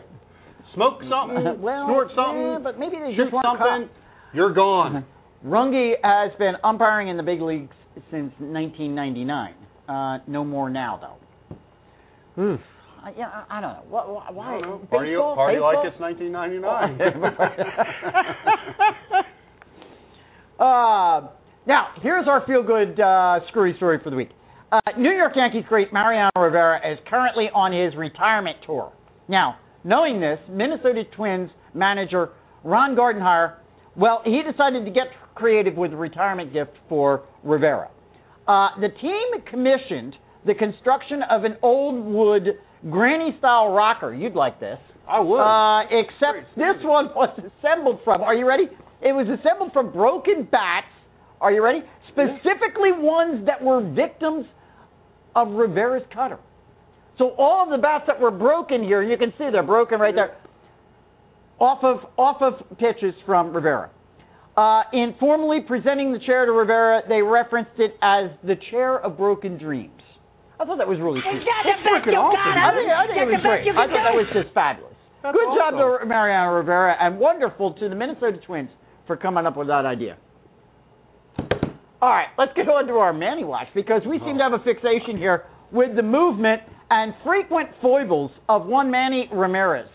Smoke 0.75 1.01
something, 1.09 1.62
well, 1.62 1.87
snort 1.87 2.09
something, 2.16 2.43
yeah, 2.43 2.59
but 2.62 2.79
maybe 2.79 2.97
they 2.97 3.14
shoot 3.14 3.25
just 3.25 3.33
weren't 3.33 3.47
something, 3.47 3.89
caught. 3.89 4.35
you're 4.35 4.53
gone. 4.53 5.07
Runge 5.47 5.93
has 6.03 6.33
been 6.39 6.55
umpiring 6.64 7.09
in 7.09 7.16
the 7.16 7.22
big 7.22 7.41
leagues 7.41 7.75
since 8.11 8.33
1999. 8.39 9.55
Uh, 9.89 10.18
no 10.27 10.45
more 10.45 10.70
now, 10.70 11.18
though. 12.37 12.43
Oof. 12.43 12.61
I, 13.03 13.12
yeah, 13.16 13.29
I, 13.29 13.59
I 13.59 13.61
don't 13.61 13.72
know. 13.75 13.85
Why? 13.89 14.07
why, 14.07 14.31
why? 14.31 14.47
I 14.47 14.61
don't 14.61 14.62
know. 14.62 14.79
Party, 14.91 15.11
Baseball? 15.11 15.35
party 15.35 15.59
like 15.61 15.77
Baseball? 15.85 16.09
it's 16.09 16.22
1999. 16.25 17.22
uh, 20.59 21.29
now, 21.66 21.89
here's 22.03 22.27
our 22.27 22.45
feel 22.47 22.62
good 22.62 22.99
uh, 22.99 23.41
screwy 23.49 23.75
story 23.77 23.99
for 24.03 24.11
the 24.11 24.16
week. 24.16 24.31
Uh, 24.75 24.81
New 24.99 25.12
York 25.12 25.35
Yankees 25.37 25.62
great 25.68 25.93
Mariano 25.93 26.33
Rivera 26.37 26.81
is 26.93 26.99
currently 27.09 27.45
on 27.55 27.70
his 27.70 27.97
retirement 27.97 28.57
tour. 28.66 28.93
Now, 29.29 29.57
knowing 29.85 30.18
this, 30.18 30.41
Minnesota 30.51 31.05
Twins 31.14 31.49
manager 31.75 32.31
Ron 32.64 32.97
Gardenhire, 32.97 33.59
well, 33.95 34.22
he 34.25 34.41
decided 34.43 34.85
to 34.85 34.91
get 34.91 35.05
creative 35.37 35.77
with 35.77 35.93
a 35.93 35.97
retirement 35.97 36.53
gift 36.53 36.72
for 36.89 37.22
Rivera. 37.45 37.89
Uh, 38.49 38.70
the 38.81 38.89
team 39.01 39.45
commissioned 39.49 40.16
the 40.45 40.55
construction 40.55 41.20
of 41.31 41.45
an 41.45 41.57
old 41.62 42.05
wood 42.05 42.59
granny 42.91 43.37
style 43.39 43.68
rocker. 43.68 44.12
You'd 44.12 44.35
like 44.35 44.59
this. 44.59 44.79
I 45.09 45.20
would. 45.20 45.39
Uh, 45.39 45.83
except 45.85 46.51
this 46.57 46.83
one 46.83 47.11
was 47.14 47.31
assembled 47.39 48.01
from, 48.03 48.22
are 48.22 48.35
you 48.35 48.49
ready? 48.49 48.64
It 49.01 49.12
was 49.12 49.29
assembled 49.39 49.72
from 49.72 49.93
broken 49.93 50.49
bats. 50.51 50.89
Are 51.41 51.53
you 51.53 51.62
ready? 51.62 51.81
Specifically 52.09 52.91
ones 52.91 53.47
that 53.47 53.62
were 53.62 53.81
victims 53.81 54.47
of 55.35 55.51
Rivera's 55.53 56.05
cutter. 56.12 56.39
So 57.18 57.30
all 57.39 57.64
of 57.64 57.70
the 57.70 57.78
bats 57.80 58.05
that 58.07 58.20
were 58.20 58.30
broken 58.30 58.82
here, 58.82 59.03
you 59.03 59.16
can 59.16 59.30
see 59.39 59.47
they're 59.53 59.62
broken 59.62 60.01
right 60.01 60.14
there, 60.14 60.37
off 61.61 61.85
of 61.85 61.99
off 62.18 62.43
of 62.43 62.78
pitches 62.78 63.14
from 63.24 63.55
Rivera. 63.55 63.91
Uh, 64.57 64.82
in 64.93 65.14
formally 65.18 65.61
presenting 65.66 66.12
the 66.12 66.18
chair 66.20 66.47
to 66.47 66.53
Rivera, 66.53 67.03
they 67.09 67.22
referenced 67.22 67.74
it 67.78 67.95
as 68.03 68.30
the 68.43 68.55
chair 68.70 68.99
of 68.99 69.16
broken 69.16 69.59
dreams. 69.59 69.91
I 70.59 70.64
thought 70.64 70.78
that 70.78 70.87
was 70.87 70.99
really 71.03 71.18
cute. 71.22 71.43
got 71.43 71.66
the 71.66 71.74
best 71.82 72.07
you 72.07 72.14
got, 72.14 72.30
I 72.30 72.70
think, 72.70 72.87
I 72.87 73.07
think 73.11 73.18
it 73.18 73.26
was 73.26 73.43
That's 73.43 73.43
the 73.43 73.51
best 73.51 73.64
great. 73.66 73.66
I 73.66 73.87
thought 73.91 74.07
that 74.07 74.14
was 74.14 74.28
just 74.30 74.55
fabulous. 74.55 74.95
That's 75.22 75.35
Good 75.35 75.51
job 75.59 75.74
awesome. 75.74 76.07
to 76.07 76.07
Mariano 76.07 76.55
Rivera, 76.55 76.95
and 77.01 77.18
wonderful 77.18 77.74
to 77.74 77.89
the 77.89 77.95
Minnesota 77.95 78.39
Twins 78.47 78.70
for 79.07 79.16
coming 79.16 79.47
up 79.47 79.57
with 79.57 79.66
that 79.68 79.87
idea. 79.87 80.18
All 82.05 82.11
right, 82.11 82.28
let's 82.36 82.52
get 82.55 82.68
on 82.68 82.86
to 82.88 83.00
our 83.00 83.14
Manny 83.14 83.44
Watch 83.44 83.68
because 83.74 84.02
we 84.07 84.18
seem 84.18 84.36
to 84.36 84.44
have 84.44 84.52
a 84.52 84.62
fixation 84.62 85.16
here 85.16 85.44
with 85.72 85.96
the 85.96 86.02
movement 86.02 86.61
and 86.90 87.14
frequent 87.24 87.70
foibles 87.80 88.30
of 88.46 88.66
one 88.66 88.90
Manny 88.90 89.26
Ramirez. 89.32 89.88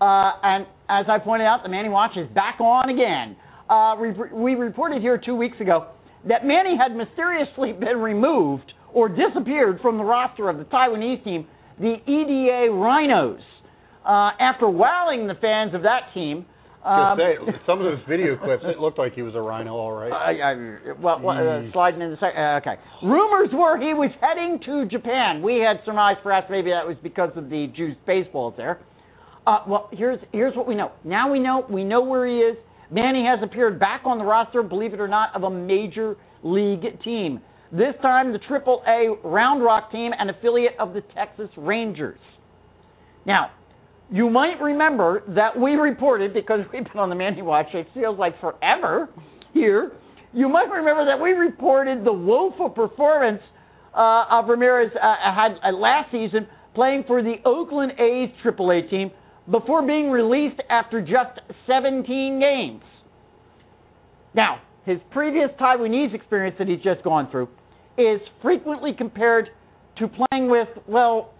Uh, 0.00 0.32
and 0.42 0.64
as 0.88 1.04
I 1.06 1.18
pointed 1.22 1.44
out, 1.44 1.60
the 1.62 1.68
Manny 1.68 1.90
Watch 1.90 2.12
is 2.16 2.26
back 2.34 2.62
on 2.62 2.88
again. 2.88 3.36
Uh, 3.68 3.94
we, 4.00 4.54
we 4.54 4.54
reported 4.54 5.02
here 5.02 5.20
two 5.22 5.34
weeks 5.34 5.60
ago 5.60 5.88
that 6.26 6.46
Manny 6.46 6.78
had 6.80 6.96
mysteriously 6.96 7.72
been 7.72 7.98
removed 7.98 8.72
or 8.94 9.10
disappeared 9.10 9.80
from 9.82 9.98
the 9.98 10.04
roster 10.04 10.48
of 10.48 10.56
the 10.56 10.64
Taiwanese 10.64 11.22
team, 11.24 11.46
the 11.78 11.96
EDA 12.06 12.72
Rhinos, 12.72 13.42
uh, 14.02 14.30
after 14.40 14.66
wowing 14.66 15.26
the 15.26 15.34
fans 15.34 15.74
of 15.74 15.82
that 15.82 16.08
team. 16.14 16.46
Um, 16.84 17.18
say, 17.18 17.34
some 17.66 17.80
of 17.80 17.84
those 17.84 18.04
video 18.08 18.36
clips, 18.36 18.62
it 18.66 18.78
looked 18.78 18.98
like 18.98 19.14
he 19.14 19.22
was 19.22 19.34
a 19.34 19.40
rhino, 19.40 19.72
all 19.72 19.92
right. 19.92 20.12
I, 20.12 20.32
I, 20.52 20.92
well, 21.00 21.18
well, 21.20 21.38
uh, 21.38 21.40
Mm. 21.64 21.72
sliding 21.72 22.02
in 22.02 22.10
the 22.10 22.16
second. 22.18 22.36
Uh, 22.40 22.58
okay. 22.60 22.76
Rumors 23.02 23.48
were 23.52 23.78
he 23.78 23.94
was 23.94 24.10
heading 24.20 24.60
to 24.66 24.84
Japan. 24.86 25.40
We 25.42 25.60
had 25.60 25.78
surmised 25.86 26.20
perhaps 26.22 26.48
maybe 26.50 26.70
that 26.70 26.86
was 26.86 26.96
because 27.02 27.30
of 27.36 27.48
the 27.48 27.72
juiced 27.74 28.04
baseballs 28.06 28.54
there. 28.58 28.80
Uh, 29.46 29.60
well, 29.66 29.88
here's 29.92 30.18
here's 30.32 30.54
what 30.56 30.66
we 30.66 30.74
know. 30.74 30.92
Now 31.04 31.30
we 31.32 31.38
know 31.38 31.64
we 31.70 31.84
know 31.84 32.02
where 32.02 32.26
he 32.26 32.36
is. 32.38 32.56
Manny 32.90 33.24
has 33.24 33.40
appeared 33.42 33.80
back 33.80 34.02
on 34.04 34.18
the 34.18 34.24
roster, 34.24 34.62
believe 34.62 34.92
it 34.94 35.00
or 35.00 35.08
not, 35.08 35.34
of 35.34 35.42
a 35.42 35.50
major 35.50 36.16
league 36.42 36.84
team. 37.02 37.40
This 37.72 37.94
time, 38.02 38.32
the 38.32 38.38
Triple 38.46 38.82
A 38.86 39.26
Round 39.26 39.62
Rock 39.64 39.90
team, 39.90 40.12
an 40.18 40.28
affiliate 40.30 40.74
of 40.78 40.92
the 40.92 41.00
Texas 41.14 41.48
Rangers. 41.56 42.18
Now, 43.26 43.50
you 44.10 44.30
might 44.30 44.60
remember 44.60 45.22
that 45.34 45.58
we 45.58 45.72
reported, 45.72 46.34
because 46.34 46.60
we've 46.72 46.84
been 46.84 46.98
on 46.98 47.08
the 47.08 47.14
Manny 47.14 47.42
Watch, 47.42 47.68
it 47.74 47.86
feels 47.94 48.18
like 48.18 48.40
forever 48.40 49.08
here. 49.52 49.92
You 50.32 50.48
might 50.48 50.68
remember 50.70 51.04
that 51.06 51.22
we 51.22 51.30
reported 51.30 52.04
the 52.04 52.12
woeful 52.12 52.68
performance 52.70 53.40
uh, 53.96 54.24
of 54.30 54.48
Ramirez 54.48 54.90
uh, 54.94 55.00
had 55.00 55.52
uh, 55.62 55.76
last 55.76 56.10
season 56.10 56.48
playing 56.74 57.04
for 57.06 57.22
the 57.22 57.34
Oakland 57.44 57.92
A's 57.92 58.30
AAA 58.44 58.90
team 58.90 59.10
before 59.50 59.86
being 59.86 60.10
released 60.10 60.60
after 60.70 61.00
just 61.00 61.40
17 61.68 62.40
games. 62.40 62.82
Now, 64.34 64.60
his 64.84 64.98
previous 65.12 65.50
Taiwanese 65.60 66.14
experience 66.14 66.56
that 66.58 66.68
he's 66.68 66.82
just 66.82 67.02
gone 67.04 67.30
through 67.30 67.48
is 67.96 68.20
frequently 68.42 68.92
compared 68.96 69.48
to 69.98 70.08
playing 70.08 70.50
with, 70.50 70.68
well, 70.88 71.33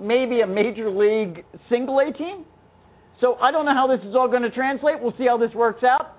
maybe 0.00 0.40
a 0.40 0.46
major 0.46 0.90
league 0.90 1.44
single 1.68 1.98
A 2.00 2.12
team. 2.12 2.44
So 3.20 3.34
I 3.36 3.50
don't 3.50 3.64
know 3.64 3.74
how 3.74 3.86
this 3.86 4.00
is 4.06 4.14
all 4.16 4.28
going 4.28 4.42
to 4.42 4.50
translate. 4.50 5.00
We'll 5.00 5.14
see 5.16 5.26
how 5.28 5.38
this 5.38 5.52
works 5.54 5.84
out. 5.84 6.16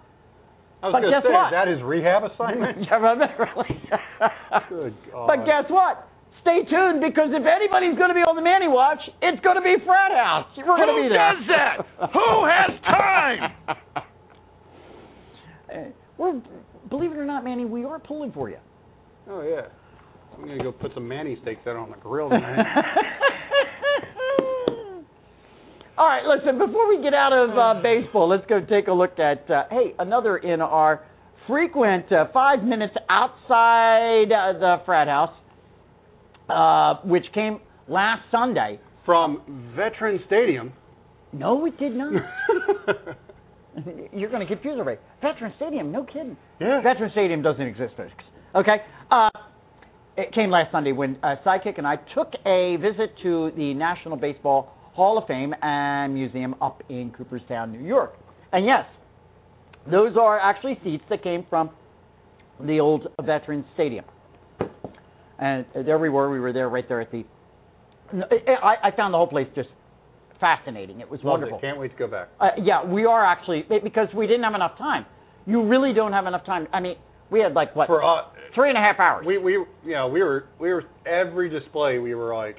I 0.81 0.87
was 0.87 0.93
But 0.99 1.09
guess 1.11 1.23
say, 1.23 1.31
what? 1.31 1.47
is 1.47 1.55
that 1.55 1.67
his 1.67 1.81
rehab 1.83 2.23
assignment? 2.23 2.77
yeah, 2.87 2.95
really. 2.99 3.75
Good 4.69 4.95
God. 5.11 5.27
But 5.31 5.45
guess 5.45 5.67
what? 5.69 6.07
Stay 6.41 6.59
tuned 6.67 6.99
because 6.99 7.31
if 7.31 7.43
anybody's 7.47 7.95
going 7.97 8.11
to 8.11 8.15
be 8.19 8.23
on 8.27 8.35
the 8.35 8.43
Manny 8.43 8.67
Watch, 8.67 8.99
it's 9.21 9.39
going 9.43 9.55
to 9.55 9.61
be 9.63 9.75
Frat 9.87 10.11
House. 10.11 10.47
We're 10.59 10.75
going 10.75 10.91
to 10.91 10.95
Who 10.99 11.03
be 11.03 11.07
there. 11.07 11.31
does 11.31 11.43
that? 11.47 11.75
Who 12.11 12.29
has 12.43 12.71
time? 12.83 13.41
Uh, 15.71 15.75
We're, 16.17 16.41
believe 16.89 17.11
it 17.11 17.17
or 17.17 17.23
not, 17.25 17.43
Manny, 17.45 17.63
we 17.65 17.85
are 17.85 17.97
pulling 17.99 18.31
for 18.33 18.49
you. 18.49 18.57
Oh 19.29 19.41
yeah. 19.41 19.67
I'm 20.37 20.47
gonna 20.47 20.63
go 20.63 20.71
put 20.71 20.93
some 20.93 21.07
Manny 21.07 21.37
steaks 21.41 21.61
out 21.67 21.75
on 21.75 21.91
the 21.91 21.97
grill 21.97 22.29
tonight. 22.31 22.65
All 25.95 26.07
right, 26.07 26.23
listen, 26.25 26.57
before 26.57 26.89
we 26.89 27.03
get 27.03 27.13
out 27.13 27.31
of 27.33 27.51
uh, 27.51 27.81
baseball, 27.83 28.27
let's 28.27 28.45
go 28.47 28.59
take 28.59 28.87
a 28.87 28.91
look 28.91 29.19
at, 29.19 29.47
uh, 29.49 29.65
hey, 29.69 29.93
another 29.99 30.37
in 30.37 30.59
our 30.59 31.03
frequent 31.47 32.11
uh, 32.11 32.25
five 32.33 32.63
minutes 32.63 32.95
outside 33.09 34.31
uh, 34.31 34.53
the 34.57 34.77
frat 34.85 35.07
house, 35.07 35.35
uh, 36.49 36.95
which 37.07 37.25
came 37.35 37.59
last 37.87 38.23
Sunday. 38.31 38.79
From 39.05 39.73
Veteran 39.75 40.21
Stadium. 40.27 40.71
No, 41.33 41.65
it 41.65 41.77
did 41.77 41.93
not. 41.93 42.13
You're 44.13 44.29
going 44.29 44.47
to 44.47 44.47
confuse 44.47 44.77
everybody. 44.79 44.97
Veteran 45.21 45.51
Stadium, 45.57 45.91
no 45.91 46.05
kidding. 46.05 46.37
Yeah. 46.61 46.81
Veteran 46.81 47.11
Stadium 47.11 47.41
doesn't 47.41 47.61
exist, 47.61 47.95
folks. 47.97 48.11
Okay. 48.55 48.77
Uh, 49.11 49.29
it 50.17 50.33
came 50.33 50.49
last 50.49 50.71
Sunday 50.71 50.91
when 50.91 51.17
uh, 51.23 51.35
Sidekick 51.45 51.77
and 51.77 51.87
I 51.87 51.95
took 52.15 52.33
a 52.45 52.77
visit 52.77 53.15
to 53.23 53.51
the 53.55 53.73
National 53.73 54.17
Baseball 54.17 54.71
Hall 54.93 55.17
of 55.17 55.27
Fame 55.27 55.53
and 55.61 56.13
Museum 56.13 56.55
up 56.61 56.83
in 56.89 57.11
Cooperstown, 57.11 57.71
New 57.71 57.85
York. 57.85 58.13
And 58.51 58.65
yes, 58.65 58.85
those 59.89 60.15
are 60.15 60.39
actually 60.39 60.79
seats 60.83 61.03
that 61.09 61.23
came 61.23 61.45
from 61.49 61.71
the 62.63 62.79
old 62.79 63.07
Veterans 63.23 63.65
Stadium. 63.73 64.05
And 65.39 65.65
there 65.73 65.97
we 65.97 66.09
were. 66.09 66.29
We 66.29 66.39
were 66.39 66.53
there 66.53 66.69
right 66.69 66.87
there 66.87 67.01
at 67.01 67.11
the. 67.11 67.23
I, 68.13 68.89
I 68.89 68.95
found 68.95 69.13
the 69.13 69.17
whole 69.17 69.27
place 69.27 69.47
just 69.55 69.69
fascinating. 70.39 70.99
It 71.01 71.09
was 71.09 71.19
Loved 71.23 71.41
wonderful. 71.41 71.57
it. 71.57 71.61
Can't 71.61 71.79
wait 71.79 71.91
to 71.91 71.97
go 71.97 72.07
back. 72.07 72.29
Uh, 72.39 72.49
yeah, 72.61 72.85
we 72.85 73.05
are 73.05 73.25
actually 73.25 73.65
because 73.83 74.09
we 74.15 74.27
didn't 74.27 74.43
have 74.43 74.53
enough 74.53 74.77
time. 74.77 75.05
You 75.47 75.65
really 75.67 75.93
don't 75.93 76.13
have 76.13 76.27
enough 76.27 76.45
time. 76.45 76.67
I 76.71 76.79
mean, 76.79 76.95
we 77.31 77.39
had 77.39 77.53
like 77.53 77.75
what 77.75 77.87
For 77.87 78.03
uh, 78.03 78.25
three 78.55 78.69
and 78.69 78.77
a 78.77 78.81
half 78.81 78.99
hours. 78.99 79.25
we 79.25 79.37
we 79.37 79.53
you 79.53 79.93
know 79.93 80.07
we 80.07 80.21
were 80.21 80.45
we 80.59 80.71
were 80.73 80.83
every 81.05 81.49
display 81.49 81.99
we 81.99 82.13
were 82.15 82.35
like 82.35 82.57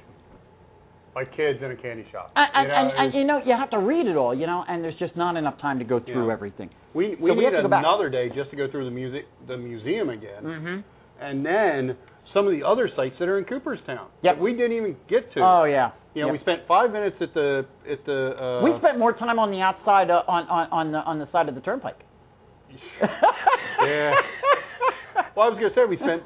like 1.14 1.30
kids 1.36 1.60
in 1.62 1.70
a 1.70 1.76
candy 1.76 2.04
shop. 2.10 2.32
and, 2.34 2.66
you 2.66 2.68
know, 2.68 2.74
and, 2.74 2.88
it 2.88 2.94
and, 2.98 3.14
you 3.14 3.24
know, 3.24 3.38
you 3.46 3.54
have 3.56 3.70
to 3.70 3.78
read 3.78 4.06
it 4.06 4.16
all, 4.16 4.34
you 4.34 4.46
know, 4.48 4.64
and 4.68 4.82
there's 4.82 4.98
just 4.98 5.14
not 5.14 5.36
enough 5.36 5.60
time 5.60 5.78
to 5.78 5.84
go 5.84 6.00
through 6.00 6.26
Yeah. 6.26 6.32
everything. 6.32 6.70
we 6.92 7.14
we 7.20 7.30
so 7.30 7.34
we 7.34 7.44
need 7.44 7.52
go 7.52 7.66
another 7.66 8.10
day 8.10 8.28
just 8.34 8.50
to 8.50 8.56
go 8.56 8.68
through 8.68 8.84
the 8.84 8.90
music 8.90 9.26
the 9.46 9.56
museum 9.56 10.10
again, 10.10 10.42
Mm-hmm. 10.42 10.80
and 11.20 11.46
then 11.46 11.96
some 12.32 12.46
of 12.48 12.52
the 12.52 12.66
other 12.66 12.90
sites 12.96 13.14
that 13.20 13.28
are 13.28 13.38
in 13.38 13.44
Cooperstown 13.44 14.08
Yep. 14.22 14.36
that 14.36 14.42
we 14.42 14.52
didn't 14.54 14.72
even 14.76 14.96
get 15.08 15.32
to. 15.34 15.40
Oh 15.40 15.64
yeah. 15.64 15.92
You 16.14 16.22
know, 16.22 16.28
Yep. 16.28 16.32
we 16.32 16.38
spent 16.40 16.60
five 16.66 16.90
minutes 16.90 17.16
at 17.20 17.32
the 17.34 17.64
at 17.88 18.04
the. 18.06 18.18
Uh, 18.36 18.64
we 18.64 18.76
spent 18.78 18.98
more 18.98 19.12
time 19.12 19.38
on 19.38 19.50
the 19.52 19.60
outside 19.60 20.10
uh, 20.10 20.22
on 20.26 20.48
on 20.48 20.68
on 20.72 20.92
the 20.92 20.98
on 20.98 21.18
the 21.20 21.28
side 21.30 21.48
of 21.48 21.54
the 21.54 21.60
turnpike. 21.60 21.98
Yeah. 23.86 24.12
Well, 25.36 25.46
I 25.46 25.50
was 25.50 25.58
gonna 25.58 25.74
say 25.74 25.84
we 25.88 25.96
spent 25.96 26.22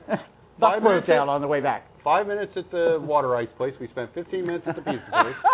five 0.61 0.83
minutes 0.83 1.07
down 1.07 1.29
at, 1.29 1.33
on 1.33 1.41
the 1.41 1.47
way 1.47 1.61
back. 1.63 1.87
five 2.05 2.27
minutes 2.27 2.53
at 2.57 2.71
the 2.71 2.99
water 3.01 3.35
ice 3.37 3.49
place. 3.57 3.73
We 3.81 3.89
spent 3.89 4.13
15 4.15 4.47
minutes 4.47 4.65
at 4.67 4.77
the 4.77 4.83
pizza 4.83 5.07
place. 5.11 5.35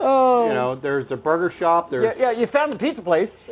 oh. 0.00 0.46
You 0.48 0.54
know, 0.54 0.78
there's 0.80 1.06
a 1.10 1.16
burger 1.16 1.52
shop. 1.58 1.90
There's 1.90 2.14
Yeah, 2.18 2.32
yeah, 2.32 2.40
you 2.40 2.46
found 2.52 2.72
the 2.72 2.76
pizza 2.78 3.02
place. 3.02 3.30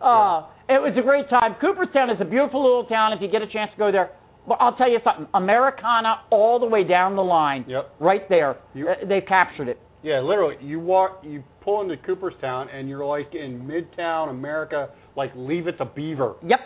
uh, 0.00 0.46
It 0.68 0.80
was 0.80 0.94
a 0.98 1.02
great 1.02 1.28
time. 1.28 1.56
Cooperstown 1.60 2.10
is 2.10 2.16
a 2.20 2.24
beautiful 2.24 2.62
little 2.62 2.84
town. 2.86 3.12
If 3.12 3.20
you 3.20 3.28
get 3.30 3.42
a 3.42 3.46
chance 3.48 3.70
to 3.72 3.78
go 3.78 3.92
there, 3.92 4.10
well, 4.46 4.56
I'll 4.60 4.76
tell 4.76 4.90
you 4.90 4.98
something. 5.04 5.26
Americana 5.34 6.20
all 6.30 6.58
the 6.58 6.66
way 6.66 6.84
down 6.84 7.16
the 7.16 7.22
line, 7.24 7.64
Yep. 7.68 7.94
right 8.00 8.28
there. 8.28 8.56
You- 8.74 8.88
Uh, 8.88 8.94
they 9.06 9.20
captured 9.20 9.68
it. 9.68 9.78
Yeah, 10.02 10.20
literally, 10.20 10.56
you 10.62 10.80
walk, 10.80 11.18
you 11.22 11.44
pull 11.62 11.80
into 11.82 11.96
Cooperstown, 11.98 12.68
and 12.70 12.88
you're 12.88 13.04
like 13.04 13.34
in 13.34 13.60
Midtown 13.66 14.30
America, 14.30 14.88
like 15.16 15.32
Leave 15.36 15.66
It 15.66 15.78
to 15.78 15.84
Beaver. 15.84 16.34
Yep. 16.46 16.60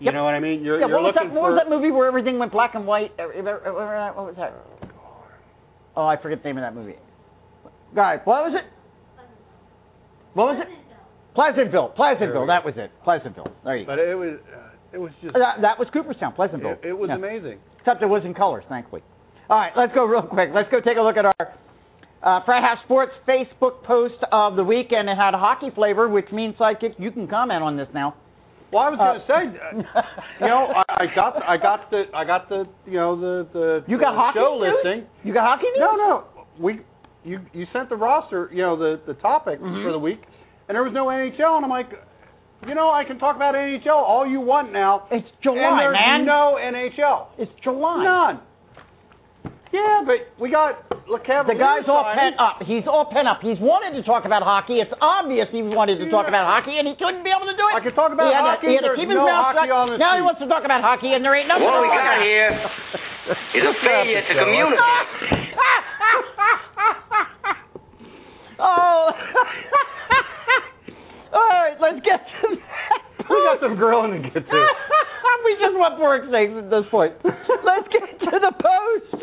You 0.00 0.06
Yep. 0.06 0.14
know 0.14 0.24
what 0.24 0.34
I 0.34 0.40
mean? 0.40 0.62
You're, 0.64 0.80
Yeah, 0.80 0.86
you're 0.88 0.96
what 0.96 1.04
was 1.04 1.14
that? 1.14 1.22
looking 1.24 1.34
What 1.36 1.48
for. 1.48 1.50
was 1.52 1.60
that 1.64 1.70
movie 1.70 1.90
where 1.90 2.06
everything 2.08 2.38
went 2.38 2.52
black 2.52 2.74
and 2.74 2.86
white? 2.86 3.12
Uh, 3.18 3.22
uh, 3.24 3.26
uh, 3.28 4.12
What 4.12 4.26
was 4.26 4.34
that? 4.36 4.52
Oh, 5.96 6.04
I 6.06 6.16
forget 6.20 6.42
the 6.42 6.48
name 6.48 6.58
of 6.58 6.62
that 6.62 6.74
movie. 6.74 6.96
Guys, 7.94 8.18
what 8.24 8.44
was 8.44 8.54
it? 8.60 8.64
What 10.34 10.46
was 10.56 10.66
it? 10.66 10.68
Pleasantville. 11.34 11.88
Pleasantville. 11.94 12.46
That 12.46 12.64
was 12.64 12.74
it. 12.76 12.90
Pleasantville. 13.04 13.50
There 13.64 13.76
you 13.76 13.86
go. 13.86 13.92
But 13.92 13.98
it 14.00 14.14
was, 14.18 14.38
uh, 14.52 14.58
it 14.92 14.98
was 14.98 15.12
just, 15.22 15.34
That, 15.34 15.62
that 15.62 15.78
was 15.78 15.88
Cooperstown. 15.92 16.32
Pleasantville. 16.34 16.72
it, 16.82 16.88
it 16.90 16.98
was 16.98 17.08
Yeah. 17.10 17.16
amazing. 17.16 17.58
Except 17.78 18.02
it 18.02 18.06
was 18.06 18.24
in 18.24 18.34
colors, 18.34 18.64
thankfully. 18.68 19.02
All 19.48 19.58
right, 19.58 19.72
let's 19.76 19.94
go 19.94 20.04
real 20.04 20.22
quick. 20.22 20.50
Let's 20.52 20.70
go 20.70 20.80
take 20.80 20.96
a 20.96 21.02
look 21.02 21.16
at 21.16 21.24
our 21.26 21.34
uh, 22.24 22.40
Frat 22.44 22.62
House 22.64 22.78
Sports 22.84 23.12
Facebook 23.28 23.84
post 23.84 24.14
of 24.32 24.56
the 24.56 24.64
week, 24.64 24.88
and 24.90 25.08
it 25.08 25.16
had 25.16 25.34
a 25.34 25.38
hockey 25.38 25.68
flavor, 25.74 26.08
which 26.08 26.26
means 26.32 26.54
sidekick. 26.56 26.94
You 26.98 27.10
can 27.12 27.28
comment 27.28 27.62
on 27.62 27.76
this 27.76 27.88
now. 27.94 28.14
Well, 28.72 28.82
I 28.82 28.90
was 28.90 28.98
going 28.98 29.20
to 29.20 29.26
say, 29.28 29.86
uh, 29.94 30.02
you 30.40 30.46
know, 30.48 30.66
I, 30.74 31.04
I 31.04 31.06
got, 31.14 31.36
I 31.46 31.56
got 31.58 31.90
the, 31.90 32.04
I 32.12 32.24
got 32.24 32.48
the, 32.48 32.64
you 32.86 32.98
know, 32.98 33.14
the, 33.20 33.46
the, 33.52 33.84
You 33.86 34.00
got 34.00 34.12
the 34.12 34.18
hockey 34.18 34.38
show 34.40 34.58
news? 34.58 34.74
listing. 34.82 35.06
You 35.22 35.32
got 35.34 35.44
hockey 35.44 35.68
news? 35.76 35.78
No, 35.78 35.94
no, 35.96 36.24
we, 36.58 36.80
you, 37.22 37.38
you 37.52 37.66
sent 37.72 37.88
the 37.88 37.94
roster, 37.96 38.50
you 38.52 38.62
know, 38.62 38.76
the, 38.76 39.00
the 39.06 39.14
topic 39.20 39.60
Mhm. 39.60 39.84
for 39.84 39.92
the 39.92 39.98
week, 39.98 40.20
and 40.68 40.74
there 40.74 40.82
was 40.82 40.92
no 40.92 41.06
NHL, 41.06 41.54
and 41.56 41.64
I'm 41.64 41.70
like, 41.70 41.90
you 42.66 42.74
know, 42.74 42.90
I 42.90 43.04
can 43.04 43.18
talk 43.18 43.36
about 43.36 43.54
NHL 43.54 43.94
all 43.94 44.26
you 44.26 44.40
want 44.40 44.72
now, 44.72 45.06
It's 45.12 45.22
and 45.22 45.42
July, 45.42 45.78
there's 45.84 45.94
man. 45.94 46.24
no 46.26 46.56
NHL, 46.58 47.26
It's 47.38 47.52
July. 47.62 48.02
none. 48.02 48.40
Yeah, 49.74 50.06
but 50.06 50.30
we 50.38 50.54
got 50.54 50.86
LeCavalier 51.10 51.50
The 51.50 51.58
guy's 51.58 51.82
all 51.90 52.06
pent 52.14 52.38
up. 52.38 52.62
He's 52.62 52.86
all 52.86 53.10
pent 53.10 53.26
up. 53.26 53.42
He's 53.42 53.58
wanted 53.58 53.98
to 53.98 54.06
talk 54.06 54.22
about 54.22 54.46
hockey. 54.46 54.78
It's 54.78 54.94
obvious 55.02 55.50
he 55.50 55.66
wanted 55.66 55.98
to 55.98 56.06
talk 56.14 56.30
about 56.30 56.46
hockey, 56.46 56.78
and 56.78 56.86
he 56.86 56.94
couldn't 56.94 57.26
be 57.26 57.34
able 57.34 57.50
to 57.50 57.58
do 57.58 57.66
it. 57.66 57.74
I 57.74 57.82
could 57.82 57.98
talk 57.98 58.14
about 58.14 58.30
he 58.30 58.38
had 58.38 58.46
hockey, 58.46 58.70
To, 58.70 58.70
he 58.70 58.78
had 58.78 58.86
to 58.86 58.94
keep 58.94 59.10
his 59.10 59.18
no 59.18 59.26
mouth 59.26 59.58
shut. 59.58 59.66
on 59.66 59.90
this 59.90 59.98
Now 59.98 60.14
he 60.14 60.22
wants 60.22 60.38
to 60.38 60.46
talk 60.46 60.62
about 60.62 60.78
hockey, 60.78 61.10
and 61.10 61.26
there 61.26 61.34
ain't 61.34 61.50
nothing 61.50 61.66
What 61.66 61.82
we 61.82 61.90
got 61.90 62.06
about. 62.06 62.22
here 62.22 62.54
is 63.58 63.66
a 63.66 63.74
failure 63.82 64.22
to 64.22 64.32
communicate. 64.46 64.78
oh. 68.62 69.10
all 71.34 71.50
right, 71.50 71.74
let's 71.82 71.98
get 72.06 72.22
to 72.22 72.46
that. 72.62 73.26
We 73.26 73.42
got 73.42 73.58
some 73.58 73.74
grilling 73.74 74.22
to 74.22 74.24
get 74.30 74.38
to. 74.46 74.48
we 75.44 75.52
just 75.58 75.74
want 75.74 75.98
pork 75.98 76.22
steaks 76.28 76.52
at 76.54 76.70
this 76.70 76.86
point. 76.94 77.14
Let's 77.24 77.88
get 77.90 78.20
to 78.22 78.38
the 78.38 78.52
post. 78.54 79.18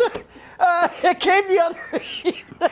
Uh, 0.62 0.88
it 1.09 1.18
came 1.18 1.45
the 1.49 1.57
other 1.57 2.70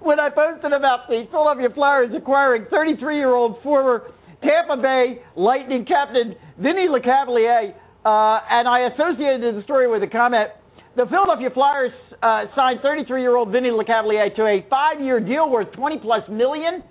when 0.00 0.18
I 0.18 0.30
posted 0.30 0.72
about 0.72 1.08
the 1.08 1.28
Philadelphia 1.30 1.68
Flyers 1.74 2.10
acquiring 2.16 2.64
33-year-old 2.72 3.62
former 3.62 4.08
Tampa 4.40 4.80
Bay 4.80 5.20
Lightning 5.36 5.84
captain 5.84 6.34
Vinny 6.56 6.88
LeCavalier, 6.88 7.74
uh, 8.04 8.40
and 8.50 8.66
I 8.66 8.88
associated 8.88 9.54
the 9.54 9.62
story 9.64 9.90
with 9.90 10.02
a 10.02 10.10
comment. 10.10 10.50
The 10.96 11.06
Philadelphia 11.06 11.50
Flyers 11.52 11.92
uh, 12.22 12.48
signed 12.56 12.80
33-year-old 12.80 13.52
Vinny 13.52 13.68
LeCavalier 13.68 14.34
to 14.36 14.42
a 14.42 14.66
five-year 14.68 15.20
deal 15.20 15.50
worth 15.50 15.72
20 15.72 15.98
plus 16.00 16.22
million. 16.30 16.82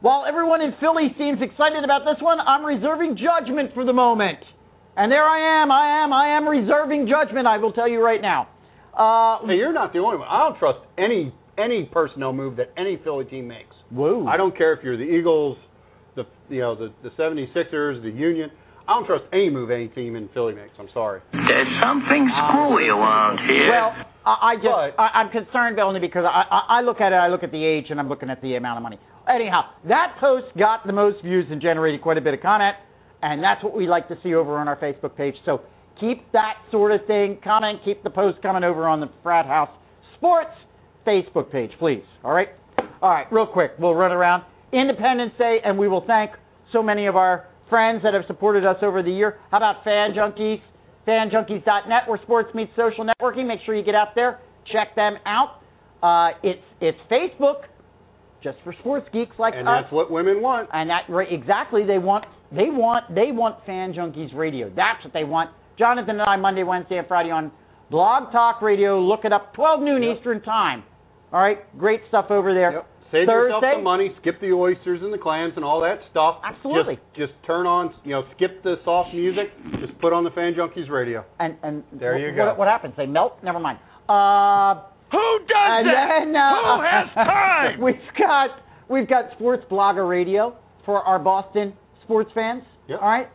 While 0.00 0.24
everyone 0.26 0.62
in 0.62 0.74
Philly 0.80 1.14
seems 1.18 1.38
excited 1.42 1.84
about 1.84 2.02
this 2.06 2.20
one, 2.22 2.38
I'm 2.40 2.64
reserving 2.64 3.18
judgment 3.18 3.74
for 3.74 3.84
the 3.84 3.92
moment. 3.92 4.38
And 4.96 5.10
there 5.10 5.22
I 5.22 5.62
am, 5.62 5.70
I 5.70 6.04
am, 6.04 6.12
I 6.12 6.36
am 6.36 6.48
reserving 6.48 7.06
judgment, 7.06 7.46
I 7.46 7.58
will 7.58 7.72
tell 7.72 7.88
you 7.88 8.02
right 8.02 8.20
now. 8.20 8.48
Uh, 8.96 9.38
Hey, 9.46 9.56
you're 9.56 9.72
not 9.72 9.92
the 9.92 9.98
only 10.00 10.18
one. 10.18 10.28
I 10.28 10.48
don't 10.48 10.58
trust 10.58 10.78
any 10.98 11.32
any 11.58 11.84
personnel 11.92 12.32
move 12.32 12.56
that 12.56 12.72
any 12.78 12.98
Philly 13.04 13.24
team 13.26 13.46
makes. 13.48 13.74
whoa. 13.90 14.26
I 14.26 14.36
don't 14.36 14.56
care 14.56 14.72
if 14.72 14.82
you're 14.82 14.96
the 14.96 15.04
Eagles, 15.04 15.56
the 16.16 16.24
you 16.48 16.60
know 16.60 16.74
the 16.74 16.92
the 17.02 17.10
76ers, 17.10 18.02
the 18.02 18.10
Union. 18.10 18.50
I 18.88 18.94
don't 18.94 19.06
trust 19.06 19.24
any 19.32 19.48
move 19.48 19.70
any 19.70 19.88
team 19.88 20.16
in 20.16 20.28
Philly 20.34 20.54
makes. 20.54 20.72
I'm 20.78 20.88
sorry. 20.92 21.20
There's 21.32 21.68
something 21.80 22.28
screwy 22.50 22.88
around 22.88 23.38
here. 23.48 23.70
Well, 23.70 23.94
I, 24.26 24.52
I 24.52 24.54
just, 24.56 24.64
But- 24.66 25.00
I, 25.00 25.06
I'm 25.22 25.30
concerned 25.30 25.78
only 25.78 26.00
because 26.00 26.24
I, 26.26 26.42
I, 26.50 26.78
I 26.78 26.80
look 26.82 27.00
at 27.00 27.12
it, 27.12 27.16
I 27.16 27.28
look 27.28 27.42
at 27.44 27.52
the 27.52 27.64
age, 27.64 27.86
and 27.90 28.00
I'm 28.00 28.08
looking 28.08 28.28
at 28.28 28.42
the 28.42 28.56
amount 28.56 28.78
of 28.78 28.82
money. 28.82 28.98
Anyhow, 29.28 29.62
that 29.88 30.16
post 30.20 30.46
got 30.58 30.84
the 30.86 30.92
most 30.92 31.22
views 31.22 31.46
and 31.50 31.62
generated 31.62 32.02
quite 32.02 32.18
a 32.18 32.20
bit 32.20 32.34
of 32.34 32.40
comment, 32.40 32.74
and 33.22 33.42
that's 33.42 33.62
what 33.62 33.74
we 33.76 33.86
like 33.86 34.08
to 34.08 34.16
see 34.22 34.34
over 34.34 34.58
on 34.58 34.66
our 34.66 34.76
Facebook 34.76 35.16
page. 35.16 35.36
So 35.46 35.60
keep 36.00 36.30
that 36.32 36.54
sort 36.70 36.92
of 36.92 37.06
thing 37.06 37.38
coming. 37.42 37.78
Keep 37.84 38.02
the 38.02 38.10
post 38.10 38.40
coming 38.42 38.64
over 38.64 38.86
on 38.88 39.00
the 39.00 39.08
Frat 39.22 39.46
House 39.46 39.70
Sports 40.16 40.50
Facebook 41.06 41.50
page, 41.50 41.70
please. 41.78 42.02
All 42.24 42.32
right? 42.32 42.48
All 43.00 43.10
right, 43.10 43.26
real 43.32 43.46
quick. 43.46 43.72
We'll 43.78 43.94
run 43.94 44.12
around. 44.12 44.44
Independence 44.72 45.32
Day, 45.38 45.58
and 45.64 45.78
we 45.78 45.88
will 45.88 46.04
thank 46.06 46.30
so 46.72 46.82
many 46.82 47.06
of 47.06 47.16
our 47.16 47.46
friends 47.68 48.02
that 48.04 48.14
have 48.14 48.22
supported 48.26 48.64
us 48.64 48.76
over 48.82 49.02
the 49.02 49.10
year. 49.10 49.38
How 49.50 49.56
about 49.58 49.84
Fan 49.84 50.12
Junkies? 50.16 50.60
FanJunkies.net, 51.06 52.08
where 52.08 52.20
sports 52.22 52.54
meets 52.54 52.70
social 52.76 53.04
networking. 53.04 53.46
Make 53.46 53.60
sure 53.66 53.74
you 53.74 53.84
get 53.84 53.94
out 53.96 54.14
there, 54.14 54.38
check 54.72 54.94
them 54.94 55.14
out. 55.26 55.58
Uh, 56.02 56.36
it's 56.42 56.62
it's 56.80 56.98
Facebook, 57.10 57.62
just 58.42 58.58
for 58.64 58.72
sports 58.80 59.08
geeks 59.12 59.34
like 59.38 59.54
And 59.56 59.68
us. 59.68 59.82
that's 59.82 59.92
what 59.92 60.10
women 60.10 60.40
want. 60.42 60.68
And 60.72 60.90
that 60.90 61.02
right, 61.08 61.26
exactly 61.30 61.84
they 61.84 61.98
want 61.98 62.24
they 62.50 62.70
want 62.70 63.12
they 63.14 63.32
want 63.32 63.64
Fan 63.66 63.92
Junkies 63.94 64.34
Radio. 64.34 64.68
That's 64.68 65.02
what 65.04 65.12
they 65.12 65.24
want. 65.24 65.50
Jonathan 65.78 66.20
and 66.20 66.22
I 66.22 66.36
Monday, 66.36 66.62
Wednesday, 66.62 66.98
and 66.98 67.06
Friday 67.08 67.30
on 67.30 67.50
Blog 67.90 68.32
Talk 68.32 68.62
Radio. 68.62 69.00
Look 69.00 69.24
it 69.24 69.32
up, 69.32 69.54
12 69.54 69.80
noon 69.82 70.02
Yep. 70.02 70.18
Eastern 70.18 70.42
Time. 70.42 70.82
All 71.32 71.40
right, 71.40 71.58
great 71.78 72.00
stuff 72.08 72.26
over 72.30 72.52
there. 72.54 72.72
Yep. 72.72 72.86
Save 73.12 73.28
yourself 73.28 73.60
Thursday, 73.62 73.72
some 73.76 73.84
money. 73.84 74.10
Skip 74.22 74.40
the 74.40 74.52
oysters 74.52 75.00
and 75.02 75.12
the 75.12 75.18
clams 75.18 75.52
and 75.56 75.64
all 75.64 75.80
that 75.82 75.98
stuff. 76.10 76.36
Absolutely. 76.44 76.94
Just, 77.14 77.30
just 77.32 77.46
turn 77.46 77.66
on, 77.66 77.92
you 78.04 78.12
know, 78.12 78.22
skip 78.36 78.62
the 78.62 78.76
soft 78.84 79.12
music. 79.14 79.52
Just 79.84 79.98
put 80.00 80.14
on 80.14 80.24
the 80.24 80.30
Fan 80.30 80.54
Junkies 80.54 80.88
radio. 80.88 81.22
and 81.38 81.56
and 81.62 81.82
There 81.92 82.16
you 82.18 82.28
what, 82.28 82.36
go. 82.36 82.46
What, 82.46 82.58
what 82.60 82.68
happens? 82.68 82.94
They 82.96 83.04
melt. 83.04 83.36
Never 83.44 83.58
mind. 83.60 83.78
Uh, 84.08 84.80
Who 85.12 85.38
does 85.40 85.48
and 85.52 85.86
that? 85.88 86.08
then 86.24 86.36
uh, 86.36 86.76
Who 86.76 86.82
has 86.82 87.14
time? 87.14 87.80
we've 87.82 87.94
got 88.18 88.50
we've 88.88 89.08
got 89.08 89.24
Sports 89.36 89.64
Blogger 89.70 90.08
Radio 90.08 90.56
for 90.86 91.02
our 91.02 91.18
Boston 91.18 91.74
sports 92.04 92.30
fans. 92.34 92.62
Yep. 92.88 92.98
All 93.02 93.08
right, 93.10 93.28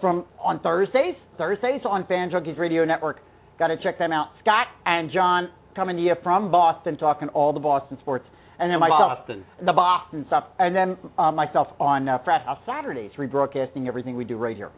from 0.00 0.24
on 0.38 0.60
Thursdays, 0.60 1.14
Thursdays 1.38 1.82
on 1.84 2.06
Fan 2.06 2.30
Junkies 2.30 2.58
Radio 2.58 2.84
Network. 2.84 3.18
Got 3.58 3.68
to 3.68 3.76
check 3.82 3.98
them 3.98 4.12
out. 4.12 4.28
Scott 4.40 4.68
and 4.86 5.10
John 5.12 5.50
coming 5.76 5.96
to 5.96 6.02
you 6.02 6.14
from 6.22 6.50
Boston, 6.50 6.96
talking 6.96 7.28
all 7.28 7.52
the 7.52 7.60
Boston 7.60 7.98
sports, 8.00 8.24
and 8.58 8.70
then 8.70 8.80
myself, 8.80 9.18
Boston. 9.18 9.44
the 9.64 9.72
Boston 9.72 10.24
stuff, 10.26 10.44
and 10.58 10.74
then 10.74 10.96
uh, 11.18 11.32
myself 11.32 11.68
on 11.78 12.08
uh, 12.08 12.18
Frat 12.24 12.44
House 12.44 12.58
Saturdays, 12.66 13.12
rebroadcasting 13.16 13.86
everything 13.86 14.16
we 14.16 14.24
do 14.24 14.36
right 14.36 14.56
here. 14.56 14.70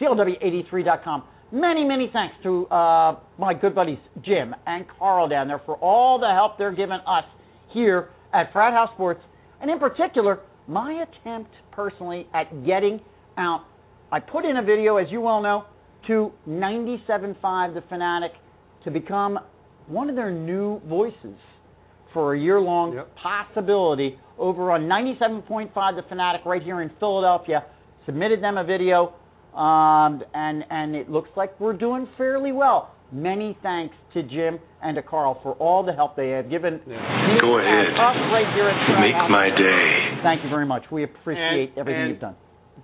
CLW83.com. 0.00 1.24
Many, 1.52 1.84
many 1.84 2.08
thanks 2.12 2.36
to 2.44 2.66
uh, 2.66 3.18
my 3.38 3.54
good 3.54 3.74
buddies 3.74 3.98
Jim 4.24 4.54
and 4.66 4.86
Carl 4.98 5.28
down 5.28 5.48
there 5.48 5.60
for 5.66 5.76
all 5.76 6.18
the 6.18 6.30
help 6.32 6.58
they're 6.58 6.70
giving 6.70 7.00
us 7.06 7.24
here 7.72 8.10
at 8.32 8.52
Frat 8.52 8.72
House 8.72 8.90
Sports, 8.94 9.20
and 9.60 9.70
in 9.70 9.78
particular, 9.78 10.40
my 10.68 11.02
attempt 11.02 11.50
personally 11.72 12.28
at 12.32 12.64
getting 12.64 13.00
out. 13.36 13.64
I 14.12 14.20
put 14.20 14.44
in 14.44 14.56
a 14.56 14.62
video, 14.62 14.96
as 14.96 15.06
you 15.10 15.20
well 15.20 15.40
know, 15.40 15.64
to 16.08 16.32
97.5 16.48 17.74
The 17.74 17.82
Fanatic 17.88 18.32
to 18.84 18.90
become 18.90 19.38
one 19.86 20.08
of 20.10 20.16
their 20.16 20.30
new 20.30 20.80
voices 20.88 21.36
for 22.12 22.34
a 22.34 22.38
year 22.38 22.60
long 22.60 22.94
Yep. 22.94 23.08
possibility 23.16 24.18
over 24.38 24.72
on 24.72 24.88
97.5 24.88 25.96
The 25.96 26.02
Fanatic 26.08 26.44
right 26.44 26.62
here 26.62 26.80
in 26.82 26.90
Philadelphia. 26.98 27.64
Submitted 28.06 28.42
them 28.42 28.56
a 28.56 28.64
video, 28.64 29.12
um, 29.54 30.22
and 30.34 30.64
and 30.70 30.96
it 30.96 31.10
looks 31.10 31.28
like 31.36 31.58
we're 31.60 31.74
doing 31.74 32.08
fairly 32.16 32.50
well. 32.50 32.90
Many 33.12 33.56
thanks 33.62 33.94
to 34.14 34.22
Jim 34.22 34.58
and 34.82 34.94
to 34.96 35.02
Carl 35.02 35.38
for 35.42 35.52
all 35.54 35.82
the 35.82 35.92
help 35.92 36.16
they 36.16 36.30
have 36.30 36.48
given 36.48 36.80
Yeah. 36.86 37.38
Go 37.40 37.58
ahead. 37.58 37.86
us 37.94 38.16
right 38.32 38.52
here 38.54 38.68
at 38.68 39.00
Make 39.00 39.30
my 39.30 39.50
day. 39.50 40.18
Thank 40.22 40.42
you 40.44 40.48
very 40.50 40.66
much. 40.66 40.90
We 40.90 41.02
appreciate 41.04 41.70
And- 41.70 41.78
everything 41.78 42.00
and- 42.02 42.10
you've 42.10 42.20
done. 42.20 42.36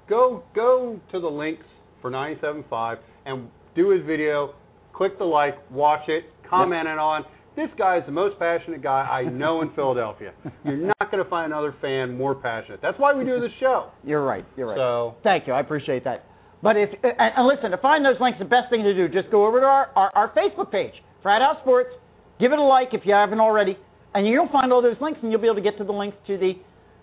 Go 0.08 0.44
go 0.54 1.00
to 1.12 1.20
the 1.20 1.28
links 1.28 1.66
for 2.00 2.10
97.5 2.10 2.98
and 3.24 3.48
do 3.74 3.90
his 3.90 4.04
video. 4.06 4.54
Click 4.94 5.18
the 5.18 5.24
like, 5.24 5.54
watch 5.70 6.08
it, 6.08 6.24
comment 6.48 6.88
it 6.88 6.98
on. 6.98 7.24
This 7.56 7.68
guy 7.78 7.98
is 7.98 8.02
the 8.06 8.12
most 8.12 8.38
passionate 8.38 8.82
guy 8.82 9.00
I 9.00 9.24
know 9.24 9.62
in 9.62 9.72
Philadelphia. 9.74 10.32
You're 10.64 10.76
not 10.76 11.10
going 11.10 11.24
to 11.24 11.28
find 11.28 11.52
another 11.52 11.74
fan 11.80 12.16
more 12.16 12.34
passionate. 12.34 12.80
That's 12.82 12.98
why 12.98 13.14
we 13.14 13.24
do 13.24 13.40
this 13.40 13.50
show. 13.58 13.90
You're 14.04 14.24
right. 14.24 14.44
You're 14.56 14.68
right. 14.68 14.76
So 14.76 15.16
Thank 15.22 15.46
you. 15.46 15.54
I 15.54 15.60
appreciate 15.60 16.04
that. 16.04 16.26
But 16.62 16.76
if 16.76 16.90
and, 17.02 17.12
and 17.18 17.46
listen, 17.46 17.70
to 17.70 17.78
find 17.78 18.04
those 18.04 18.20
links, 18.20 18.38
the 18.38 18.44
best 18.44 18.70
thing 18.70 18.82
to 18.82 18.94
do 18.94 19.08
just 19.08 19.30
go 19.30 19.46
over 19.46 19.60
to 19.60 19.66
our, 19.66 19.90
our, 19.96 20.10
our 20.14 20.34
Facebook 20.34 20.70
page, 20.70 20.92
Frat 21.22 21.42
House 21.42 21.58
Sports. 21.62 21.90
Give 22.38 22.52
it 22.52 22.58
a 22.58 22.62
like 22.62 22.88
if 22.92 23.02
you 23.04 23.14
haven't 23.14 23.40
already, 23.40 23.78
and 24.14 24.26
you'll 24.26 24.48
find 24.52 24.72
all 24.72 24.82
those 24.82 24.96
links, 25.00 25.20
and 25.22 25.32
you'll 25.32 25.40
be 25.40 25.46
able 25.46 25.56
to 25.56 25.62
get 25.62 25.78
to 25.78 25.84
the 25.84 25.92
links 25.92 26.16
to 26.26 26.36
the 26.36 26.52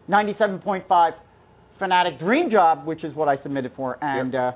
97.5 0.09 1.13
Fanatic 1.79 2.19
Dream 2.19 2.49
Job, 2.51 2.85
which 2.85 3.03
is 3.03 3.15
what 3.15 3.27
I 3.27 3.41
submitted 3.43 3.71
for. 3.75 3.97
And 4.03 4.33
uh, 4.35 4.51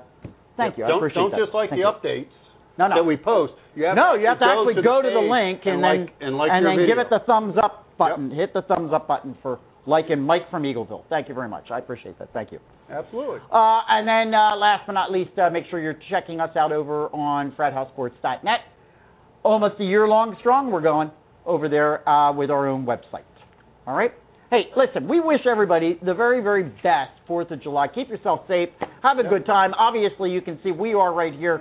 thank 0.56 0.78
you. 0.78 0.84
I 0.84 0.88
don't 0.88 0.98
appreciate 0.98 1.22
don't 1.22 1.30
that. 1.32 1.38
just 1.44 1.54
like 1.54 1.70
Thank 1.70 1.82
the 1.82 1.88
you. 1.88 2.24
updates 2.24 2.34
No, 2.78 2.88
no. 2.88 2.96
that 2.96 3.04
we 3.04 3.16
post. 3.16 3.54
You 3.74 3.84
have 3.84 3.96
no, 3.96 4.14
to 4.14 4.20
you 4.20 4.26
have 4.28 4.38
to 4.38 4.44
actually 4.44 4.74
to 4.74 4.82
go 4.82 5.02
to 5.02 5.08
the 5.08 5.20
link 5.20 5.62
and, 5.64 5.82
and 5.82 5.84
then 5.84 6.00
like 6.06 6.14
and 6.20 6.36
like 6.36 6.50
and 6.52 6.66
then 6.66 6.76
video. 6.76 6.86
give 6.94 6.98
it 6.98 7.08
the 7.10 7.20
thumbs 7.26 7.54
up 7.62 7.86
button. 7.98 8.30
Hit 8.30 8.52
the 8.54 8.62
thumbs 8.62 8.92
up 8.94 9.06
button 9.08 9.36
for 9.42 9.58
liking 9.86 10.20
Mike 10.20 10.50
from 10.50 10.62
Eagleville. 10.64 11.04
Thank 11.08 11.28
you 11.28 11.34
very 11.34 11.48
much. 11.48 11.70
I 11.70 11.78
appreciate 11.78 12.18
that. 12.18 12.28
Thank 12.32 12.52
you. 12.52 12.60
Absolutely. 12.90 13.38
Uh, 13.50 13.80
and 13.88 14.06
then 14.06 14.34
uh, 14.34 14.54
last 14.56 14.84
but 14.86 14.92
not 14.92 15.10
least, 15.10 15.30
uh, 15.38 15.48
make 15.50 15.64
sure 15.70 15.80
you're 15.80 15.98
checking 16.10 16.40
us 16.40 16.54
out 16.56 16.72
over 16.72 17.08
on 17.08 17.52
FratHouseSports.net. 17.52 18.60
Almost 19.42 19.80
a 19.80 19.84
year 19.84 20.06
long 20.06 20.36
strong, 20.40 20.70
we're 20.70 20.82
going 20.82 21.10
over 21.46 21.68
there 21.68 22.06
uh, 22.08 22.32
with 22.32 22.50
our 22.50 22.68
own 22.68 22.84
website. 22.84 23.24
All 23.86 23.96
right? 23.96 24.12
Hey, 24.50 24.72
listen, 24.72 25.06
we 25.06 25.20
wish 25.20 25.40
everybody 25.44 26.00
the 26.00 26.14
very, 26.14 26.40
very 26.40 26.64
best 26.80 27.12
4th 27.28 27.50
of 27.50 27.62
July. 27.62 27.86
Keep 27.94 28.08
yourself 28.08 28.48
safe. 28.48 28.70
Have 29.02 29.18
a 29.18 29.28
good 29.28 29.44
time. 29.44 29.74
Obviously, 29.74 30.30
you 30.30 30.40
can 30.40 30.58
see 30.64 30.72
we 30.72 30.94
are 30.94 31.12
right 31.12 31.34
here. 31.34 31.58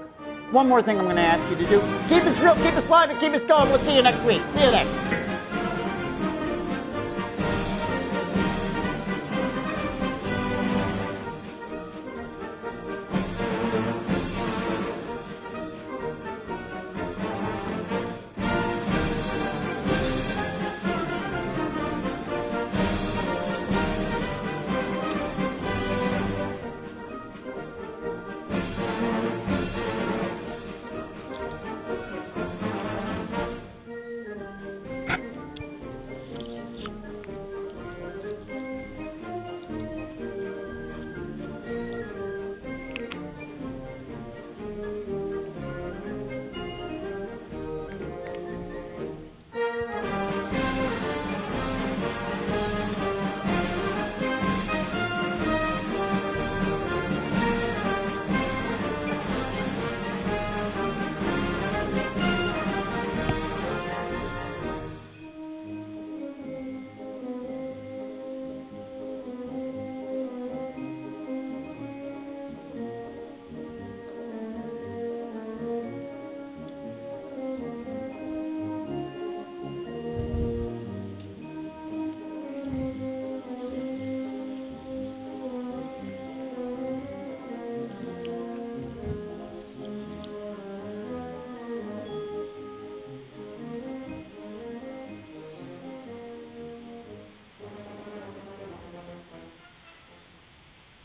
One 0.56 0.70
more 0.70 0.82
thing 0.82 0.98
I'm 0.98 1.04
going 1.04 1.18
to 1.18 1.22
ask 1.22 1.44
you 1.52 1.60
to 1.60 1.68
do 1.68 1.84
keep 2.08 2.24
us 2.24 2.40
real, 2.40 2.56
keep 2.56 2.80
us 2.80 2.88
live, 2.88 3.12
and 3.12 3.20
keep 3.20 3.36
us 3.36 3.44
going. 3.52 3.76
We'll 3.76 3.84
see 3.84 3.92
you 3.92 4.04
next 4.04 4.24
week. 4.24 4.40
See 4.56 4.64
you 4.64 4.72
then. 4.72 5.07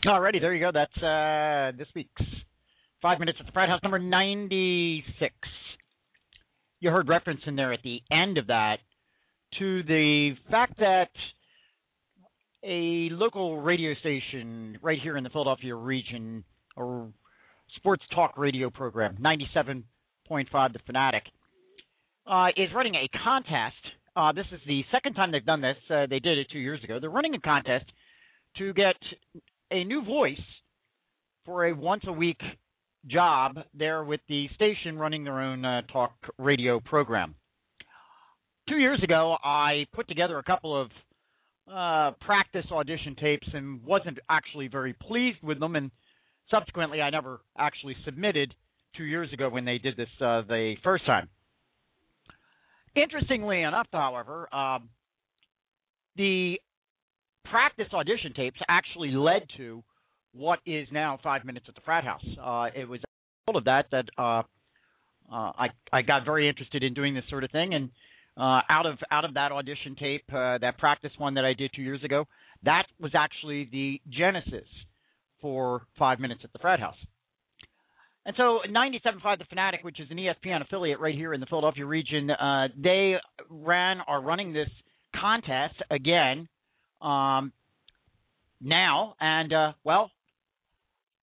Alrighty, 0.05 0.41
there 0.41 0.53
you 0.53 0.59
go. 0.59 0.71
That's 0.73 0.97
uh, 1.01 1.77
this 1.77 1.87
week's 1.95 2.21
Five 3.01 3.19
Minutes 3.19 3.37
at 3.39 3.45
the 3.45 3.53
Frat 3.53 3.69
House, 3.69 3.79
number 3.83 3.99
96. 3.99 5.33
You 6.81 6.91
heard 6.91 7.07
reference 7.07 7.39
in 7.47 7.55
there 7.55 7.71
at 7.71 7.79
the 7.83 8.01
end 8.11 8.37
of 8.37 8.47
that 8.47 8.79
to 9.59 9.81
the 9.83 10.31
fact 10.51 10.77
that 10.79 11.07
a 12.65 13.07
local 13.11 13.61
radio 13.61 13.93
station 14.01 14.77
right 14.81 14.99
here 15.01 15.15
in 15.15 15.23
the 15.23 15.29
Philadelphia 15.29 15.73
region, 15.73 16.43
or 16.75 17.07
sports 17.77 18.03
talk 18.13 18.37
radio 18.37 18.69
program, 18.69 19.17
97.5 19.21 20.73
The 20.73 20.79
Fanatic, 20.85 21.23
uh, 22.27 22.47
is 22.57 22.67
running 22.75 22.95
a 22.95 23.09
contest. 23.23 23.75
Uh, 24.17 24.33
this 24.33 24.47
is 24.51 24.59
the 24.67 24.83
second 24.91 25.13
time 25.13 25.31
they've 25.31 25.45
done 25.45 25.61
this. 25.61 25.77
Uh, 25.89 26.07
they 26.09 26.19
did 26.19 26.37
it 26.39 26.47
two 26.51 26.59
years 26.59 26.83
ago. 26.83 26.99
They're 26.99 27.09
running 27.09 27.35
a 27.35 27.39
contest 27.39 27.85
to 28.57 28.73
get 28.73 28.95
a 29.73 29.83
new 29.83 30.05
voice 30.05 30.37
for 31.45 31.65
a 31.65 31.73
once 31.73 32.03
a 32.07 32.13
week 32.13 32.39
job 33.07 33.57
there 33.73 34.03
with 34.03 34.21
the 34.29 34.47
station 34.55 34.97
running 34.97 35.23
their 35.23 35.41
own 35.41 35.65
uh, 35.65 35.81
talk 35.91 36.13
radio 36.37 36.79
program. 36.79 37.35
Two 38.69 38.77
years 38.77 39.01
ago, 39.03 39.35
I 39.43 39.87
put 39.93 40.07
together 40.07 40.37
a 40.37 40.43
couple 40.43 40.79
of 40.79 40.89
uh, 41.69 42.11
practice 42.21 42.65
audition 42.71 43.15
tapes 43.19 43.47
and 43.53 43.83
wasn't 43.83 44.19
actually 44.29 44.67
very 44.67 44.93
pleased 44.93 45.39
with 45.41 45.59
them, 45.59 45.75
and 45.75 45.91
subsequently, 46.49 47.01
I 47.01 47.09
never 47.09 47.41
actually 47.57 47.95
submitted 48.05 48.53
two 48.95 49.03
years 49.03 49.33
ago 49.33 49.49
when 49.49 49.65
they 49.65 49.79
did 49.79 49.97
this 49.97 50.07
uh, 50.21 50.43
the 50.47 50.75
first 50.83 51.05
time. 51.05 51.29
Interestingly 52.95 53.63
enough, 53.63 53.87
however, 53.91 54.53
um, 54.53 54.89
the 56.15 56.59
practice 57.53 57.85
audition 57.93 58.33
tapes 58.33 58.59
actually 58.67 59.11
led 59.11 59.43
to 59.57 59.83
what 60.33 60.57
is 60.65 60.87
now 60.91 61.19
Five 61.21 61.45
Minutes 61.45 61.67
at 61.69 61.75
the 61.75 61.81
Frat 61.81 62.03
House. 62.03 62.25
Uh, 62.43 62.65
it 62.75 62.89
was 62.89 62.99
all 63.47 63.55
of 63.55 63.65
that 63.65 63.85
that 63.91 64.05
uh, 64.17 64.41
uh, 64.41 64.41
I 65.31 65.67
I 65.91 66.01
got 66.01 66.25
very 66.25 66.49
interested 66.49 66.81
in 66.81 66.95
doing 66.95 67.13
this 67.13 67.23
sort 67.29 67.43
of 67.43 67.51
thing, 67.51 67.75
and 67.75 67.91
uh, 68.35 68.61
out 68.71 68.87
of 68.87 68.97
out 69.11 69.23
of 69.23 69.35
that 69.35 69.51
audition 69.51 69.95
tape, 69.95 70.23
uh, 70.29 70.57
that 70.57 70.79
practice 70.79 71.11
one 71.19 71.35
that 71.35 71.45
I 71.45 71.53
did 71.53 71.69
two 71.75 71.83
years 71.83 72.03
ago, 72.03 72.25
that 72.63 72.85
was 72.99 73.11
actually 73.13 73.69
the 73.71 74.01
genesis 74.09 74.67
for 75.39 75.83
Five 75.99 76.19
Minutes 76.19 76.41
at 76.43 76.51
the 76.53 76.59
Frat 76.59 76.79
House. 76.79 76.97
And 78.25 78.35
so 78.35 78.61
97.5 78.67 79.37
The 79.37 79.45
Fanatic, 79.45 79.83
which 79.83 79.99
is 79.99 80.07
an 80.09 80.17
ESPN 80.17 80.63
affiliate 80.63 80.99
right 80.99 81.13
here 81.13 81.35
in 81.35 81.39
the 81.39 81.45
Philadelphia 81.45 81.85
region, 81.85 82.31
uh, 82.31 82.69
they 82.75 83.15
ran 83.47 83.97
are 84.07 84.21
running 84.21 84.53
this 84.53 84.69
contest 85.13 85.75
again 85.91 86.47
um, 87.03 87.51
now. 88.61 89.15
And, 89.19 89.53
uh, 89.53 89.71
well, 89.83 90.11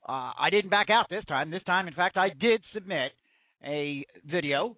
uh, 0.08 0.32
I 0.38 0.48
didn't 0.50 0.70
back 0.70 0.88
out 0.90 1.06
this 1.10 1.24
time. 1.26 1.50
This 1.50 1.62
time, 1.64 1.88
in 1.88 1.94
fact, 1.94 2.16
I 2.16 2.28
did 2.28 2.62
submit 2.74 3.12
a 3.64 4.04
video. 4.30 4.76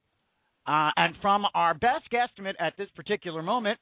Uh, 0.66 0.90
and 0.96 1.14
from 1.20 1.44
our 1.54 1.74
best 1.74 2.04
guesstimate 2.12 2.54
at 2.60 2.74
this 2.76 2.88
particular 2.94 3.42
moment, 3.42 3.78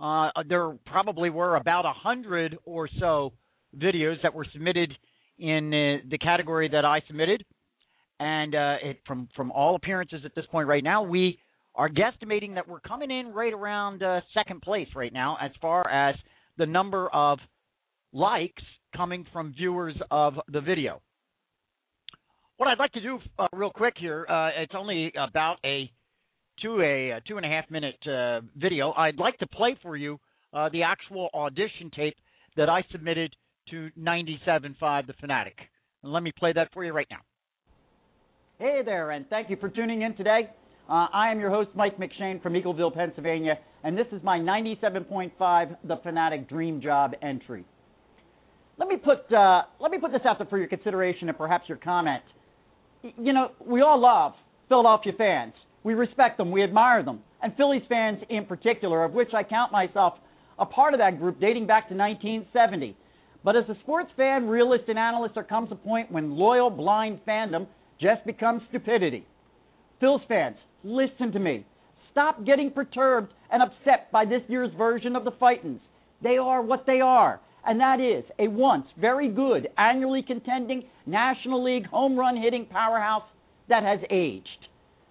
uh, 0.00 0.30
there 0.48 0.74
probably 0.86 1.30
were 1.30 1.56
about 1.56 1.84
a 1.84 1.92
hundred 1.92 2.56
or 2.64 2.88
so 2.98 3.32
videos 3.76 4.16
that 4.22 4.34
were 4.34 4.46
submitted 4.52 4.92
in 5.38 5.68
uh, 5.68 6.08
the 6.10 6.18
category 6.18 6.68
that 6.68 6.84
I 6.84 7.00
submitted 7.06 7.44
and 8.20 8.54
uh, 8.54 8.76
it, 8.82 9.00
from 9.06 9.28
from 9.36 9.50
all 9.50 9.76
appearances 9.76 10.22
at 10.24 10.34
this 10.34 10.46
point 10.50 10.68
right 10.68 10.84
now, 10.84 11.02
we 11.02 11.38
are 11.74 11.88
guesstimating 11.88 12.54
that 12.54 12.68
we're 12.68 12.80
coming 12.80 13.10
in 13.10 13.32
right 13.32 13.52
around 13.52 14.02
uh, 14.02 14.20
second 14.32 14.62
place 14.62 14.88
right 14.94 15.12
now 15.12 15.36
as 15.40 15.50
far 15.60 15.88
as 15.90 16.14
the 16.58 16.66
number 16.66 17.08
of 17.08 17.38
likes 18.12 18.62
coming 18.96 19.26
from 19.32 19.52
viewers 19.52 19.96
of 20.10 20.34
the 20.48 20.60
video. 20.60 21.02
What 22.56 22.68
I'd 22.68 22.78
like 22.78 22.92
to 22.92 23.00
do 23.00 23.18
uh, 23.38 23.48
real 23.52 23.70
quick 23.70 23.94
here, 23.98 24.26
uh, 24.28 24.50
it's 24.56 24.74
only 24.76 25.12
about 25.16 25.56
a 25.64 25.90
two 26.62 26.80
a, 26.80 27.10
a 27.10 27.20
two 27.26 27.36
and 27.36 27.44
a 27.44 27.48
half 27.48 27.68
minute 27.70 27.98
uh, 28.06 28.40
video. 28.56 28.92
I'd 28.92 29.18
like 29.18 29.38
to 29.38 29.46
play 29.46 29.76
for 29.82 29.96
you 29.96 30.20
uh, 30.52 30.68
the 30.68 30.84
actual 30.84 31.28
audition 31.34 31.90
tape 31.94 32.16
that 32.56 32.68
I 32.68 32.84
submitted 32.92 33.34
to 33.70 33.90
97.5 33.98 35.06
The 35.06 35.14
Fanatic. 35.14 35.58
And 36.02 36.12
let 36.12 36.22
me 36.22 36.32
play 36.38 36.52
that 36.52 36.72
for 36.72 36.84
you 36.84 36.92
right 36.92 37.08
now. 37.10 37.20
Hey 38.58 38.82
there, 38.84 39.10
and 39.10 39.28
thank 39.28 39.50
you 39.50 39.56
for 39.56 39.68
tuning 39.68 40.02
in 40.02 40.14
today. 40.14 40.48
Uh, 40.88 41.06
I 41.14 41.30
am 41.30 41.40
your 41.40 41.48
host, 41.48 41.70
Mike 41.74 41.96
McShane 41.98 42.42
from 42.42 42.52
Eagleville, 42.52 42.94
Pennsylvania, 42.94 43.58
and 43.84 43.96
this 43.96 44.06
is 44.12 44.22
my 44.22 44.38
97.5 44.38 45.76
The 45.84 45.96
Fanatic 46.02 46.46
Dream 46.46 46.82
Job 46.82 47.12
entry. 47.22 47.64
Let 48.76 48.88
me 48.88 48.96
put 48.96 49.32
uh, 49.32 49.62
let 49.80 49.90
me 49.90 49.98
put 49.98 50.12
this 50.12 50.20
out 50.28 50.38
there 50.38 50.46
for 50.46 50.58
your 50.58 50.66
consideration 50.66 51.28
and 51.30 51.38
perhaps 51.38 51.68
your 51.68 51.78
comment. 51.78 52.22
You 53.02 53.32
know, 53.32 53.52
we 53.64 53.80
all 53.80 53.98
love 53.98 54.34
Philadelphia 54.68 55.12
fans. 55.16 55.54
We 55.84 55.94
respect 55.94 56.36
them, 56.36 56.50
we 56.50 56.62
admire 56.62 57.02
them, 57.02 57.20
and 57.42 57.56
Phillies 57.56 57.82
fans 57.88 58.18
in 58.28 58.44
particular, 58.44 59.04
of 59.04 59.12
which 59.12 59.32
I 59.34 59.42
count 59.42 59.72
myself 59.72 60.14
a 60.58 60.66
part 60.66 60.92
of 60.92 60.98
that 60.98 61.18
group 61.18 61.40
dating 61.40 61.66
back 61.66 61.88
to 61.88 61.94
1970. 61.94 62.96
But 63.42 63.56
as 63.56 63.64
a 63.68 63.78
sports 63.80 64.10
fan, 64.16 64.48
realist, 64.48 64.84
and 64.88 64.98
analyst, 64.98 65.34
there 65.34 65.44
comes 65.44 65.70
a 65.72 65.76
point 65.76 66.10
when 66.10 66.36
loyal, 66.36 66.68
blind 66.68 67.20
fandom 67.26 67.66
just 68.00 68.24
becomes 68.26 68.62
stupidity. 68.68 69.26
Phil's 70.00 70.22
fans, 70.28 70.56
listen 70.82 71.32
to 71.32 71.38
me. 71.38 71.64
Stop 72.10 72.44
getting 72.44 72.70
perturbed 72.70 73.32
and 73.50 73.62
upset 73.62 74.10
by 74.12 74.24
this 74.24 74.42
year's 74.48 74.72
version 74.76 75.16
of 75.16 75.24
the 75.24 75.32
Fightins. 75.32 75.80
They 76.22 76.38
are 76.38 76.62
what 76.62 76.86
they 76.86 77.00
are, 77.00 77.40
and 77.66 77.80
that 77.80 78.00
is 78.00 78.24
a 78.38 78.48
once 78.48 78.86
very 78.98 79.28
good, 79.28 79.68
annually 79.76 80.22
contending 80.22 80.84
National 81.06 81.62
League 81.62 81.86
home 81.86 82.16
run 82.16 82.36
hitting 82.40 82.66
powerhouse 82.66 83.24
that 83.68 83.82
has 83.82 84.00
aged, 84.10 84.68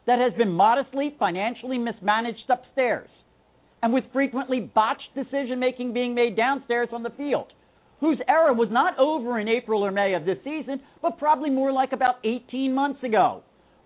that 0.07 0.19
has 0.19 0.33
been 0.37 0.51
modestly 0.51 1.15
financially 1.19 1.77
mismanaged 1.77 2.49
upstairs, 2.49 3.09
and 3.81 3.93
with 3.93 4.05
frequently 4.13 4.59
botched 4.59 5.13
decision 5.15 5.59
making 5.59 5.93
being 5.93 6.15
made 6.15 6.37
downstairs 6.37 6.89
on 6.91 7.03
the 7.03 7.09
field 7.11 7.51
whose 8.03 8.19
era 8.27 8.53
was 8.53 8.67
not 8.69 8.99
over 8.99 9.39
in 9.39 9.47
April 9.47 9.81
or 9.81 9.89
May 9.89 10.13
of 10.13 10.25
this 10.25 10.37
season, 10.43 10.81
but 11.01 11.17
probably 11.17 11.49
more 11.49 11.71
like 11.71 11.93
about 11.93 12.15
18 12.25 12.75
months 12.75 13.01
ago. 13.01 13.43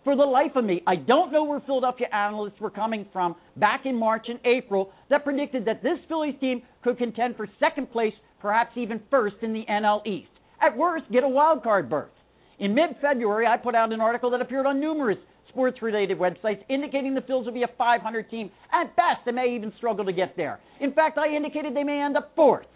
For 0.07 0.15
the 0.15 0.23
life 0.23 0.55
of 0.55 0.63
me, 0.63 0.81
I 0.87 0.95
don't 0.95 1.33
know 1.33 1.43
where 1.43 1.59
Philadelphia 1.59 2.07
analysts 2.13 2.61
were 2.61 2.69
coming 2.69 3.05
from 3.11 3.35
back 3.57 3.81
in 3.85 3.93
March 3.93 4.27
and 4.29 4.39
April 4.45 4.93
that 5.09 5.25
predicted 5.25 5.65
that 5.65 5.83
this 5.83 5.97
Phillies 6.07 6.35
team 6.39 6.61
could 6.81 6.97
contend 6.97 7.35
for 7.35 7.45
second 7.59 7.91
place, 7.91 8.13
perhaps 8.39 8.71
even 8.77 9.01
first 9.11 9.35
in 9.41 9.51
the 9.51 9.65
NL 9.69 10.07
East. 10.07 10.29
At 10.61 10.77
worst, 10.77 11.11
get 11.11 11.25
a 11.25 11.27
wild 11.27 11.61
card 11.61 11.89
berth. 11.89 12.11
In 12.57 12.73
mid 12.73 12.91
February, 13.01 13.47
I 13.47 13.57
put 13.57 13.75
out 13.75 13.91
an 13.91 13.99
article 13.99 14.31
that 14.31 14.39
appeared 14.39 14.65
on 14.65 14.79
numerous 14.79 15.17
sports 15.49 15.81
related 15.81 16.17
websites 16.17 16.63
indicating 16.69 17.13
the 17.13 17.19
Phillies 17.19 17.47
will 17.47 17.53
be 17.53 17.63
a 17.63 17.71
500 17.77 18.29
team. 18.29 18.49
At 18.71 18.95
best, 18.95 19.25
they 19.25 19.33
may 19.33 19.53
even 19.55 19.73
struggle 19.75 20.05
to 20.05 20.13
get 20.13 20.37
there. 20.37 20.61
In 20.79 20.93
fact, 20.93 21.17
I 21.17 21.35
indicated 21.35 21.75
they 21.75 21.83
may 21.83 22.01
end 22.01 22.15
up 22.15 22.31
fourth. 22.33 22.67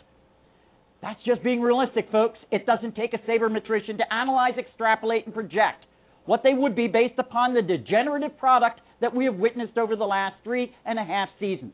That's 1.02 1.24
just 1.26 1.42
being 1.44 1.62
realistic, 1.62 2.12
folks. 2.12 2.40
It 2.52 2.66
doesn't 2.66 2.98
take 2.98 3.14
a 3.14 3.20
sabermetrician 3.20 3.96
to 4.00 4.14
analyze, 4.14 4.58
extrapolate, 4.60 5.28
and 5.28 5.34
project 5.34 5.86
what 6.32 6.44
they 6.44 6.54
would 6.54 6.78
be 6.78 6.88
based 6.88 7.20
upon 7.20 7.54
the 7.54 7.62
degenerative 7.62 8.38
product 8.38 8.80
that 9.02 9.14
we 9.14 9.26
have 9.26 9.36
witnessed 9.36 9.78
over 9.78 9.98
the 9.98 10.06
last 10.06 10.34
three 10.46 10.74
and 10.86 10.98
a 10.98 11.04
half 11.04 11.28
seasons. 11.42 11.74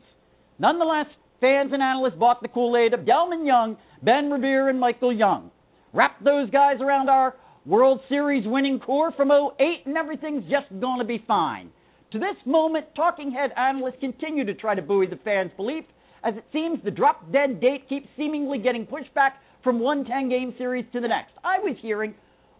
Nonetheless, 0.58 1.06
fans 1.40 1.70
and 1.72 1.80
analysts 1.80 2.18
bought 2.18 2.42
the 2.42 2.48
Kool 2.48 2.76
Aid 2.76 2.92
of 2.92 3.06
Delmon 3.06 3.46
Young, 3.46 3.76
Ben 4.02 4.32
Revere, 4.32 4.68
and 4.68 4.80
Michael 4.80 5.16
Young. 5.16 5.52
Wrap 5.92 6.18
those 6.24 6.50
guys 6.50 6.78
around 6.80 7.08
our 7.08 7.36
World 7.66 8.00
Series 8.08 8.48
winning 8.48 8.80
core 8.80 9.12
from 9.12 9.30
08, 9.30 9.86
and 9.86 9.96
everything's 9.96 10.42
just 10.50 10.68
going 10.80 10.98
to 10.98 11.04
be 11.04 11.22
fine. 11.28 11.70
To 12.10 12.18
this 12.18 12.34
moment, 12.44 12.86
talking 12.96 13.30
head 13.30 13.52
analysts 13.56 14.00
continue 14.00 14.44
to 14.44 14.54
try 14.54 14.74
to 14.74 14.82
buoy 14.82 15.06
the 15.06 15.20
fans' 15.24 15.52
belief 15.56 15.84
as 16.24 16.34
it 16.34 16.44
seems 16.52 16.82
the 16.82 16.90
drop 16.90 17.30
dead 17.30 17.60
date 17.60 17.88
keeps 17.88 18.08
seemingly 18.16 18.58
getting 18.58 18.86
pushed 18.86 19.14
back 19.14 19.36
from 19.62 19.78
one 19.78 20.04
10 20.04 20.28
game 20.28 20.52
series 20.58 20.84
to 20.92 21.00
the 21.00 21.06
next. 21.06 21.30
I 21.44 21.60
was 21.60 21.76
hearing, 21.80 22.12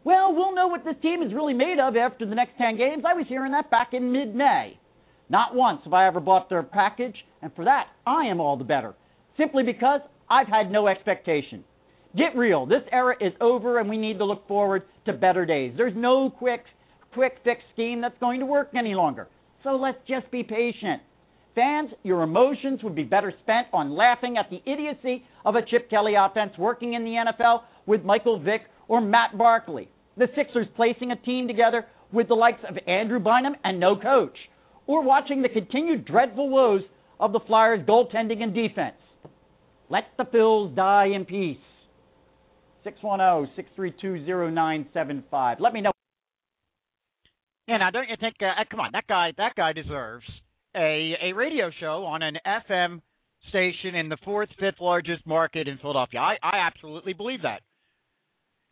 well, 0.04 0.34
we'll 0.34 0.54
know 0.54 0.68
what 0.68 0.84
this 0.84 0.96
team 1.02 1.22
is 1.22 1.34
really 1.34 1.54
made 1.54 1.78
of 1.80 1.96
after 1.96 2.26
the 2.26 2.34
next 2.34 2.52
10 2.58 2.76
games. 2.76 3.04
I 3.06 3.14
was 3.14 3.26
hearing 3.28 3.52
that 3.52 3.70
back 3.70 3.88
in 3.92 4.12
mid 4.12 4.34
May. 4.34 4.78
Not 5.28 5.54
once 5.54 5.80
have 5.84 5.92
I 5.92 6.06
ever 6.06 6.20
bought 6.20 6.48
their 6.48 6.62
package, 6.62 7.16
and 7.42 7.54
for 7.54 7.64
that, 7.64 7.88
I 8.06 8.26
am 8.26 8.40
all 8.40 8.56
the 8.56 8.64
better. 8.64 8.94
Simply 9.36 9.62
because 9.62 10.00
I've 10.30 10.48
had 10.48 10.70
no 10.70 10.88
expectation. 10.88 11.64
Get 12.16 12.36
real. 12.36 12.64
This 12.64 12.82
era 12.90 13.14
is 13.20 13.32
over, 13.40 13.78
and 13.78 13.88
we 13.88 13.98
need 13.98 14.18
to 14.18 14.24
look 14.24 14.48
forward 14.48 14.84
to 15.04 15.12
better 15.12 15.44
days. 15.44 15.74
There's 15.76 15.92
no 15.94 16.30
quick, 16.30 16.64
quick 17.12 17.36
fix 17.44 17.60
scheme 17.74 18.00
that's 18.00 18.18
going 18.18 18.40
to 18.40 18.46
work 18.46 18.70
any 18.76 18.94
longer. 18.94 19.28
So 19.62 19.70
let's 19.70 19.98
just 20.08 20.30
be 20.30 20.42
patient. 20.42 21.02
Fans, 21.54 21.90
your 22.04 22.22
emotions 22.22 22.80
would 22.82 22.94
be 22.94 23.02
better 23.02 23.32
spent 23.42 23.66
on 23.72 23.90
laughing 23.90 24.36
at 24.38 24.48
the 24.48 24.62
idiocy 24.70 25.24
of 25.44 25.56
a 25.56 25.62
Chip 25.62 25.90
Kelly 25.90 26.14
offense 26.14 26.52
working 26.56 26.94
in 26.94 27.04
the 27.04 27.10
NFL 27.10 27.62
with 27.84 28.04
Michael 28.04 28.38
Vick 28.38 28.62
or 28.88 29.00
Matt 29.00 29.36
Barkley. 29.38 29.88
The 30.16 30.28
Sixers 30.34 30.66
placing 30.74 31.12
a 31.12 31.16
team 31.16 31.46
together 31.46 31.86
with 32.12 32.28
the 32.28 32.34
likes 32.34 32.60
of 32.68 32.76
Andrew 32.86 33.20
Bynum 33.20 33.54
and 33.64 33.78
no 33.78 33.96
coach. 33.96 34.36
Or 34.86 35.02
watching 35.02 35.42
the 35.42 35.48
continued 35.48 36.06
dreadful 36.06 36.48
woes 36.48 36.82
of 37.20 37.32
the 37.32 37.40
Flyers' 37.46 37.86
goaltending 37.86 38.42
and 38.42 38.54
defense. 38.54 38.96
Let 39.90 40.04
the 40.16 40.24
Phils 40.24 40.74
die 40.74 41.08
in 41.14 41.24
peace. 41.24 41.58
610 42.84 43.54
632 43.54 44.50
0975. 44.50 45.60
Let 45.60 45.72
me 45.72 45.82
know. 45.82 45.92
Yeah, 47.66 47.78
now 47.78 47.90
don't 47.90 48.08
you 48.08 48.16
think? 48.18 48.36
Uh, 48.40 48.64
come 48.70 48.80
on, 48.80 48.90
that 48.92 49.06
guy, 49.06 49.32
that 49.36 49.54
guy 49.54 49.72
deserves 49.72 50.24
a 50.74 51.14
a 51.22 51.32
radio 51.34 51.70
show 51.80 52.04
on 52.04 52.22
an 52.22 52.38
FM 52.46 53.02
station 53.50 53.94
in 53.94 54.08
the 54.08 54.16
fourth, 54.24 54.48
fifth 54.58 54.80
largest 54.80 55.26
market 55.26 55.68
in 55.68 55.78
Philadelphia. 55.78 56.20
I, 56.20 56.36
I 56.42 56.66
absolutely 56.66 57.12
believe 57.12 57.42
that. 57.42 57.60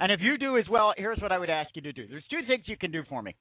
And 0.01 0.13
if 0.13 0.21
you 0.23 0.39
do 0.39 0.59
as 0.59 0.65
well, 0.71 0.93
here's 0.97 1.19
what 1.21 1.33
I 1.33 1.39
would 1.39 1.51
ask 1.51 1.71
you 1.75 1.83
to 1.83 1.93
do. 1.93 2.07
There's 2.09 2.25
two 2.31 2.41
things 2.47 2.65
you 2.67 2.77
can 2.77 2.93
do 2.93 3.03
for 3.09 3.23
me. 3.23 3.35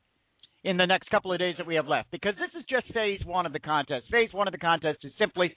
in 0.63 0.77
the 0.77 0.85
next 0.85 1.09
couple 1.11 1.31
of 1.31 1.39
days 1.39 1.55
that 1.57 1.67
we 1.67 1.75
have 1.75 1.87
left 1.87 2.11
because 2.11 2.33
this 2.35 2.49
is 2.59 2.65
just 2.69 2.91
phase 2.93 3.21
one 3.25 3.45
of 3.45 3.53
the 3.53 3.59
contest. 3.59 4.07
Phase 4.11 4.33
one 4.33 4.47
of 4.47 4.51
the 4.51 4.57
contest 4.57 4.99
is 5.03 5.13
simply 5.19 5.55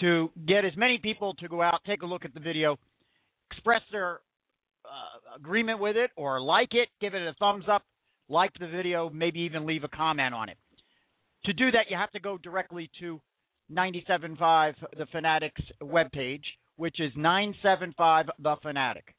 to 0.00 0.30
get 0.46 0.64
as 0.64 0.72
many 0.76 0.98
people 0.98 1.34
to 1.34 1.48
go 1.48 1.62
out, 1.62 1.80
take 1.86 2.02
a 2.02 2.06
look 2.06 2.24
at 2.24 2.34
the 2.34 2.40
video, 2.40 2.78
express 3.50 3.82
their 3.92 4.20
uh, 4.84 5.36
agreement 5.36 5.80
with 5.80 5.96
it 5.96 6.10
or 6.16 6.40
like 6.40 6.70
it, 6.72 6.88
give 7.00 7.14
it 7.14 7.22
a 7.22 7.34
thumbs 7.38 7.66
up, 7.70 7.84
like 8.28 8.50
the 8.58 8.66
video, 8.66 9.10
maybe 9.10 9.40
even 9.40 9.66
leave 9.66 9.84
a 9.84 9.88
comment 9.88 10.34
on 10.34 10.48
it. 10.48 10.58
To 11.46 11.52
do 11.52 11.70
that, 11.72 11.86
you 11.90 11.96
have 11.96 12.10
to 12.12 12.20
go 12.20 12.38
directly 12.38 12.90
to 13.00 13.20
97.5 13.72 14.74
The 14.98 15.06
Fanatics 15.12 15.62
webpage, 15.82 16.44
which 16.76 17.00
is 17.00 17.12
975 17.16 18.26
The 18.40 18.56
Fanatic. 18.62 19.14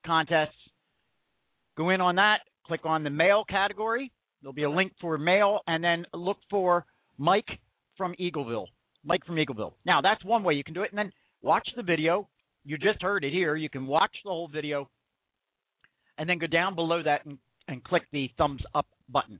contest. 0.05 0.53
Go 1.77 1.91
in 1.91 2.01
on 2.01 2.17
that, 2.17 2.39
click 2.67 2.81
on 2.85 3.05
the 3.05 3.11
mail 3.11 3.45
category. 3.49 4.11
There'll 4.43 4.53
be 4.53 4.65
a 4.65 4.71
link 4.71 4.93
for 5.01 5.17
mail, 5.19 5.61
and 5.67 5.83
then 5.83 6.07
look 6.15 6.39
for 6.51 6.85
Mike 7.19 7.49
from 7.97 8.15
Eagleville. 8.21 8.67
Mike 9.05 9.25
from 9.25 9.37
Eagleville. 9.37 9.73
Now, 9.85 10.01
that's 10.01 10.25
one 10.25 10.43
way 10.43 10.55
you 10.55 10.65
can 10.65 10.75
do 10.75 10.83
it, 10.83 10.91
and 10.91 10.99
then 10.99 11.13
watch 11.43 11.69
the 11.77 11.83
video. 11.83 12.29
You 12.65 12.77
just 12.79 13.03
heard 13.03 13.25
it 13.25 13.33
here. 13.33 13.57
You 13.57 13.71
can 13.71 13.87
watch 13.87 14.15
the 14.25 14.31
whole 14.31 14.49
video, 14.49 14.89
and 16.19 16.29
then 16.29 16.39
go 16.39 16.47
down 16.47 16.75
below 16.75 17.03
that 17.03 17.25
and, 17.25 17.39
and 17.69 17.83
click 17.85 18.03
the 18.13 18.31
thumbs 18.37 18.63
up 18.75 18.87
button. 19.09 19.39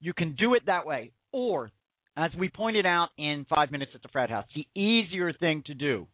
You 0.00 0.12
can 0.12 0.34
do 0.34 0.54
it 0.54 0.66
that 0.66 0.86
way, 0.86 1.12
or 1.32 1.70
as 2.16 2.30
we 2.38 2.48
pointed 2.48 2.86
out 2.86 3.08
in 3.18 3.46
five 3.48 3.70
minutes 3.70 3.92
at 3.94 4.02
the 4.02 4.08
frat 4.08 4.30
house, 4.30 4.46
the 4.54 4.66
easier 4.80 5.32
thing 5.32 5.62
to 5.66 5.74
do 5.74 6.06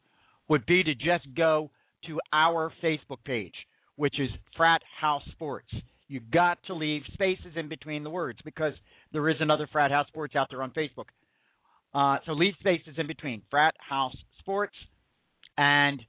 would 0.49 0.67
be 0.67 0.83
to 0.83 0.95
just 0.95 1.27
go 1.37 1.71
to 2.07 2.21
our 2.33 2.73
Facebook 2.83 3.25
page, 3.25 3.55
which 3.97 4.19
is 4.19 4.29
Frat 4.57 4.83
House 5.01 5.23
Sports. 5.33 5.69
You 6.09 6.21
got 6.21 6.59
to 6.67 6.75
leave 6.75 7.03
spaces 7.13 7.53
in 7.57 7.69
between 7.69 8.03
the 8.03 8.11
words 8.11 8.39
because 8.45 8.75
there 9.13 9.29
is 9.29 9.37
another 9.41 9.69
Frat 9.71 9.91
House 9.91 10.09
Sports 10.09 10.35
out 10.37 10.49
there 10.51 10.63
on 10.63 10.73
Facebook. 10.73 11.07
Uh, 11.95 12.19
so 12.27 12.33
leave 12.33 12.55
spaces 12.61 12.95
in 12.99 13.07
between 13.07 13.43
Frat 13.51 13.75
House 13.79 14.17
Sports, 14.41 14.75
and 15.57 16.03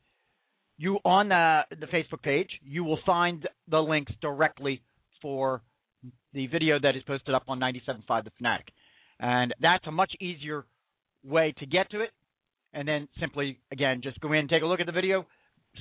you 0.78 0.98
on 1.06 1.30
the 1.30 1.62
the 1.80 1.86
Facebook 1.88 2.22
page 2.24 2.50
you 2.64 2.84
will 2.84 3.00
find 3.06 3.48
the 3.70 3.80
links 3.80 4.12
directly 4.22 4.82
for 5.22 5.62
the 6.34 6.48
video 6.48 6.80
that 6.80 6.96
is 6.96 7.04
posted 7.04 7.34
up 7.34 7.44
on 7.48 7.60
97.5 7.60 8.24
The 8.24 8.32
Fanatic. 8.38 8.68
And 9.20 9.54
that's 9.62 9.86
a 9.88 9.92
much 9.92 10.14
easier 10.20 10.66
way 11.24 11.54
to 11.60 11.66
get 11.66 11.90
to 11.92 12.02
it. 12.02 12.10
And 12.74 12.88
then 12.88 13.08
simply, 13.20 13.60
again, 13.72 14.02
just 14.04 14.20
go 14.20 14.34
in, 14.34 14.48
take 14.48 14.64
a 14.64 14.66
look 14.66 14.80
at 14.80 14.88
the 14.88 14.92
video, 14.92 15.28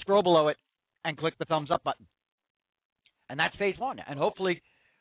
scroll 0.00 0.22
below 0.22 0.48
it, 0.48 0.56
and 1.04 1.16
click 1.16 1.34
the 1.38 1.46
thumbs 1.46 1.70
up 1.70 1.82
button. 1.82 2.06
And 3.30 3.40
that's 3.40 3.56
phase 3.56 3.76
one. 3.78 3.98
And 4.06 4.18
hopefully, 4.18 4.60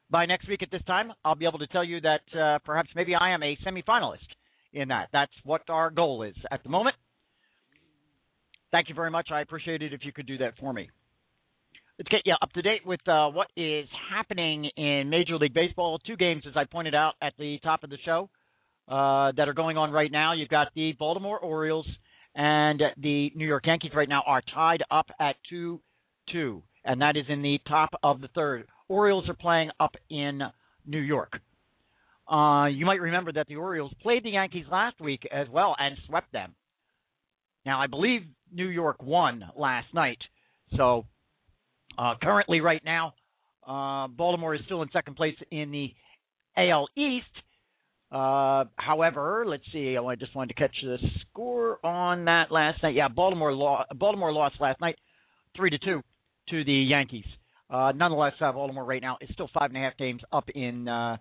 by 0.10 0.26
next 0.26 0.48
week 0.48 0.64
at 0.64 0.72
this 0.72 0.84
time, 0.88 1.12
I'll 1.26 1.36
be 1.36 1.46
able 1.46 1.60
to 1.60 1.68
tell 1.68 1.84
you 1.84 2.00
that 2.02 2.40
uh, 2.40 2.60
perhaps 2.60 2.90
maybe 2.96 3.14
I 3.14 3.32
am 3.32 3.44
a 3.44 3.58
semifinalist 3.66 4.20
in 4.74 4.88
that. 4.88 5.10
That's 5.12 5.34
what 5.44 5.62
our 5.70 5.90
goal 5.90 6.24
is 6.24 6.36
at 6.50 6.64
the 6.64 6.70
moment. 6.70 6.96
Thank 8.72 8.88
you 8.88 8.96
very 8.96 9.12
much. 9.12 9.30
I 9.32 9.42
appreciate 9.42 9.82
it 9.82 9.94
if 9.94 10.06
you 10.06 10.14
could 10.14 10.28
do 10.28 10.38
that 10.38 10.54
for 10.60 10.72
me. 10.72 10.90
Let's 12.02 12.10
get 12.10 12.22
you 12.26 12.34
up 12.42 12.52
to 12.54 12.64
date 12.64 12.84
with 12.84 13.08
uh, 13.08 13.28
what 13.28 13.50
is 13.56 13.88
happening 14.12 14.66
in 14.76 15.12
Major 15.12 15.38
League 15.38 15.54
Baseball. 15.54 16.00
Two 16.00 16.16
games, 16.16 16.42
as 16.48 16.54
I 16.56 16.64
pointed 16.64 16.96
out 16.96 17.14
at 17.22 17.34
the 17.38 17.60
top 17.62 17.84
of 17.84 17.92
the 17.92 18.00
show, 18.04 18.28
uh, 18.88 19.34
that 19.38 19.48
are 19.48 19.54
going 19.54 19.78
on 19.78 19.92
right 19.92 20.12
now. 20.12 20.34
You've 20.34 20.50
got 20.50 20.70
the 20.74 20.94
Baltimore 20.94 21.38
Orioles 21.38 21.86
and 22.34 22.82
the 22.98 23.30
New 23.36 23.46
York 23.46 23.68
Yankees 23.68 23.92
right 23.94 24.10
now 24.10 24.24
are 24.26 24.42
tied 24.52 24.82
up 24.90 25.12
at 25.20 25.36
2 25.52 25.80
2, 26.32 26.64
and 26.86 27.02
that 27.04 27.18
is 27.18 27.26
in 27.30 27.44
the 27.44 27.60
top 27.68 27.92
of 28.02 28.20
the 28.20 28.30
third. 28.30 28.66
Orioles 28.88 29.30
are 29.30 29.36
playing 29.36 29.70
up 29.80 29.94
in 30.10 30.42
New 30.88 31.02
York. 31.02 31.34
Uh, 32.28 32.66
you 32.66 32.84
might 32.84 33.00
remember 33.00 33.32
that 33.32 33.46
the 33.46 33.58
Orioles 33.58 33.94
played 34.02 34.24
the 34.24 34.32
Yankees 34.32 34.66
last 34.72 35.00
week 35.00 35.28
as 35.32 35.48
well 35.50 35.76
and 35.78 35.96
swept 36.08 36.32
them. 36.32 36.56
Now, 37.64 37.80
I 37.80 37.86
believe 37.86 38.22
New 38.52 38.70
York 38.70 39.04
won 39.04 39.44
last 39.56 39.94
night, 39.94 40.18
so 40.76 41.06
uh, 41.98 42.14
currently, 42.22 42.62
right 42.62 42.82
now, 42.84 43.14
uh, 43.68 44.08
Baltimore 44.08 44.56
is 44.56 44.62
still 44.66 44.82
in 44.82 44.90
second 44.92 45.16
place 45.16 45.36
in 45.52 45.72
the 45.72 45.94
AL 46.58 46.88
East. 46.96 47.26
Uh, 48.12 48.66
however, 48.76 49.46
let's 49.48 49.64
see. 49.72 49.98
I 49.98 50.16
just 50.16 50.36
wanted 50.36 50.54
to 50.54 50.60
catch 50.60 50.76
the 50.84 50.98
score 51.22 51.84
on 51.86 52.26
that 52.26 52.52
last 52.52 52.84
night. 52.84 52.94
Yeah, 52.96 53.08
Baltimore 53.08 53.54
lost. 53.54 53.90
Baltimore 53.98 54.34
lost 54.34 54.56
last 54.60 54.82
night, 54.82 54.98
three 55.56 55.70
to 55.70 55.78
two, 55.78 56.02
to 56.50 56.64
the 56.64 56.74
Yankees. 56.74 57.26
Uh, 57.70 57.94
nonetheless, 57.96 58.34
uh, 58.42 58.52
Baltimore 58.52 58.84
right 58.84 59.02
now 59.02 59.18
is 59.22 59.30
still 59.32 59.50
five 59.54 59.70
and 59.70 59.78
a 59.78 59.80
half 59.80 59.96
games 59.98 60.22
up 60.34 60.50
in, 60.54 60.90
uh, 60.90 61.16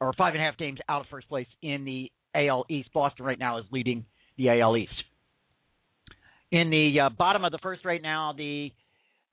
or 0.00 0.12
five 0.12 0.34
and 0.34 0.42
a 0.42 0.46
half 0.46 0.56
games 0.56 0.78
out 0.88 1.00
of 1.00 1.08
first 1.10 1.28
place 1.28 1.48
in 1.60 1.84
the 1.84 2.12
AL 2.36 2.66
East. 2.70 2.90
Boston 2.94 3.24
right 3.26 3.38
now 3.38 3.58
is 3.58 3.64
leading 3.72 4.04
the 4.38 4.48
AL 4.60 4.76
East. 4.76 4.92
In 6.52 6.70
the 6.70 7.00
uh, 7.00 7.08
bottom 7.08 7.44
of 7.44 7.50
the 7.50 7.58
first 7.62 7.84
right 7.84 8.00
now, 8.00 8.32
the 8.36 8.70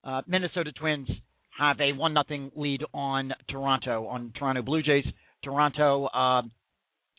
uh, 0.03 0.21
Minnesota 0.27 0.71
Twins 0.71 1.09
have 1.57 1.79
a 1.81 1.93
one 1.93 2.13
nothing 2.13 2.51
lead 2.55 2.83
on 2.93 3.33
Toronto 3.49 4.07
on 4.07 4.31
Toronto 4.37 4.61
Blue 4.61 4.81
Jays. 4.81 5.05
Toronto. 5.43 6.05
Uh, 6.05 6.41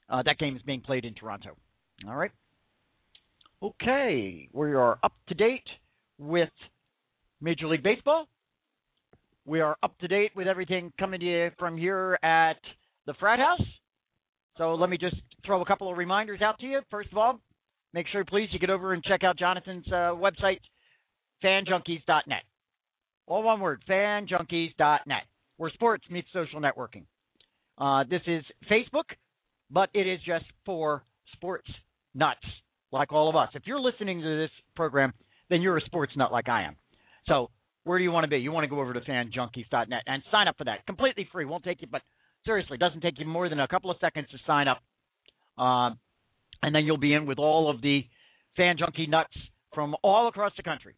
uh, 0.09 0.23
that 0.25 0.39
game 0.39 0.57
is 0.57 0.63
being 0.63 0.81
played 0.81 1.05
in 1.05 1.15
Toronto. 1.15 1.51
All 2.09 2.17
right. 2.17 2.33
Okay, 3.63 4.49
we 4.53 4.73
are 4.73 4.99
up 5.03 5.13
to 5.29 5.35
date 5.35 5.67
with 6.19 6.49
Major 7.43 7.67
League 7.67 7.83
Baseball. 7.83 8.27
We 9.45 9.61
are 9.61 9.77
up 9.83 9.99
to 9.99 10.09
date 10.09 10.31
with 10.35 10.47
everything 10.47 10.93
coming 10.99 11.21
to 11.21 11.27
you 11.27 11.51
from 11.59 11.77
here 11.77 12.19
at 12.23 12.57
the 13.07 13.13
Frat 13.21 13.39
House. 13.39 13.67
So 14.57 14.75
let 14.75 14.89
me 14.89 14.97
just 14.97 15.17
throw 15.45 15.61
a 15.61 15.67
couple 15.67 15.91
of 15.91 15.99
reminders 15.99 16.41
out 16.41 16.59
to 16.61 16.67
you. 16.67 16.81
First 16.91 17.13
of 17.13 17.19
all, 17.19 17.39
make 17.93 18.07
sure, 18.09 18.25
please, 18.25 18.49
you 18.53 18.59
get 18.59 18.71
over 18.71 18.95
and 18.95 19.05
check 19.05 19.25
out 19.25 19.39
Jonathan's 19.39 19.87
uh, 19.89 20.17
website, 20.17 20.61
fanjunkies.net. 21.45 22.43
All 23.27 23.43
one 23.43 23.61
word, 23.61 23.83
fanjunkies.net, 23.89 25.23
where 25.57 25.71
sports 25.71 26.05
meets 26.11 26.29
social 26.33 26.61
networking. 26.61 27.05
Uh, 27.79 28.05
this 28.09 28.23
is 28.27 28.45
Facebook, 28.71 29.05
but 29.71 29.89
it 29.95 30.07
is 30.07 30.19
just 30.27 30.45
for 30.67 31.05
sports 31.33 31.69
nuts 32.15 32.41
like 32.93 33.13
all 33.13 33.29
of 33.29 33.37
us. 33.37 33.49
If 33.55 33.63
you're 33.67 33.81
listening 33.81 34.21
to 34.21 34.37
this 34.37 34.51
program, 34.75 35.13
then 35.49 35.63
you're 35.63 35.77
a 35.77 35.83
sports 35.83 36.13
nut 36.17 36.33
like 36.33 36.49
I 36.49 36.65
am. 36.65 36.77
So 37.27 37.51
where 37.85 37.99
do 37.99 38.05
you 38.05 38.13
want 38.13 38.25
to 38.25 38.29
be? 38.29 38.39
You 38.39 38.53
want 38.53 38.65
to 38.65 38.69
go 38.69 38.81
over 38.81 38.93
to 38.93 39.01
fanjunkies.net 39.01 40.03
and 40.07 40.23
sign 40.31 40.49
up 40.49 40.57
for 40.59 40.65
that. 40.65 40.85
Completely 40.87 41.29
free. 41.33 41.45
Won't 41.45 41.65
take 41.65 41.81
you, 41.83 41.89
but 41.91 42.03
seriously, 42.45 42.79
doesn't 42.79 43.01
take 43.01 43.19
you 43.19 43.27
more 43.27 43.49
than 43.49 43.61
a 43.61 43.69
couple 43.69 43.91
of 43.91 43.97
seconds 44.01 44.29
to 44.31 44.39
sign 44.47 44.67
up. 44.69 44.83
Um, 45.63 45.99
and 46.63 46.75
then 46.75 46.85
you'll 46.85 46.99
be 46.99 47.15
in 47.15 47.27
with 47.27 47.39
all 47.39 47.71
of 47.71 47.81
the 47.81 48.05
fan 48.57 48.77
junkie 48.79 49.07
nuts 49.07 49.33
from 49.75 49.95
all 50.03 50.29
across 50.29 50.53
the 50.57 50.63
country. 50.63 50.95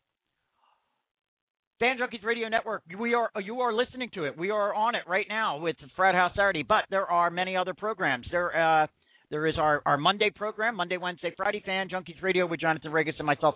Fan 1.78 1.98
Junkies 1.98 2.24
Radio 2.24 2.48
Network. 2.48 2.82
We 2.98 3.14
are 3.14 3.30
you 3.42 3.60
are 3.60 3.72
listening 3.72 4.10
to 4.14 4.24
it. 4.24 4.36
We 4.38 4.50
are 4.50 4.74
on 4.74 4.94
it 4.94 5.02
right 5.08 5.26
now 5.28 5.58
with 5.58 5.76
Frat 5.96 6.14
House 6.14 6.32
Saturday, 6.36 6.62
but 6.62 6.84
there 6.90 7.06
are 7.06 7.30
many 7.30 7.56
other 7.56 7.74
programs. 7.74 8.26
There 8.30 8.56
uh, 8.56 8.86
there 9.30 9.46
is 9.46 9.54
our, 9.58 9.82
our 9.86 9.96
Monday 9.96 10.30
program, 10.30 10.76
Monday, 10.76 10.98
Wednesday, 10.98 11.32
Friday 11.36 11.62
Fan 11.64 11.88
Junkies 11.88 12.22
Radio 12.22 12.46
with 12.46 12.60
Jonathan 12.60 12.92
Regas 12.92 13.14
and 13.18 13.26
myself 13.26 13.54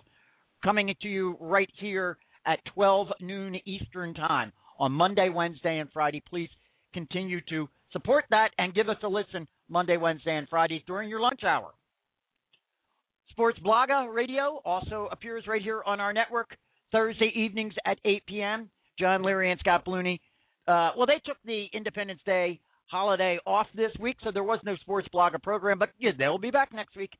coming 0.63 0.93
to 1.01 1.07
you 1.07 1.37
right 1.39 1.69
here 1.79 2.17
at 2.47 2.59
12 2.73 3.09
noon 3.21 3.55
Eastern 3.65 4.15
Time 4.15 4.51
on 4.79 4.91
Monday, 4.91 5.29
Wednesday, 5.29 5.77
and 5.77 5.89
Friday. 5.93 6.23
Please 6.27 6.49
continue 6.95 7.41
to 7.49 7.69
support 7.91 8.25
that 8.31 8.49
and 8.57 8.73
give 8.73 8.89
us 8.89 8.97
a 9.03 9.07
listen 9.07 9.47
Monday, 9.69 9.97
Wednesday, 9.97 10.35
and 10.35 10.49
Fridays 10.49 10.81
during 10.87 11.09
your 11.09 11.19
lunch 11.19 11.43
hour. 11.43 11.71
Sports 13.29 13.59
Blogger 13.63 14.11
Radio 14.11 14.59
also 14.65 15.09
appears 15.11 15.45
right 15.47 15.61
here 15.61 15.83
on 15.85 15.99
our 15.99 16.11
network. 16.11 16.57
Thursday 16.91 17.31
evenings 17.35 17.73
at 17.85 17.99
8 18.05 18.25
p.m. 18.27 18.69
John 18.99 19.23
Leary 19.23 19.51
and 19.51 19.59
Scott 19.59 19.85
Blooney. 19.85 20.19
Uh, 20.67 20.91
well, 20.97 21.05
they 21.05 21.21
took 21.25 21.37
the 21.45 21.67
Independence 21.73 22.21
Day 22.25 22.59
holiday 22.87 23.39
off 23.45 23.67
this 23.75 23.91
week, 23.99 24.17
so 24.23 24.31
there 24.31 24.43
was 24.43 24.59
no 24.63 24.75
sports 24.77 25.07
blogger 25.13 25.41
program, 25.41 25.79
but 25.79 25.89
yeah, 25.99 26.11
they'll 26.17 26.37
be 26.37 26.51
back 26.51 26.73
next 26.73 26.95
week. 26.95 27.11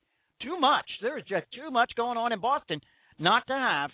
Too 0.42 0.58
much. 0.58 0.86
There 1.02 1.18
is 1.18 1.24
just 1.28 1.46
too 1.54 1.70
much 1.70 1.92
going 1.96 2.16
on 2.16 2.32
in 2.32 2.40
Boston 2.40 2.80
not 3.18 3.46
to 3.48 3.52
have 3.52 3.90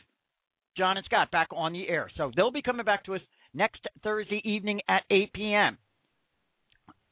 John 0.76 0.96
and 0.96 1.06
Scott 1.06 1.30
back 1.30 1.48
on 1.52 1.72
the 1.72 1.88
air. 1.88 2.10
So 2.16 2.30
they'll 2.34 2.50
be 2.50 2.62
coming 2.62 2.84
back 2.84 3.04
to 3.04 3.14
us 3.14 3.20
next 3.54 3.86
Thursday 4.02 4.42
evening 4.44 4.80
at 4.88 5.02
8 5.10 5.32
p.m. 5.32 5.78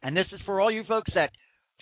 And 0.03 0.17
this 0.17 0.27
is 0.33 0.41
for 0.45 0.61
all 0.61 0.71
you 0.71 0.85
folks 0.87 1.13
that 1.15 1.31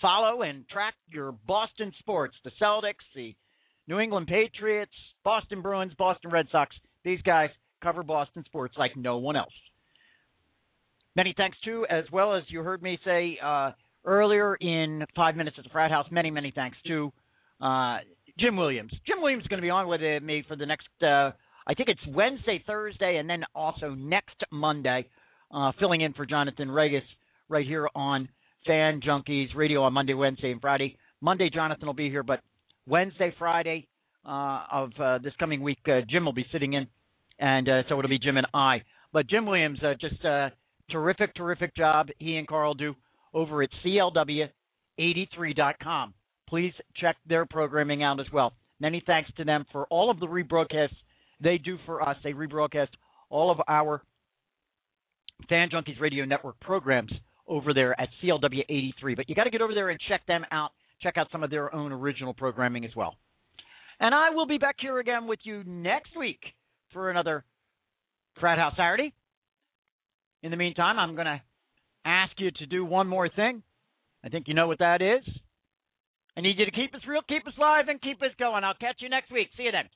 follow 0.01 0.43
and 0.43 0.69
track 0.69 0.95
your 1.11 1.33
Boston 1.33 1.93
sports, 1.99 2.37
the 2.45 2.51
Celtics, 2.61 3.05
the 3.15 3.35
New 3.91 3.99
England 3.99 4.29
Patriots, 4.29 4.93
Boston 5.25 5.63
Bruins, 5.63 5.93
Boston 5.99 6.31
Red 6.31 6.47
Sox. 6.53 6.75
These 7.05 7.21
guys 7.23 7.51
cover 7.83 8.05
Boston 8.05 8.45
sports 8.47 8.75
like 8.79 8.97
no 8.97 9.19
one 9.19 9.35
else. 9.35 9.53
Many 11.17 11.35
thanks 11.37 11.59
to, 11.65 11.85
as 11.91 12.05
well 12.13 12.37
as 12.37 12.45
you 12.47 12.63
heard 12.63 12.85
me 12.85 13.01
say 13.05 13.37
uh, 13.45 13.73
earlier 14.05 14.55
in 14.55 15.05
five 15.17 15.35
minutes 15.35 15.57
at 15.59 15.65
the 15.65 15.71
frat 15.71 15.91
house. 15.91 16.07
Many, 16.13 16.31
many 16.31 16.53
thanks 16.55 16.79
to 16.87 17.13
uh, 17.61 17.99
Jim 18.39 18.57
Williams. 18.57 18.93
Jim 19.09 19.21
Williams 19.21 19.43
is 19.43 19.49
going 19.49 19.59
to 19.59 19.67
be 19.67 19.71
on 19.71 19.89
with 19.89 20.01
me 20.23 20.45
for 20.47 20.55
the 20.55 20.67
next, 20.67 20.87
uh, 21.03 21.33
I 21.67 21.75
think 21.77 21.89
it's 21.89 22.01
Wednesday, 22.15 22.63
Thursday, 22.65 23.17
and 23.17 23.29
then 23.29 23.43
also 23.57 23.95
next 23.95 24.37
Monday, 24.53 25.05
uh, 25.53 25.73
filling 25.81 26.03
in 26.03 26.13
for 26.13 26.27
Jonathan 26.27 26.71
Regis 26.71 27.03
right 27.49 27.67
here 27.67 27.89
on 27.97 28.29
Fan 28.69 29.01
Junkies 29.01 29.49
Radio 29.57 29.83
on 29.83 29.93
Monday, 29.93 30.15
Wednesday, 30.15 30.53
and 30.53 30.61
Friday. 30.61 30.97
Monday, 31.21 31.51
Jonathan 31.53 31.87
will 31.87 31.93
be 31.93 32.09
here, 32.09 32.23
but 32.23 32.41
Wednesday, 32.91 33.33
Friday 33.39 33.87
uh, 34.27 34.65
of 34.71 34.91
uh, 35.01 35.19
this 35.19 35.33
coming 35.39 35.63
week, 35.63 35.79
uh, 35.87 36.01
Jim 36.09 36.25
will 36.25 36.33
be 36.33 36.47
sitting 36.53 36.73
in, 36.73 36.89
and 37.39 37.69
uh, 37.69 37.83
so 37.89 37.97
it'll 37.99 38.11
be 38.11 38.19
Jim 38.19 38.37
and 38.37 38.49
I. 38.53 38.83
But 39.13 39.29
Jim 39.29 39.47
Williams, 39.47 39.79
uh, 39.83 39.95
just 40.01 40.25
a 40.25 40.51
terrific, 40.91 41.33
terrific 41.35 41.77
job 41.77 42.09
he 42.19 42.37
and 42.37 42.49
Carl 42.49 42.75
do 42.75 42.97
over 43.33 43.63
at 43.63 43.71
CLW83.com. 43.85 46.15
Please 46.49 46.73
check 46.97 47.17
their 47.29 47.47
programming 47.47 48.03
out 48.03 48.19
as 48.19 48.27
well. 48.33 48.55
Many 48.81 49.05
thanks 49.07 49.31
to 49.37 49.45
them 49.45 49.67
for 49.71 49.87
all 49.87 50.11
of 50.11 50.19
the 50.19 50.27
rebroadcasts 50.27 50.97
they 51.41 51.59
do 51.59 51.79
for 51.87 52.03
us. 52.07 52.17
They 52.25 52.33
rebroadcast 52.33 52.89
all 53.29 53.53
of 53.53 53.61
our 53.69 54.03
Fan 55.49 55.71
Junkies 55.71 56.01
Radio 56.01 56.25
Network 56.25 56.59
programs 56.61 57.13
over 57.47 57.73
there 57.73 57.99
at 58.01 58.09
CLW83. 58.23 59.17
But 59.17 59.29
you 59.29 59.37
got 59.37 59.45
to 59.45 59.51
get 59.51 59.63
over 59.63 59.75
there 59.75 59.91
and 59.91 60.01
check 60.09 60.27
them 60.27 60.45
out. 60.51 60.73
Check 61.03 61.17
out 61.17 61.29
some 61.33 61.43
of 61.43 61.51
their 61.51 61.75
own 61.75 61.93
original 61.93 62.35
programming 62.35 62.85
as 62.85 62.95
well. 62.95 63.17
And 63.99 64.15
I 64.15 64.31
will 64.31 64.47
be 64.47 64.59
back 64.59 64.77
here 64.81 64.99
again 64.99 65.27
with 65.27 65.41
you 65.43 65.63
next 65.65 66.17
week 66.19 66.41
for 66.93 67.11
another 67.11 67.45
Frat 68.39 68.59
House 68.59 68.75
Saturday. 68.77 69.13
In 70.43 70.51
the 70.51 70.57
meantime, 70.57 70.99
I'm 70.99 71.15
going 71.15 71.27
to 71.27 71.41
ask 72.05 72.33
you 72.39 72.51
to 72.51 72.67
do 72.67 72.85
one 72.85 73.07
more 73.07 73.29
thing. 73.29 73.63
I 74.25 74.29
think 74.29 74.49
you 74.49 74.55
know 74.55 74.69
what 74.69 74.79
that 74.79 75.03
is. 75.03 75.27
I 76.37 76.41
need 76.41 76.59
you 76.59 76.65
to 76.65 76.71
keep 76.71 76.95
us 76.95 77.03
real, 77.07 77.21
keep 77.29 77.47
us 77.47 77.55
live, 77.59 77.89
and 77.89 78.01
keep 78.01 78.23
us 78.23 78.31
going. 78.39 78.65
I'll 78.65 78.75
catch 78.75 78.97
you 79.01 79.09
next 79.09 79.31
week. 79.31 79.49
See 79.57 79.65
you 79.65 79.73
then. 79.73 79.89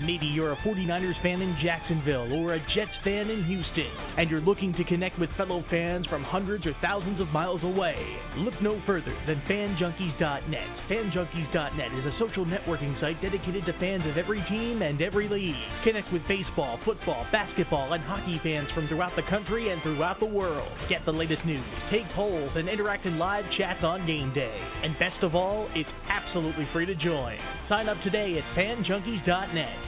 Maybe 0.00 0.26
you're 0.26 0.52
a 0.52 0.56
49ers 0.58 1.20
fan 1.22 1.42
in 1.42 1.56
Jacksonville 1.62 2.32
or 2.32 2.54
a 2.54 2.60
Jets 2.74 2.94
fan 3.02 3.30
in 3.30 3.44
Houston, 3.46 3.90
and 4.16 4.30
you're 4.30 4.40
looking 4.40 4.72
to 4.74 4.84
connect 4.84 5.18
with 5.18 5.28
fellow 5.36 5.64
fans 5.70 6.06
from 6.06 6.22
hundreds 6.22 6.66
or 6.66 6.72
thousands 6.80 7.20
of 7.20 7.26
miles 7.28 7.62
away. 7.64 7.98
Look 8.36 8.54
no 8.62 8.80
further 8.86 9.16
than 9.26 9.42
FanJunkies.net. 9.50 10.70
FanJunkies.net 10.88 11.92
is 11.98 12.06
a 12.06 12.18
social 12.20 12.46
networking 12.46 12.98
site 13.00 13.20
dedicated 13.20 13.66
to 13.66 13.72
fans 13.80 14.06
of 14.06 14.16
every 14.16 14.44
team 14.48 14.82
and 14.82 15.02
every 15.02 15.28
league. 15.28 15.58
Connect 15.82 16.12
with 16.12 16.22
baseball, 16.28 16.78
football, 16.84 17.26
basketball, 17.32 17.92
and 17.92 18.04
hockey 18.04 18.38
fans 18.44 18.68
from 18.74 18.86
throughout 18.86 19.16
the 19.16 19.26
country 19.28 19.72
and 19.72 19.82
throughout 19.82 20.20
the 20.20 20.26
world. 20.26 20.70
Get 20.88 21.04
the 21.06 21.12
latest 21.12 21.44
news, 21.44 21.66
take 21.90 22.06
polls, 22.14 22.52
and 22.54 22.68
interact 22.68 23.04
in 23.04 23.18
live 23.18 23.44
chats 23.58 23.82
on 23.82 24.06
game 24.06 24.32
day. 24.32 24.60
And 24.84 24.94
best 25.00 25.24
of 25.24 25.34
all, 25.34 25.68
it's 25.74 25.90
absolutely 26.08 26.68
free 26.72 26.86
to 26.86 26.94
join. 26.94 27.36
Sign 27.68 27.88
up 27.88 27.98
today 28.04 28.38
at 28.38 28.56
FanJunkies.net 28.56 29.87